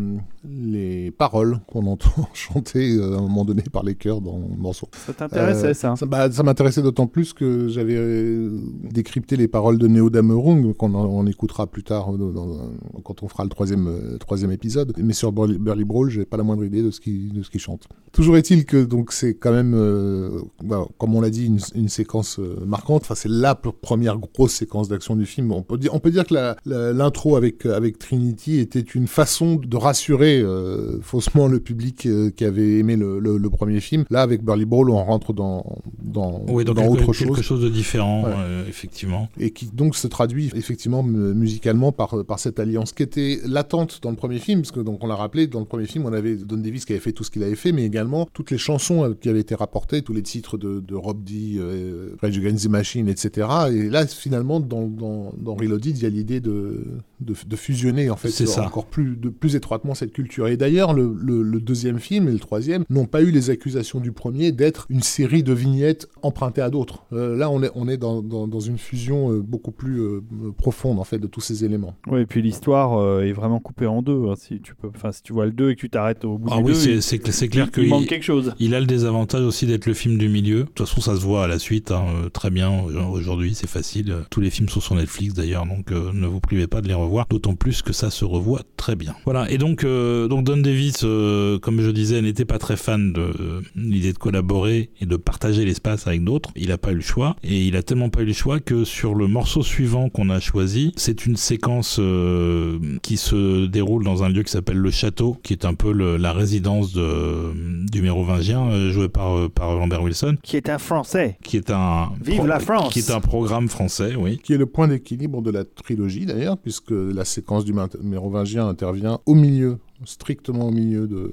[0.44, 4.56] les paroles qu'on entend chanter euh, à un moment donné par les chœurs dans le
[4.60, 4.88] morceau.
[5.06, 8.48] Ça t'intéressait, Euh, ça Ça, bah, ça m'intéressait d'autant plus que j'avais
[8.90, 12.70] décrypté les paroles de Neo Damerung, qu'on en- on écoutera plus tard dans- dans-
[13.04, 14.92] quand on fera le troisième, euh, troisième épisode.
[14.98, 17.86] Mais sur Burly, Burly Brawl, j'ai pas la moindre idée de ce qu'il qu'il chante.
[18.12, 20.30] Toujours est-il que donc c'est quand même, euh,
[20.62, 23.02] bah, comme on l'a dit, une, une séquence euh, marquante.
[23.02, 25.52] Enfin, c'est la première grosse séquence d'action du film.
[25.52, 26.34] On peut dire, on peut dire que
[26.66, 32.78] l'intro avec avec Trinity était une façon de rassurer euh, faussement le public qui avait
[32.78, 34.04] aimé le, le- le premier film.
[34.10, 35.64] Là, avec Burly Brawl, on rentre dans
[36.02, 38.64] dans, Oui, dans quelque, autre quelque chose chose de différent, Ouais.
[38.68, 39.28] effectivement.
[39.38, 44.00] et qui donc se traduit effectivement mu- musicalement par, par cette alliance qui était latente
[44.02, 46.12] dans le premier film, parce que donc on l'a rappelé, dans le premier film on
[46.12, 48.58] avait Don Davis qui avait fait tout ce qu'il avait fait, mais également toutes les
[48.58, 52.38] chansons euh, qui avaient été rapportées, tous les titres de, de Rob D, euh, Rage
[52.38, 53.48] Against the Machine, etc.
[53.72, 56.84] Et là finalement dans, dans, dans Reloaded il y a l'idée de,
[57.22, 58.64] de, de fusionner en fait ça.
[58.64, 60.48] encore plus, de, plus étroitement cette culture.
[60.48, 64.00] Et d'ailleurs le, le- le deuxième film et le troisième n'ont pas eu les accusations
[64.00, 67.04] du premier d'être une série de vignettes empruntées à d'autres.
[67.12, 70.20] Euh, là on est, on est dans, dans, dans une fusion euh, beaucoup plus euh,
[70.56, 71.94] profonde en fait de tous ces éléments.
[72.08, 74.28] Oui, et puis l'histoire est vraiment coupée en deux.
[74.28, 74.88] hein, si, tu peux...
[74.94, 76.72] enfin, si tu vois le 2 et que tu t'arrêtes au bout Ah du oui,
[76.72, 78.54] 2, c'est- clair il qu'il manque quelque chose.
[78.58, 80.60] Il a le désavantage aussi d'être le film du milieu.
[80.60, 82.70] De toute façon, ça se voit à la suite, hein, très bien.
[83.10, 84.14] Aujourd'hui, c'est facile.
[84.30, 86.94] Tous les films sont sur Netflix d'ailleurs, donc euh, ne vous privez pas de les
[86.94, 87.11] revoir.
[87.30, 89.14] D'autant plus que ça se revoit très bien.
[89.24, 89.50] Voilà.
[89.50, 93.20] Et donc, euh, donc Don Davis, euh, comme je disais, n'était pas très fan de
[93.20, 96.50] euh, l'idée de collaborer et de partager l'espace avec d'autres.
[96.56, 98.84] Il n'a pas eu le choix, et il a tellement pas eu le choix que
[98.84, 104.22] sur le morceau suivant qu'on a choisi, c'est une séquence euh, qui se déroule dans
[104.24, 107.52] un lieu qui s'appelle le Château, qui est un peu le- la résidence de,
[107.90, 111.38] du mérovingien, euh, joué par, euh, par Lambert Wilson, Qui est un Français.
[111.42, 114.38] qui est un Vive la France qui est un programme français, oui.
[114.42, 118.68] Qui est le point d'équilibre de la trilogie d'ailleurs, puisque la séquence du Mé- mérovingien
[118.68, 121.32] intervient au milieu strictement au milieu de,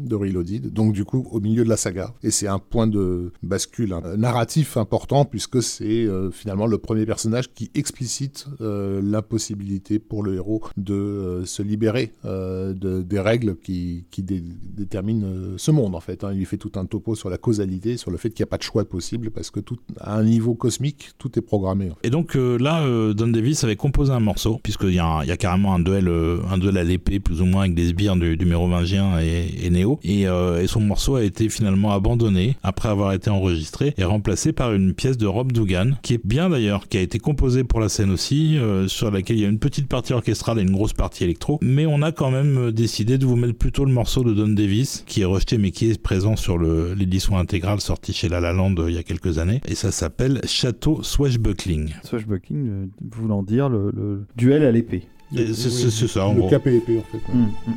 [0.00, 2.14] de Reloaded, donc du coup au milieu de la saga.
[2.22, 7.06] Et c'est un point de bascule un narratif important puisque c'est euh, finalement le premier
[7.06, 13.20] personnage qui explicite euh, l'impossibilité pour le héros de euh, se libérer euh, de- des
[13.20, 14.42] règles qui, qui dé-
[14.76, 16.24] déterminent euh, ce monde en fait.
[16.24, 16.30] hein.
[16.32, 18.50] Il lui fait tout un topo sur la causalité, sur le fait qu'il n'y a
[18.50, 21.90] pas de choix possible parce que tout, à un niveau cosmique, tout est programmé.
[22.02, 25.36] Et donc euh, là, euh, Don Davis avait composé un morceau, puisqu'il y, y a
[25.36, 29.18] carrément un duel, euh, un duel à l'épée, plus ou moins, avec des du, mérovingien
[29.18, 29.98] et, Néo.
[30.02, 34.52] Et, euh, et son morceau a été finalement abandonné après avoir été enregistré et remplacé
[34.52, 37.80] par une pièce de Rob Dugan, qui est bien d'ailleurs, qui a été composée pour
[37.80, 40.70] la scène aussi, euh, sur laquelle il y a une petite partie orchestrale et une
[40.70, 41.58] grosse partie électro.
[41.62, 44.48] Mais on a quand même euh, décidé de vous mettre plutôt le morceau de Don
[44.48, 48.52] Davis, qui est rejeté mais qui est présent sur l'édition intégrale sortie chez La La
[48.52, 49.60] Land il y a quelques années.
[49.68, 51.94] Et ça s'appelle Château Swashbuckling.
[52.04, 55.06] Swashbuckling, voulant dire le duel à l'épée.
[55.34, 56.48] C'est ça, en Le gros.
[56.50, 57.32] KPEP en fait.
[57.32, 57.74] Mm, mm, mm.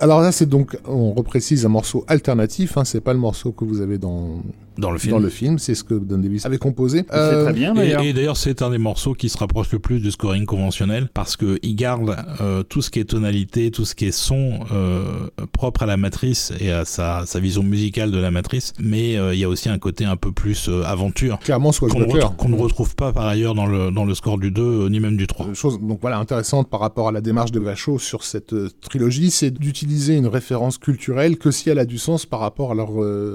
[0.00, 3.66] Alors là, c'est donc, on reprécise un morceau alternatif, hein, c'est pas le morceau que
[3.66, 4.40] vous avez dans,
[4.80, 5.12] dans le film.
[5.12, 6.98] Dans le film, c'est ce que Don Davis avait composé.
[6.98, 8.02] C'est très euh, bien d'ailleurs.
[8.02, 11.36] Et, d'ailleurs, c'est un des morceaux qui se rapproche le plus du scoring conventionnel parce
[11.36, 15.28] que il garde euh, tout ce qui est tonalité, tout ce qui est son euh,
[15.52, 19.38] propre à la matrice et à sa, sa vision musicale de la matrice, mais il
[19.38, 21.38] y a aussi un côté un peu plus aventure.
[21.40, 24.88] Clairement, soit qu'on ne retrouve pas par ailleurs dans le, dans le score du 2
[24.88, 25.52] ni même du 3.
[25.54, 29.50] Chose donc voilà intéressante par rapport à la démarche de Vacho sur cette trilogie, c'est
[29.50, 32.90] d'utiliser une référence culturelle que si elle a du sens par rapport à leur,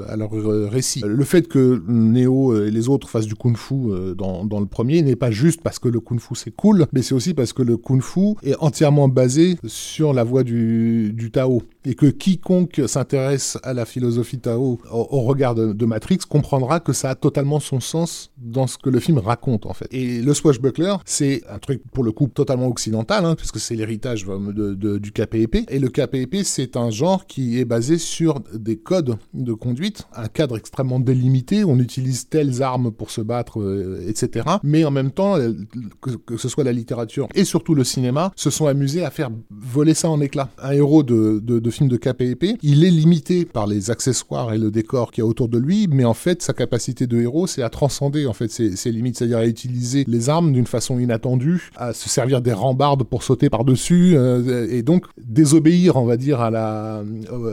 [0.10, 0.32] à leur
[0.72, 1.04] récit.
[1.06, 4.68] Le fait fait que Neo et les autres fassent du kung-fu euh, dans, dans, le
[4.68, 7.62] premier n'est pas juste parce que le kung-fu c'est cool, mais c'est aussi parce que
[7.62, 11.62] le kung-fu est entièrement basé sur la voie du, du Tao.
[11.86, 17.12] Et que quiconque s'intéresse à la philosophie Tao au, regard de, Matrix comprendra que ça
[17.12, 19.88] a totalement son sens dans ce que le film raconte en fait.
[19.92, 24.26] Et le swashbuckler, c'est un truc pour le coup totalement occidental, hein, puisque c'est l'héritage
[24.26, 25.70] de, de, du KPEP.
[25.70, 30.28] Et le KPEP, c'est un genre qui est basé sur des codes de conduite, un
[30.28, 34.46] cadre extrêmement délimité on utilise telles armes pour se battre, euh, etc.
[34.64, 35.54] Mais en même temps, euh,
[36.02, 39.94] que, ce soit la littérature et surtout le cinéma, se sont amusés à faire voler
[39.94, 40.50] ça en éclats.
[40.58, 44.72] Un héros de, de, film de KPP, il est limité par les accessoires et le
[44.72, 47.62] décor qu'il y a autour de lui, mais en fait, sa capacité de héros, c'est
[47.62, 51.94] à transcender en fait ses, limites, c'est-à-dire à utiliser les armes d'une façon inattendue, à
[51.94, 56.50] se servir des rambardes pour sauter par-dessus, euh, et donc désobéir, on va dire, à
[56.50, 57.04] la,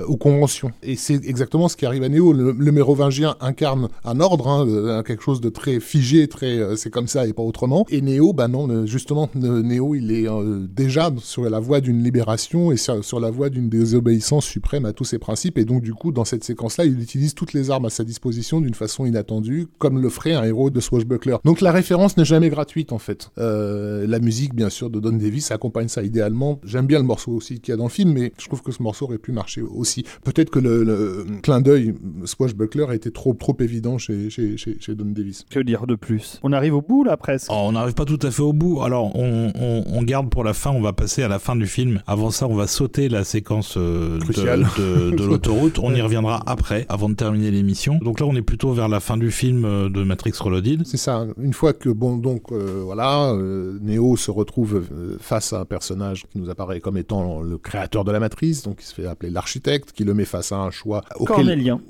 [0.07, 0.71] aux conventions.
[0.83, 2.33] Et c'est exactement ce qui arrive à Néo.
[2.33, 7.09] Le, mérovingien incarne un ordre, hein, quelque chose de très figé, très euh, c'est comme
[7.09, 7.85] ça et pas autrement.
[7.91, 12.73] Et Néo, bah non, justement, Néo, il est euh, déjà sur la voie d'une libération
[12.73, 15.59] et sur, la voie d'une désobéissance suprême à tous ses principes.
[15.59, 18.61] Et donc, du coup, dans cette séquence-là, il utilise toutes les armes à sa disposition
[18.61, 21.37] d'une façon inattendue, comme le ferait un héros de Swashbuckler.
[21.45, 23.31] Donc, la référence n'est jamais gratuite, en fait.
[23.39, 26.61] Euh, la musique, bien sûr, de Don Davis accompagne ça idéalement.
[26.65, 28.73] J'aime bien le morceau aussi qu'il y a dans le film, mais je trouve que
[28.73, 30.05] ce morceau aurait pu marcher aussi.
[30.25, 31.95] Peut-être que le, le clin d'œil
[32.25, 35.45] Swashbuckler a été trop, trop évident chez, chez, chez, Don Davis.
[35.51, 36.41] Que dire de plus?
[36.43, 38.83] On arrive au bout là presque oh, On n'arrive pas tout à fait au bout.
[38.83, 42.03] Alors on, on, garde pour la fin, on va passer à la fin du film.
[42.07, 45.79] Avant ça, on va sauter la séquence euh, de, de, l'autoroute.
[45.79, 47.99] On y reviendra après, avant de terminer l'émission.
[48.03, 50.87] Donc là, on est plutôt vers la fin du film euh, de Matrix Reloaded.
[50.87, 51.27] C'est ça.
[51.41, 53.35] Une fois que, bon, donc euh, voilà,
[53.81, 54.83] Neo se retrouve
[55.21, 58.79] face à un personnage qui nous apparaît comme étant le créateur de la matrice, donc
[58.81, 61.03] il se fait appeler l'architecte, qui le met face à un choix.
[61.25, 61.81] Cornélien.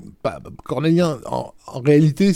[0.63, 1.53] Cornélien, en
[1.83, 2.31] réalité,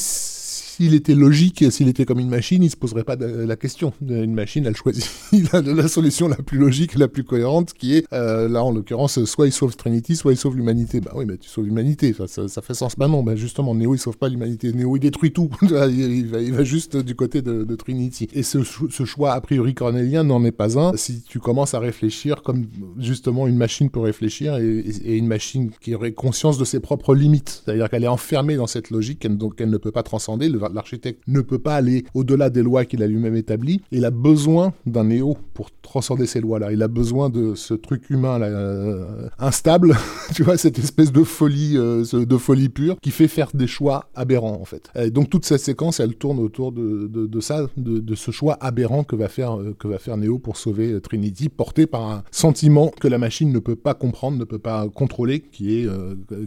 [0.78, 3.94] s'il était logique, s'il était comme une machine, il se poserait pas la question.
[4.08, 5.10] Une machine, elle choisit
[5.52, 9.48] la, solution la plus logique, la plus cohérente, qui est, euh, là en l'occurrence, soit
[9.48, 11.02] il sauve Trinity, soit il sauve l'humanité.
[11.02, 12.96] Bah oui, mais tu sauves l'humanité, ça, fait sens.
[12.96, 14.72] Bah non, bah justement, Neo il sauve pas l'humanité.
[14.72, 15.50] Neo il détruit tout.
[15.64, 18.28] il, va, juste du côté de, Trinity.
[18.34, 18.62] Et ce,
[19.04, 20.96] choix a priori cornélien n'en est pas un.
[20.96, 22.68] Si tu commences à réfléchir comme
[23.00, 27.64] justement une machine peut réfléchir et, une machine qui aurait conscience de ses propres limites,
[27.66, 30.50] c'est-à-dire qu'elle est enfermée dans cette logique, donc elle ne peut pas transcender.
[30.74, 33.82] L'architecte ne peut pas aller au-delà des lois qu'il a lui-même établies.
[33.92, 36.72] Il a besoin d'un néo pour transcender ces lois-là.
[36.72, 39.96] Il a besoin de ce truc humain là, euh, instable,
[40.36, 44.10] tu vois, cette espèce de folie, euh, de folie pure, qui fait faire des choix
[44.14, 44.92] aberrants en fait.
[44.96, 49.16] Et donc toute cette séquence, elle tourne autour de, ça, de, ce choix aberrant que
[49.16, 53.08] va faire euh, que va faire Neo pour sauver Trinity, porté par un sentiment que
[53.08, 55.88] la machine ne peut pas comprendre, ne peut pas contrôler, qui est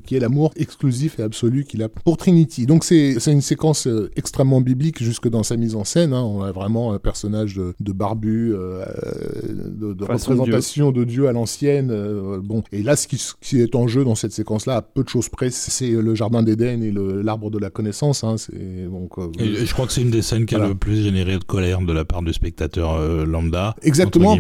[0.05, 2.67] qui est l'amour exclusif et absolu qu'il a pour Trinity.
[2.67, 6.13] Donc c'est une séquence extrêmement biblique jusque dans sa mise en scène.
[6.13, 6.23] Hein.
[6.23, 8.85] On a vraiment un personnage de, barbu, euh,
[9.49, 11.91] de, représentation de Dieu à l'ancienne.
[11.91, 15.09] Euh, bon, et là, ce qui, est en jeu dans cette séquence-là, à peu de
[15.09, 16.93] choses près, c'est le jardin d'Éden et
[17.23, 18.25] l'arbre de la connaissance.
[18.25, 18.37] Hein.
[18.91, 21.39] Donc, euh, et, je crois que c'est une des scènes qui a le plus généré
[21.39, 23.75] de colère de la part du spectateur lambda.
[23.83, 24.37] Exactement.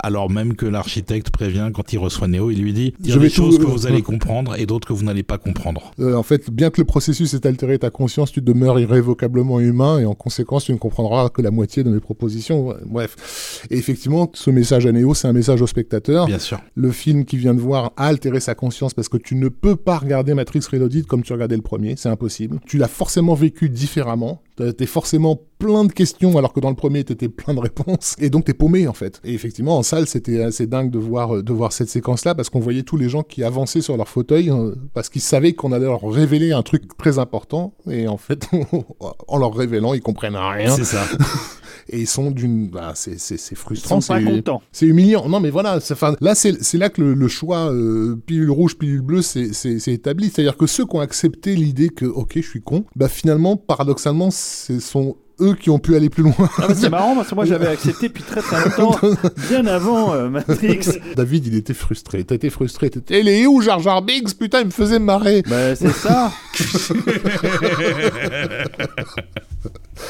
[0.00, 3.16] Alors même que l'architecte prévient quand il reçoit Néo, il lui dit il y a
[3.16, 5.92] des choses que vous allez comprendre et d'autres que vous n'allez pas comprendre.
[6.00, 9.98] en fait, bien que le processus ait altéré ta conscience, tu demeures irrévocable vocablement humain
[9.98, 12.74] et en conséquence tu ne comprendras que la moitié de mes propositions.
[12.86, 13.66] Bref.
[13.70, 16.26] Et effectivement, ce message à Néo, c'est un message au spectateur.
[16.26, 16.60] Bien sûr.
[16.74, 19.76] Le film qui vient de voir a altéré sa conscience parce que tu ne peux
[19.76, 22.60] pas regarder Matrix Reloaded comme tu regardais le premier, c'est impossible.
[22.66, 24.42] Tu l'as forcément vécu différemment.
[24.76, 28.30] T'es forcément plein de questions alors que dans le premier t'étais plein de réponses et
[28.30, 29.20] donc t'es paumé en fait.
[29.24, 32.48] Et effectivement en salle c'était assez dingue de voir de voir cette séquence là parce
[32.48, 35.72] qu'on voyait tous les gens qui avançaient sur leur fauteuil euh, parce qu'ils savaient qu'on
[35.72, 38.48] allait leur révéler un truc très important et en fait
[39.28, 40.74] en leur révélant ils comprennent rien.
[40.74, 41.04] C'est ça.
[41.92, 44.62] et ils sont d'une, bah, c'est c'est Ils frustrant, sont pas c'est contents.
[44.72, 45.28] c'est humiliant.
[45.28, 45.78] Non, mais voilà,
[46.20, 50.30] là, c'est là que le, le choix euh, pilule rouge, pilule bleue, c'est établi.
[50.30, 54.30] C'est-à-dire que ceux qui ont accepté l'idée que, ok, je suis con, bah finalement, paradoxalement,
[54.30, 56.34] ce sont eux qui ont pu aller plus loin.
[56.58, 58.94] Ah bah, c'est marrant parce que moi j'avais accepté depuis très très longtemps,
[59.48, 60.80] bien avant euh, Matrix.
[61.16, 62.24] David, il était frustré.
[62.24, 62.90] T'as été frustré.
[62.90, 65.42] T'étais, il est où Jar Jar Binks Putain, il me faisait marrer.
[65.48, 66.30] Bah c'est ça.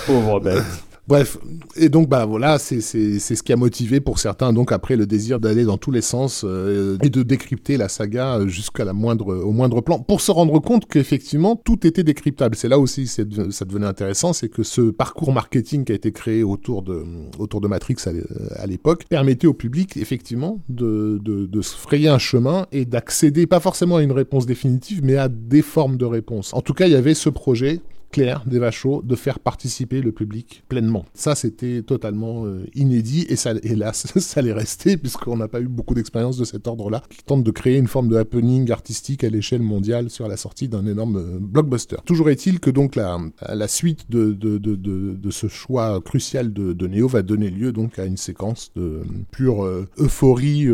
[0.07, 0.65] Pauvre bête.
[1.11, 1.39] Bref,
[1.75, 5.41] et donc bah voilà, c'est ce qui a motivé pour certains donc après le désir
[5.41, 9.35] d'aller dans tous les sens euh, et de décrypter la saga euh, jusqu'à la moindre
[9.35, 12.55] au moindre plan pour se rendre compte qu'effectivement tout était décryptable.
[12.55, 16.45] C'est là aussi ça devenait intéressant, c'est que ce parcours marketing qui a été créé
[16.45, 17.03] autour de
[17.41, 18.23] autour de Matrix à l'é-
[18.55, 23.49] à l'époque permettait au public effectivement de, de de se frayer un chemin et d'accéder
[23.49, 26.55] pas forcément à une réponse définitive mais à des formes de réponses.
[26.55, 27.81] En tout cas, il y avait ce projet
[28.11, 31.05] clair des Vachos de faire participer le public pleinement.
[31.15, 35.69] Ça, c'était totalement euh, inédit et ça, hélas, ça allait rester puisqu'on n'a pas eu
[35.69, 39.31] beaucoup d'expérience de cet ordre-là qui tente de créer une forme de happening artistique à
[39.31, 41.97] l'échelle mondiale sur la sortie d'un énorme euh, blockbuster.
[42.05, 43.19] Toujours est-il que donc la,
[43.49, 47.73] la suite de, de, de, de, ce choix crucial de, de Neo va donner lieu
[47.73, 50.69] donc à une séquence de euh, pure euh, euphorie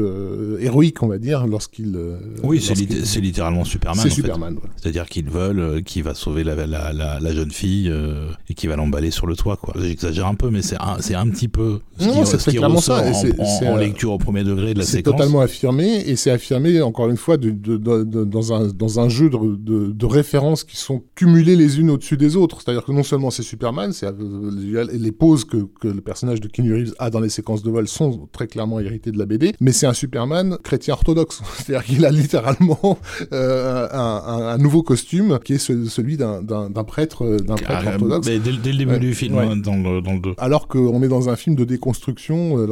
[0.61, 1.99] héroïque, on va dire, lorsqu'il...
[2.43, 4.03] Oui, c'est littéralement Superman.
[4.03, 4.11] C'est.
[4.11, 4.57] Superman.
[4.77, 8.55] C'est-à-dire qu'ils veulent, euh, qui va sauver la, la, la, la jeune fille euh, et
[8.55, 9.57] qui va l'emballer sur le toit.
[9.57, 9.75] quoi.
[9.81, 12.37] J'exagère un peu, mais c'est un, c'est un petit peu ce Non, qui, c'est ce
[12.39, 14.75] très qui clairement ressort ça, en, c'est- en- c'est, en euh, lecture au premier degré
[14.75, 15.15] de la C'est séquence.
[15.17, 19.01] totalement affirmé, et c'est affirmé encore une fois de, de- de- de- dans, un, dans
[19.01, 22.61] un jeu de, références qui sont cumulées les unes au-dessus des autres.
[22.63, 26.49] C'est-à-dire que non seulement c'est Superman, c'est euh, les poses que, que le personnage de
[26.49, 29.53] Keanu Reeves a dans les séquences de vol sont très clairement héritées de la BD,
[29.61, 31.43] mais c'est un Superman chrétien orthodoxe.
[31.57, 32.99] C'est-à-dire qu'il a littéralement
[33.33, 36.85] euh, un, un- un nouveau costume qui est ce- celui d'un d'un- d'un
[37.25, 38.27] prêtre, d'un prêtre Ah, orthodoxe.
[38.27, 39.45] mais dès, dès le début Ouais, du film, ouais.
[39.45, 40.35] hein, dans, le, dans le 2.
[40.39, 42.67] Alors qu'on est dans un film de déconstruction, euh,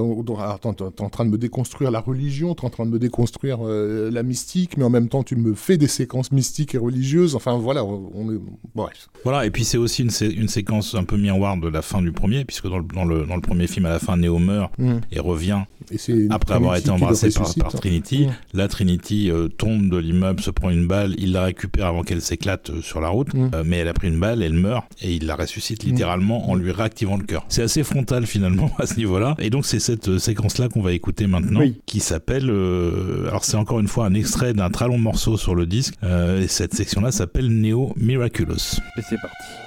[0.95, 4.11] t'es en train de me déconstruire la religion, t'es en train de me déconstruire euh,
[4.11, 7.35] la mystique, mais en même temps tu me fais des séquences mystiques et religieuses.
[7.35, 8.39] Enfin voilà, on, est
[8.75, 9.09] bref.
[9.25, 12.03] Voilà, et puis c'est aussi une, sé- une séquence un peu miroir de la fin
[12.03, 14.39] du premier, puisque dans le, dans le, dans le premier film, à la fin, Neo
[14.39, 14.73] meurt
[15.12, 15.61] et revient
[15.91, 17.29] Et une après avoir Trinity été embrassé
[17.61, 18.27] par, Trinity.
[18.27, 18.31] Mm.
[18.55, 22.21] La Trinity euh, tombe de l'immeuble, se prend une balle, il la récupère avant qu'elle
[22.21, 23.51] s'éclate euh, sur la route, Mm.
[23.55, 26.55] Euh, mais elle a pris une balle, elle meurt, et il la ressuscite littéralement en
[26.55, 27.44] lui réactivant le cœur.
[27.48, 30.93] C'est assez frontal finalement à ce niveau-là, et donc c'est cette euh, séquence-là qu'on va
[30.93, 31.81] écouter maintenant, Oui.
[31.86, 35.55] qui s'appelle, euh, alors c'est encore une fois un extrait d'un très long morceau sur
[35.55, 38.78] le disque, euh, et cette section-là s'appelle Neo Miraculous.
[38.98, 39.64] Et c'est parti.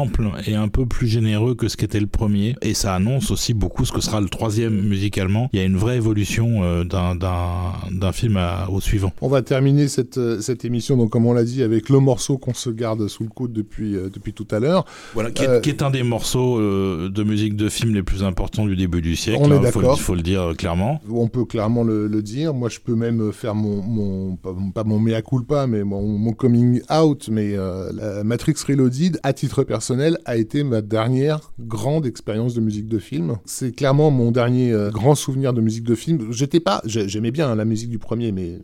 [0.00, 2.56] Ample et un peu plus généreux que ce qu'était le premier.
[2.62, 5.48] Et ça annonce aussi beaucoup ce que sera le troisième musicalement.
[5.52, 9.12] Il y a une vraie évolution euh, d'un- film à- au suivant.
[9.20, 12.38] On va terminer cette, euh, cette émission, donc comme on l'a dit, avec le morceau
[12.38, 14.84] qu'on se garde sous le coude depuis, euh, depuis tout à l'heure.
[15.14, 18.66] Voilà, qui est, qui est un des morceaux de musique de film les plus importants
[18.66, 19.38] du début du siècle.
[19.42, 21.00] On est hein, faut, faut le dire clairement.
[21.10, 22.54] On peut clairement le, le dire.
[22.54, 26.32] Moi, je peux même faire mon, mon pas, pas mon mea culpa, mais mon, mon
[26.32, 27.28] coming out.
[27.30, 29.89] Mais la Matrix Reloaded, à titre personnel,
[30.24, 33.36] a été ma dernière grande expérience de musique de film.
[33.44, 36.30] C'est clairement mon dernier euh, grand souvenir de musique de film.
[36.30, 38.58] J'étais pas, j'ai- j'aimais bien hein, la musique du premier, mais euh,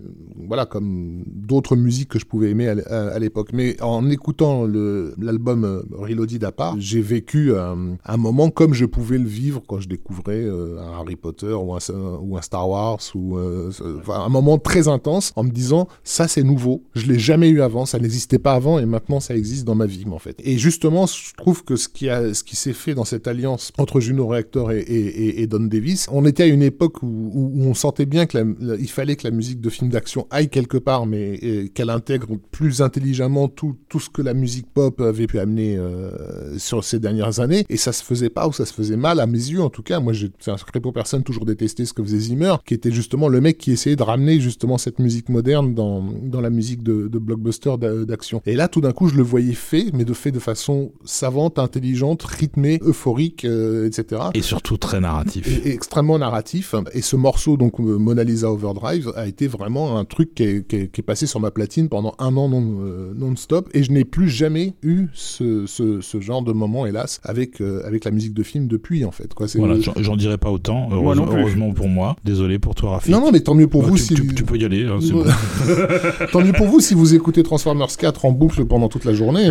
[0.47, 3.51] voilà, comme d'autres musiques que je pouvais aimer à, l'époque.
[3.53, 9.19] Mais en écoutant l'album euh, Reloaded à part, j'ai vécu un, moment comme je pouvais
[9.19, 14.59] le vivre quand je découvrais un Harry Potter ou un, Star Wars ou un moment
[14.59, 18.39] très intense en me disant ça c'est nouveau, je l'ai jamais eu avant, ça n'existait
[18.39, 20.41] pas avant et maintenant ça existe dans ma vie en fait.
[20.45, 23.73] Et justement, je trouve que ce qui a, ce qui s'est fait dans cette alliance
[23.79, 27.53] entre Juno Reactor et, et, et- Don Davis, on était à une époque où, où-
[27.55, 30.27] où on sentait bien que la- la- il fallait que la musique de film d'action
[30.31, 35.01] aille quelque part, mais qu'elle intègre plus intelligemment tout, tout ce que la musique pop
[35.01, 37.65] avait pu amener euh, sur ces dernières années.
[37.69, 39.83] Et ça se faisait pas ou ça se faisait mal à mes yeux en tout
[39.83, 40.01] cas.
[40.01, 43.29] Moi, c'est un secret pour personne, toujours détesté ce que faisait Zimmer, qui était justement
[43.29, 47.09] le mec qui essayait de ramener justement cette musique moderne dans, dans la musique de,
[47.09, 48.43] de blockbuster d'a- d'action.
[48.47, 51.59] Et là, tout d'un coup, je le voyais fait, mais de fait de façon savante,
[51.59, 54.23] intelligente, rythmée, euphorique, euh, etc.
[54.35, 55.47] Et surtout très narratif.
[55.49, 56.75] Et- et extrêmement narratif.
[56.93, 60.67] Et ce morceau, donc euh, Mona Lisa Overdrive, a été vraiment un truc qui est,
[60.69, 63.69] qui est- qui est passé sur ma platine pendant un an non, euh, non-stop.
[63.75, 67.83] Et je n'ai plus jamais eu ce, ce, ce genre de moment, hélas, avec, euh,
[67.87, 69.33] avec la musique de film depuis, en fait.
[69.35, 69.47] Quoi.
[69.57, 70.89] Voilà, j'en- j'en dirais pas autant.
[70.93, 72.17] Heureusement, pour moi.
[72.25, 73.11] Désolé pour toi, Rafi.
[73.11, 74.15] Non, non, mais tant mieux pour Bah, vous tu, si...
[74.15, 74.85] tu- tu peux y aller.
[74.87, 75.25] hein, bon.
[76.33, 79.49] Tant mieux pour vous si vous écoutez Transformers 4 en boucle pendant toute la journée.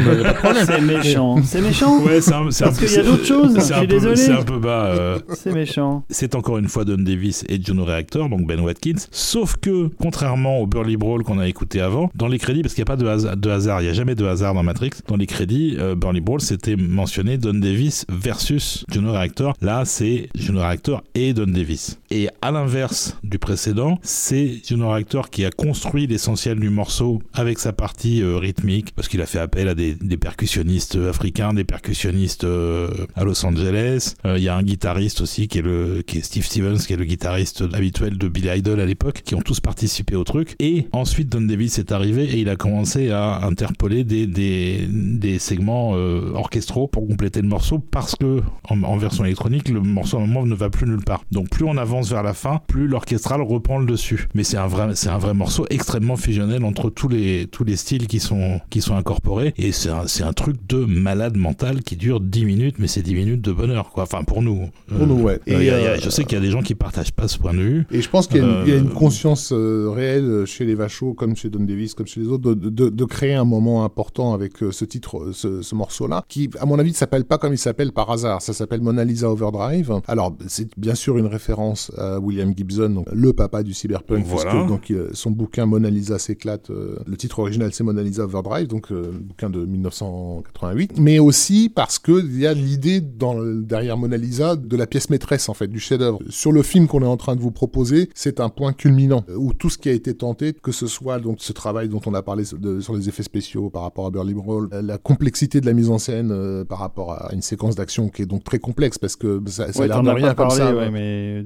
[0.66, 1.38] C'est méchant.
[1.46, 2.00] C'est méchant.
[2.04, 3.56] Ouais, c'est un, c'est un Parce peu- qu'il y a d'autres choses.
[3.56, 4.16] Je c'est un suis peu- désolé.
[4.16, 4.86] C'est un peu bas.
[4.88, 6.04] euh, C'est méchant.
[6.10, 8.96] C'est encore une fois Don Davis et Juno Reactor, donc Ben Watkins.
[9.12, 12.84] Sauf que, contrairement au Burly Brawl qu'on a écouté avant, dans les crédits, parce qu'il
[12.84, 14.92] n'y a pas de, hasa- de hasard, il n'y a jamais de hasard dans Matrix,
[15.08, 19.54] dans les crédits, euh, Burly Brawl, c'était mentionné Don Davis versus Juno Reactor.
[19.62, 22.00] Là, c'est Juno Reactor et Don Davis.
[22.12, 27.60] Et à l'inverse du précédent, c'est Juno Reactor qui a construit l'essentiel du morceau avec
[27.60, 31.66] sa partie euh, rythmique, parce qu'il a fait appel à des, des percussionnistes africains, des
[31.66, 34.16] percussionnistes euh, à Los Angeles.
[34.26, 36.94] Euh, Il y a un guitariste aussi qui est, le, qui est Steve Stevens, qui
[36.94, 40.56] est le guitariste habituel de Billy Idol à l'époque, qui ont tous participé au truc.
[40.60, 45.38] Et ensuite, Don Davis est arrivé et il a commencé à interpoler des, des, des
[45.38, 50.22] segments euh, orchestraux pour compléter le morceau parce que en, version électronique, le morceau à
[50.22, 51.24] un moment ne va plus nulle part.
[51.32, 54.28] Donc plus on avance vers la fin, plus l'orchestral reprend le dessus.
[54.36, 58.08] Mais c'est un vrai, un vrai morceau extrêmement fusionnel entre tous les, tous les styles
[58.08, 59.54] qui sont, qui sont incorporés.
[59.58, 63.02] Et c'est un, c'est un truc de malade mental qui dure 10 minutes, mais c'est
[63.02, 64.04] 10 minutes de bonheur, quoi.
[64.04, 64.70] Enfin, pour nous.
[64.88, 65.40] Pour nous, ouais.
[65.50, 67.54] Euh, a- euh, je sais qu'il y a des gens qui partagent pas ce point
[67.54, 67.86] de vue.
[67.92, 70.66] Et je pense qu'il y, a une- il y a une Euh, conscience réelle chez
[70.66, 73.46] les Vachos, comme chez Don Davis, comme chez les autres, de, de- de créer un
[73.46, 77.38] moment important avec ce titre, ce, ce morceau-là, qui, à mon avis, ne s'appelle pas
[77.38, 78.42] comme il s'appelle par hasard.
[78.42, 79.92] Ça s'appelle Mona Lisa Overdrive.
[80.08, 84.52] Alors, c'est bien sûr une référence à William Gibson, donc, le papa du cyberpunk, Voilà.
[84.52, 86.70] puisque donc, son bouquin Mona Lisa s'éclate.
[86.70, 91.00] euh, le titre original, c'est Mona Lisa Overdrive, donc euh, bouquin de 1988.
[91.06, 95.54] Mais aussi parce qu'il y a l'idée derrière Mona Lisa de la pièce maîtresse, en
[95.54, 96.18] fait, du chef-d'œuvre.
[96.30, 99.36] Sur le film qu'on est en train de vous proposer, c'est un point culminant euh,
[99.38, 102.14] où tout ce qui a été tenté, que ce soit donc ce travail dont on
[102.16, 105.62] a parlé de- sur les effets spéciaux par rapport à Burly Brawl, euh, la complexité
[105.62, 108.44] de la mise en scène euh, par rapport à une séquence d'action qui est donc
[108.44, 110.76] très complexe parce que ça, ça Ouais, a l'air de rien comme parlé, ça.
[110.76, 111.42] ouais, mais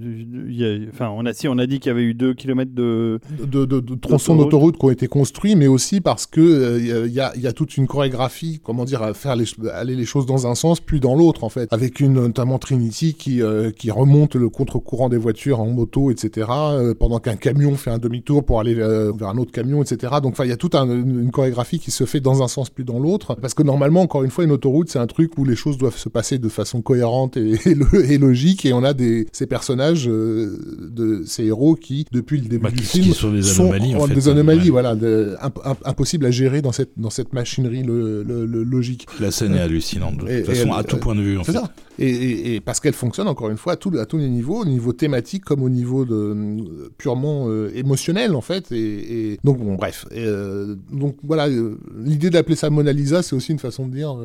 [0.48, 2.34] il y a- enfin, on a si on a dit qu'il y avait eu 2
[2.34, 4.77] km de de, de, de tronçons D'autoroute.
[4.77, 7.52] qui ont été construits, mais aussi parce que euh, il y, a, il y a
[7.53, 11.00] toute une chorégraphie, comment dire, à faire les, aller les choses dans un sens puis
[11.00, 15.18] dans l'autre en fait, avec une notamment Trinity qui euh, qui remonte le contre-courant des
[15.18, 16.48] voitures en moto, etc.
[16.52, 20.14] euh, pendant qu'un camion fait un demi-tour pour aller euh, vers un autre camion, etc.
[20.22, 22.70] Donc enfin il y a toute un- une, chorégraphie qui se fait dans un sens
[22.70, 25.46] puis dans l'autre, parce que normalement encore une fois une autoroute c'est un truc où
[25.46, 28.84] les choses doivent se passer de façon cohérente et, et lo- et logique, et on
[28.84, 30.58] a des ces personnages euh,
[30.90, 34.00] de ces héros qui depuis le début Bah, du film sont des sont anomalies, en
[34.02, 34.14] en- fait.
[34.16, 34.70] des anomalies, Ouais.
[34.70, 38.64] voilà, de- imp- imp- impossible à gérer dans cette dans cette machinerie le, le- le-
[38.64, 39.06] logique.
[39.20, 40.18] La scène est hallucinante.
[40.18, 41.57] De Et- toute façon, à tout euh, point de vue, en C'est fait.
[41.60, 41.72] ça.
[42.02, 44.61] Et, et- et parce qu'elle fonctionne encore une fois à, tout, à tous les niveaux,
[44.61, 48.72] au niveau thématique comme au niveau de euh, purement euh, émotionnel en fait.
[48.72, 50.06] Et, donc bon, bref.
[50.14, 54.16] Euh, donc voilà, euh, l'idée d'appeler ça Mona Lisa, c'est aussi une façon de dire,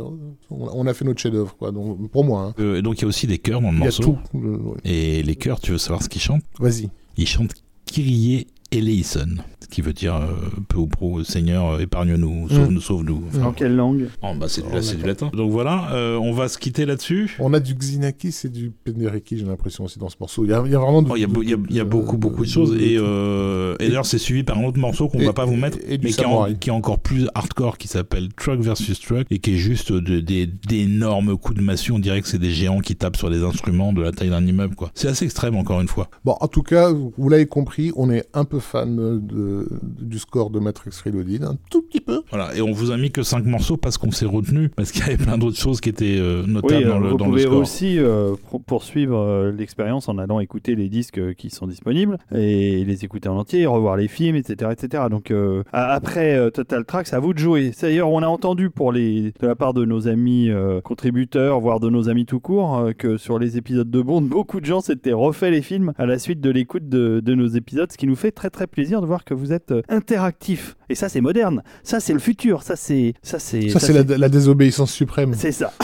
[0.50, 1.72] on, a fait notre chef-d'œuvre, quoi.
[1.72, 2.62] Donc pour moi, hein.
[2.78, 4.18] Et donc, il y a aussi des chœurs dans le il y a morceau.
[4.30, 4.74] tout.
[4.84, 6.44] Et les chœurs, tu veux savoir ce qu'ils chantent?
[6.60, 6.90] Vas-y.
[7.16, 7.54] Ils chantent
[7.86, 10.26] Kyrie Eleison, ce qui veut dire euh,
[10.68, 13.22] peu ou prou Seigneur, euh, épargne-nous, sauve-nous, sauve-nous.
[13.28, 15.30] Enfin, En quelle langue oh, bah, c'est du, Oh, du latin.
[15.32, 17.36] Donc voilà, euh, on va se quitter là-dessus.
[17.38, 20.44] On a du Xenakis et du Penderecki, j'ai l'impression aussi dans ce morceau.
[20.44, 21.02] Il y a, il y a vraiment.
[21.02, 22.74] de- Oh, Il y, a y y beaucoup, beaucoup de choses.
[22.80, 25.56] Et, euh, et d'ailleurs, c'est suivi par un autre morceau qu'on Et- va pas vous
[25.56, 26.58] mettre, mais qui est, en- samouraï.
[26.58, 30.20] qui est encore plus hardcore, qui s'appelle Truck versus Truck, et qui est juste de-
[30.20, 31.92] des- d'énormes coups de massue.
[31.92, 34.44] On dirait que c'est des géants qui tapent sur des instruments de la taille d'un
[34.46, 34.74] immeuble.
[34.74, 34.90] quoi.
[34.94, 36.08] C'est assez extrême, encore une fois.
[36.24, 38.96] Bon, en tout cas, vous l'avez compris, on est un peu fan
[39.26, 39.68] de,
[40.00, 42.22] du score de Matrix Reloaded, un tout petit peu.
[42.30, 42.54] Voilà.
[42.56, 45.04] Et on vous a mis que 5 morceaux parce qu'on s'est retenu, parce qu'il y
[45.04, 47.42] avait plein d'autres choses qui étaient euh, notables euh, dans le, vous dans le pouvez
[47.42, 47.58] score.
[47.58, 52.18] aussi euh, pour- poursuivre euh, l'expérience en allant écouter les disques euh, qui sont disponibles
[52.34, 54.70] et les écouter en entier, revoir les films, etc.
[54.72, 55.04] etc.
[55.10, 57.72] Donc euh, après euh, Total Track, c'est à vous de jouer.
[57.80, 61.80] D'ailleurs, on a entendu pour les, de la part de nos amis euh, contributeurs, voire
[61.80, 64.80] de nos amis tout court, euh, que sur les épisodes de Bond, beaucoup de gens
[64.80, 68.06] s'étaient refait les films à la suite de l'écoute de, de nos épisodes, ce qui
[68.06, 70.76] nous fait très très plaisir de voir que vous êtes euh, interactifs.
[70.88, 71.62] Et ça, c'est moderne.
[71.82, 72.62] Ça, c'est le futur.
[72.62, 75.34] Ça, c'est ça, c'est Ça, c'est la, la désobéissance suprême.
[75.34, 75.72] c'est ça.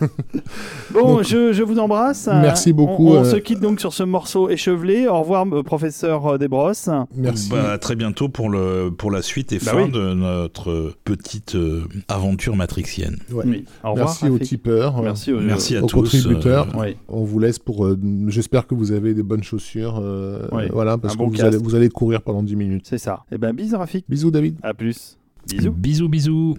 [0.92, 2.26] bon, Donc, je, je vous embrasse.
[2.30, 5.06] merci On- beaucoup, On, euh, se quitte donc sur ce morceau échevelé.
[5.08, 6.88] Au revoir, euh, professeur euh, Desbrosses.
[7.16, 7.50] Merci.
[7.50, 9.90] Bah, à très bientôt pour, le, pour la suite et Bah fin oui.
[9.90, 13.18] de notre petite euh, aventure matrixienne.
[13.32, 13.44] Ouais.
[13.46, 13.64] Oui.
[13.84, 14.08] Au revoir.
[14.08, 15.02] Merci aux tipeurs.
[15.02, 15.96] Merci aux, Merci à aux tous.
[15.96, 16.68] contributeurs.
[16.76, 16.96] euh, Oui.
[17.08, 17.86] On vous laisse pour.
[17.86, 17.98] euh,
[18.28, 20.00] J'espère que vous avez des bonnes chaussures.
[20.02, 20.68] euh, Ouais.
[20.72, 22.86] Voilà, parce Un que bon vous allez, vous allez courir pendant 10 minutes.
[22.88, 23.24] C'est ça.
[23.32, 24.04] Eh ben, bisous, Rafik.
[24.08, 24.56] Bisous, David.
[24.62, 25.16] À plus.
[25.48, 25.72] Bisous.
[25.72, 26.56] Bisous, bisous.